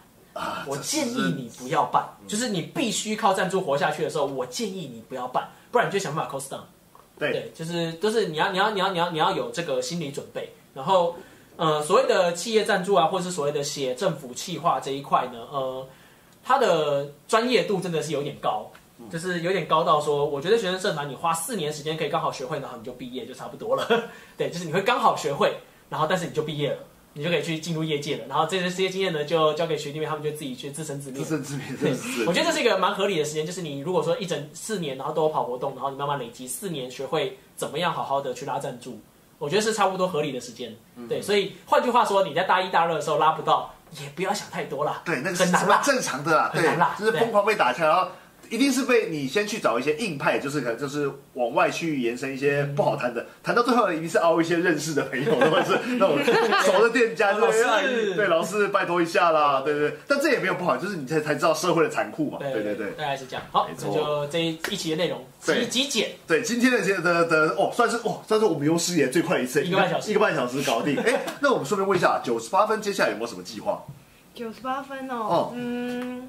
[0.66, 6.60] 我建议你不要办，就是你必须靠赞助活下去的时候，我建议你不要办，不然你就想办法 cost down。
[7.18, 10.52] 对，就是就是你要你要你要你要你要有这个心理准备。
[10.74, 11.14] 然后，
[11.56, 15.86] 呃，所谓的企业赞助啊，或者是所谓的写政府企划这一块呢，呃，
[16.42, 18.66] 它的专业度真的是有点高，
[19.10, 23.86] 就是有点高到说，我觉得学生社团你花四年时间可以刚好学会，然后你就毕业就差不多了。
[24.38, 25.54] 对，就是你会刚好学会，
[25.90, 26.78] 然后但是你就毕业了。
[27.14, 31.22] 你就可以去进入业界了，然后这些这些经验呢，就交给学弟妹，他们就自己去自生自灭。
[31.22, 31.92] 自生自灭，对，
[32.26, 38.98] 我觉得这是一个蛮合理的时间，就是你如果说一整四年，然后都有跑活动，然后你慢慢累积四年，学会怎么样好好的去拉赞助，
[39.38, 40.74] 我觉得是差不多合理的时间。
[41.08, 45.02] 对，所以换句话说，你在大一、大二的时候拉不到，也不要想太多了。
[45.04, 48.10] 对，那个很难啦，正常的啦，很难啦，就是疯狂被打枪。
[48.52, 56.18] 一定是被你先去找一些硬派，就是可能就是往外去延伸一些不好谈的，谈到最后一定是凹一些认识的朋友，或者是那种
[56.62, 59.96] 熟的店家， 老师对老师拜托一下啦，对对。
[60.06, 63.42] 但这也没有不好，就是你才才知道社会的残酷嘛，对对对，大概是这样。
[63.50, 66.10] 好，那就这一一期的内容极极简。
[66.26, 70.94] 对，今天的这的的哦，算是哦，算是我们有史以来最快一次，一个半小时，一个半小时搞定。
[71.00, 73.82] 哎，那我们顺便问一下，九十八分接下来有没有什么计划？
[74.34, 76.28] 九十八分哦，嗯。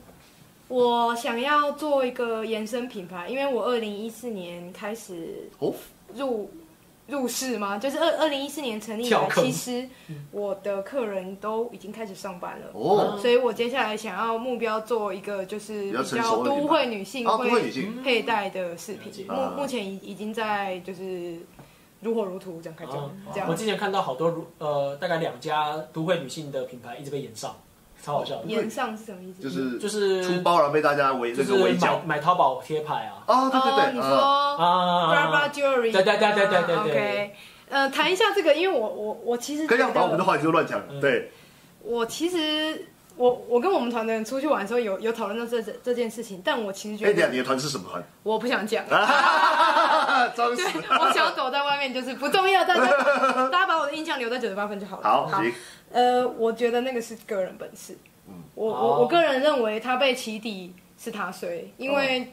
[0.73, 5.47] 我想要做一个延伸品牌，因为我二零一四年开始
[6.15, 6.49] 入
[7.05, 9.29] 入市嘛，就是二二零一四年成立以来。
[9.35, 9.87] 其实
[10.31, 17.71] 我的客人都已经开始上班了，哦，所以我接下来想要目标做一个就是比较都会女性会
[18.03, 19.27] 佩戴的饰品。
[19.27, 21.37] 目目前已已经在就是
[22.01, 23.15] 如火如荼展开张。
[23.31, 27.55] 这样，我之前看到好多如呃大概两家都会女性的品牌一直被延上。
[28.03, 29.41] 超好笑，延上是什么意思？
[29.41, 33.23] 就是就是出包然后被大家围那个围剿，买淘宝贴牌啊。
[33.27, 36.75] 哦，对对对，你说啊，Bra Jewelry，对对对对对对。
[36.75, 37.35] OK，
[37.69, 40.81] 呃，谈一下这个，因为我我我其实可以把我们的话题就乱讲。
[40.99, 41.31] 对，
[41.81, 48.03] 我其实我我跟我们团的人出去玩的时候有有讨论到这这这件事情，但我其实觉得，哎你的团是什么团？
[48.23, 48.83] 我不想讲，
[50.35, 50.63] 装死。
[50.89, 52.85] 我想要躲在外面，就是不重要，大家
[53.49, 55.03] 大家把我的印象留在九十八分就好了。
[55.03, 55.53] 好，行。
[55.93, 57.95] 呃，我觉得那个是个人本事，
[58.55, 58.81] 我哦。
[58.81, 62.27] 我我个人认为他被起底是他衰，因为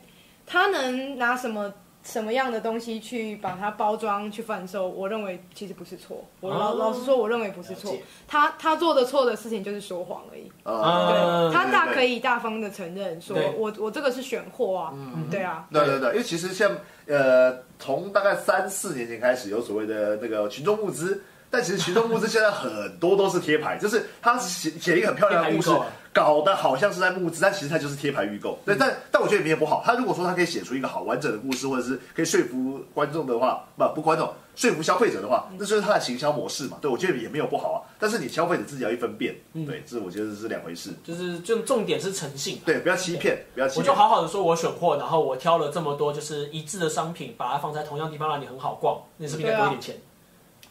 [0.46, 1.72] 他能拿什么
[2.02, 6.24] 什么样的东西去把它包装去贩售，我认为其实不是错。
[6.40, 6.74] 我老、哦。
[6.78, 7.92] 老实说，我认为不是错。
[7.92, 8.02] 了解。
[8.26, 10.50] 他他做的错的事情就是说谎而已。
[10.62, 12.18] 呃嗯他大可以。
[12.18, 13.52] 大方的承认说对。
[13.58, 15.28] 我我这个是选货啊，嗯。
[15.30, 16.74] 对啊，对对对，因为其实像
[17.06, 25.70] 呃，从大概三四年前开始有所谓的那个群众募资，但其实群众募资现在很多都是贴牌，就是他写写一个很漂亮的故事
[26.12, 28.58] 搞得好像是在募资，但其实他就是贴牌预购。
[28.64, 29.82] 对，但但我觉得也不好。
[29.84, 36.78] 他如果说他可以写出一个好完整的故事，或者是可以说服观众的话，不不观众说服消费者的话，那就是他的行销模式嘛。
[36.80, 39.34] 对我觉得也没有不好啊，但是你消费者自己要一分辨，
[39.66, 40.90] 对，这我觉得是两回事。
[41.04, 42.60] 就是就重点是诚信。
[42.64, 43.94] 对，不要欺骗，不要欺我就。
[43.94, 49.96] 好好的说，我选货，然后我挑了这么多就是一致的商品，把它放在同样地方让你很好逛，那是不是应该多一点钱？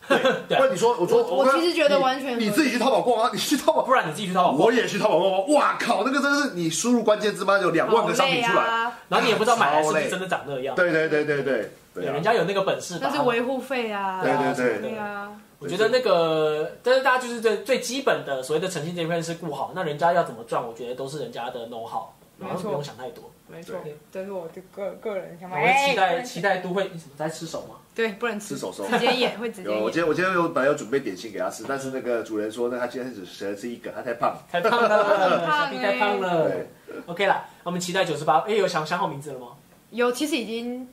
[0.10, 3.84] 对啊不然你说，我说我跟其实觉得完全你自己去淘宝逛啊，你去淘宝。
[3.84, 4.66] 不然你自己去淘宝逛。
[4.66, 8.64] 我，也去淘宝逛逛，哇靠，那个真的是你输入关键字嘛，有两万个商品出来。
[8.64, 10.76] 啊， 然后你也不知道买来是不是真的长那样。
[10.76, 11.72] 对对对对对对。
[11.94, 13.16] 对，啊人家有那个本事把它。
[13.16, 14.98] 那是维护费啊，对对对对。
[14.98, 22.04] 啊，我觉得那个，但是大家就是最最基本的所谓的诚信这一片是顾好，那人家要怎么赚，我觉得都是人家的 know how，
[22.40, 23.30] 然后不用想太多。
[23.52, 25.58] 没错对，这是我的个个人想法。
[25.58, 27.76] 我们期待哎期待都会你怎么在吃手吗？
[27.96, 29.90] 对，不能吃吃手手直接演会直接有，我。
[29.92, 34.38] 今天我今天有本来有准备点心给他吃，但是那个主人说那，他今天只只吃一个，他太胖。
[34.50, 36.68] 太胖了，太胖了对。
[37.08, 38.40] OK 了，我们期待九十八。
[38.48, 39.48] 哎，有想想好名字了吗？
[39.90, 40.88] 有，其实已经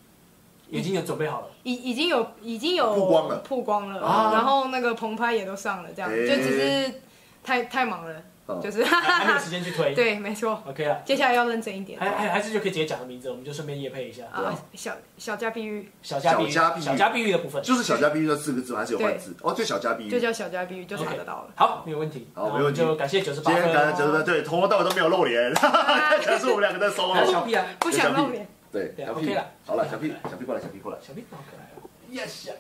[0.69, 1.49] 已经有准备好了。
[1.63, 7.01] 已已经有已经有曝光了曝光了，啊然后那个棚拍也都上了，这样哎就只是
[7.45, 9.93] 太太忙了，哦就是还有时间去推。
[9.95, 10.63] 对，没错。
[10.69, 14.23] ，OK 啦，接下来要认真一点还还还是就可以直接讲个名字，我们就顺便夜配一下。
[14.33, 20.11] 啊，小小家碧玉小家碧玉，小家碧玉的部分就是小家碧玉这四个字，还是有换字哦，就小家碧玉。
[20.11, 21.51] 就叫小家碧玉，就查得到了。
[21.57, 22.29] 好，没有问题。
[22.35, 23.63] 好没问题就感谢九十八分。
[23.63, 25.53] 今天感谢九十八对，从头到尾都没有露脸，
[26.23, 27.33] 全是我们两个在还有。
[27.33, 30.99] 小屁啊，不想露脸，对，对小 OK 屁了，好了，小屁，小屁过来，小屁过来。
[31.05, 31.89] 小屁好可爱哦。
[32.13, 32.51] Yes，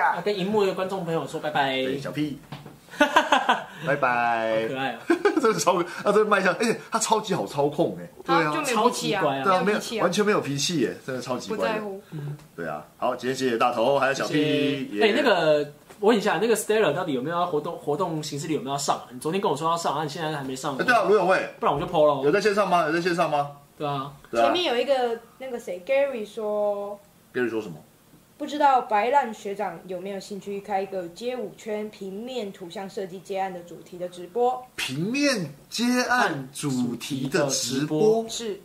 [0.00, 1.82] 啊，跟荧幕的观众朋友说拜拜。
[1.82, 2.38] 对，小屁，
[2.98, 4.76] 拜好拜可。
[4.76, 4.98] 爱啊！
[5.40, 11.62] 真的超，啊，这个卖相，而且他超级好操控哎，对啊就，没有脾气啊，超级乖啊对啊，没没有完，全没有脾气耶，真的超级乖的。
[11.64, 12.00] 不在乎。
[12.56, 15.00] 对啊，好，今天谢谢大头，还有小 P。
[15.02, 15.66] 哎，那个。
[15.98, 19.08] 我问一下，那个 Stella 到底有没有要活动活动形式里有没有要上啊？
[19.10, 20.76] 你昨天跟我说要上，啊，你现在还没上。
[20.76, 22.22] 哎对啊，卢永卫不然我就 PO 了。
[22.22, 22.84] 有在线上吗？
[22.84, 23.52] 有在线上吗？
[23.78, 24.52] 对啊前。
[24.52, 27.00] 面有一个那个谁 Gary 说
[27.32, 27.76] ，Gary 说什么？
[28.38, 34.62] 不知道白烂学长有没有兴趣开一个街舞圈平面图像设计接案的主题的直播？
[34.76, 38.60] 平面接案主题的直播，是，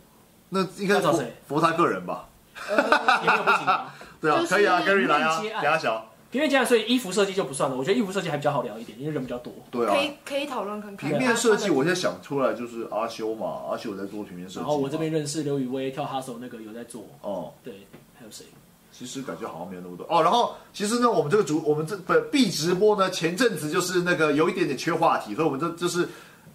[0.50, 2.28] 那应该要找谁佛他个人吧？
[2.68, 3.94] 呃，也没有不行啊。
[4.20, 6.08] 对啊就，是可以啊，Gary 来啊，平面接案等下小。
[6.30, 7.76] 平面接案，所以衣服设计就不算了。
[7.76, 9.52] 我觉得衣服设计还比较好聊一点，因为人比较多。
[9.70, 11.08] 对啊，可以可以讨论看看。
[11.10, 14.60] 平面设计，我现在想出来就是阿修嘛，阿修有在做平面设计。
[14.60, 17.86] 然后我这边认识刘宇威跳哈手那个有在做，哦，对，
[18.18, 18.44] 还有谁？
[18.92, 20.22] 其实感觉好像没有那么多哦。
[20.22, 26.08] 然后其实呢，我们这个主我们这本必直播呢，前阵子就是那个有一点点缺话题，所以我们这就是。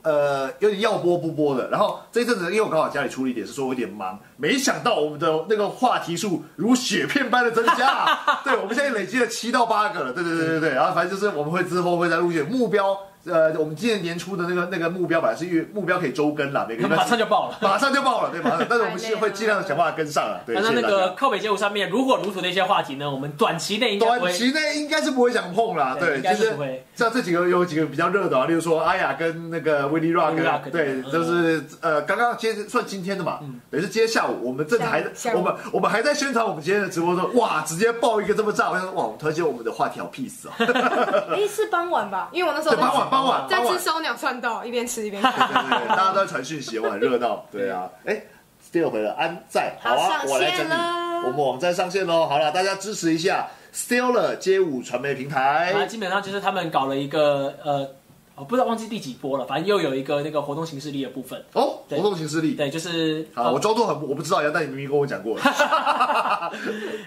[0.04, 1.70] 呃，有点要播不播的。
[1.70, 8.40] 然后这一阵子，因为我刚好家里出了一点，是说我有点忙，没想到我们的那个话题数如雪片般的增加、啊。
[8.46, 10.14] 对，我们现在累积了七到八个了。
[10.14, 10.70] 对对对对对。
[10.70, 12.98] 然后反正就是我们会之后会在陆续目标。
[13.32, 17.58] 呃，我们今年年初的那个那个目标本来是月目标可以周更啦，每个马上就爆了。
[17.62, 18.66] 马上就爆了，对，马上。
[18.68, 20.42] 但是我们是会尽量想办法跟上了。
[20.46, 20.88] 对，那那。
[20.88, 26.56] 个靠北街舞上面如火如荼的一些话题呢，我们短期内应该，短期内应该是不会想碰啦，对，就是
[26.96, 33.40] 像这几个有几个比较热的啊，例如说阿雅跟那个 Willy Willy Rock，Rock，对，嗯就是呃刚刚今天算今天的嘛，
[33.70, 40.56] 等于是今天下午我们正还在我们我们还在宣传我们今天的直播的时候，哇，直接爆一个这么炸，我想说哇，我们推荐我们的话题好 peace 啊，
[41.36, 42.30] 哎是傍晚吧？
[42.32, 45.48] 因为我那时候，傍晚傍晚在吃烧鸟串道，一边吃一边 看。
[45.48, 48.22] 对对对，大家都在传讯息，我很热闹，对啊，哎。
[48.70, 52.28] Still 回了，安在，好啊，好我来整理上线了，我们网站上线喽。
[52.28, 55.72] 好了，大家支持一下 Still 街舞传媒平台。
[55.74, 57.90] 那基本上就是他们搞了一个呃，
[58.38, 61.44] 我不知道忘记第几波了，反正又有一个那个活动形式力的部分。
[61.54, 62.54] 哦，活动形式力。
[62.54, 65.42] 对，就是好，我装作很我不知道一样，但你明明跟我讲过了。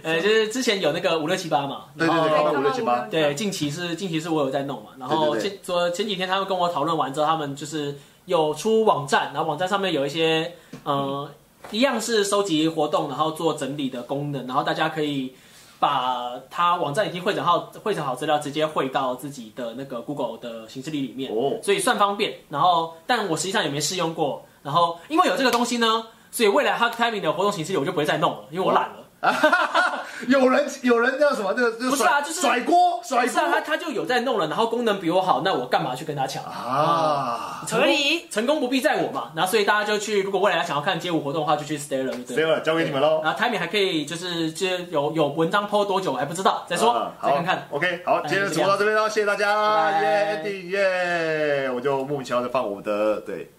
[0.02, 7.94] 呃，就是之前有那个五六七八嘛，对对对，刚刚刚五六七八，对，近期是近期是我有在弄嘛，然后前昨前几天他们跟我讨论完之后，他们就是
[8.26, 10.52] 有出网站，然后网站上面有一些
[10.82, 11.30] 呃，
[11.70, 15.32] 一样是收集活动，然后做整理的功能，然后大家可以
[15.80, 22.34] 把它网站已经汇整好汇整好资料，直接汇到自己的那个 Google 的形式里里面，哦所以算方便。
[22.50, 28.99] 然后，但我实际上也没试用过，然后因为有这个东西呢，所以未来 Hug Timing 的活动形式里我就不会再弄了，因为我懒了。
[30.28, 31.52] 有人有人叫什么？
[31.52, 36.42] 这个不是啊就是甩锅甩锅不是啊，他他就有在弄了，然后功能比我好，那我干嘛去跟他抢？
[36.44, 37.62] 啊。
[37.66, 39.32] 成功合理成功不必在我嘛。
[39.34, 42.42] 然后所以大家就去，如果未来想要看街舞活动的话，就去 Stellar 对了。
[42.42, 42.60] 谁了？
[42.60, 43.20] 交给你们喽。
[43.22, 47.68] 然后 Timing 还可以就是就有有文章 PO 多久我还不知道，再说啊再看看。
[47.70, 51.70] OK，好，哎今天的直播到这边喽，谢谢大家，耶耶！
[51.70, 53.50] 我就莫名其妙的放我们的对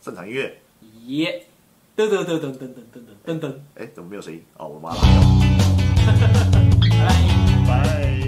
[0.00, 0.60] 正常音乐，
[1.06, 1.44] 耶，
[1.96, 4.42] 噔噔噔噔噔噔噔噔噔噔，哎，怎么没有声音？
[4.56, 5.20] 哦，我妈来了。
[7.66, 8.27] 拜 拜。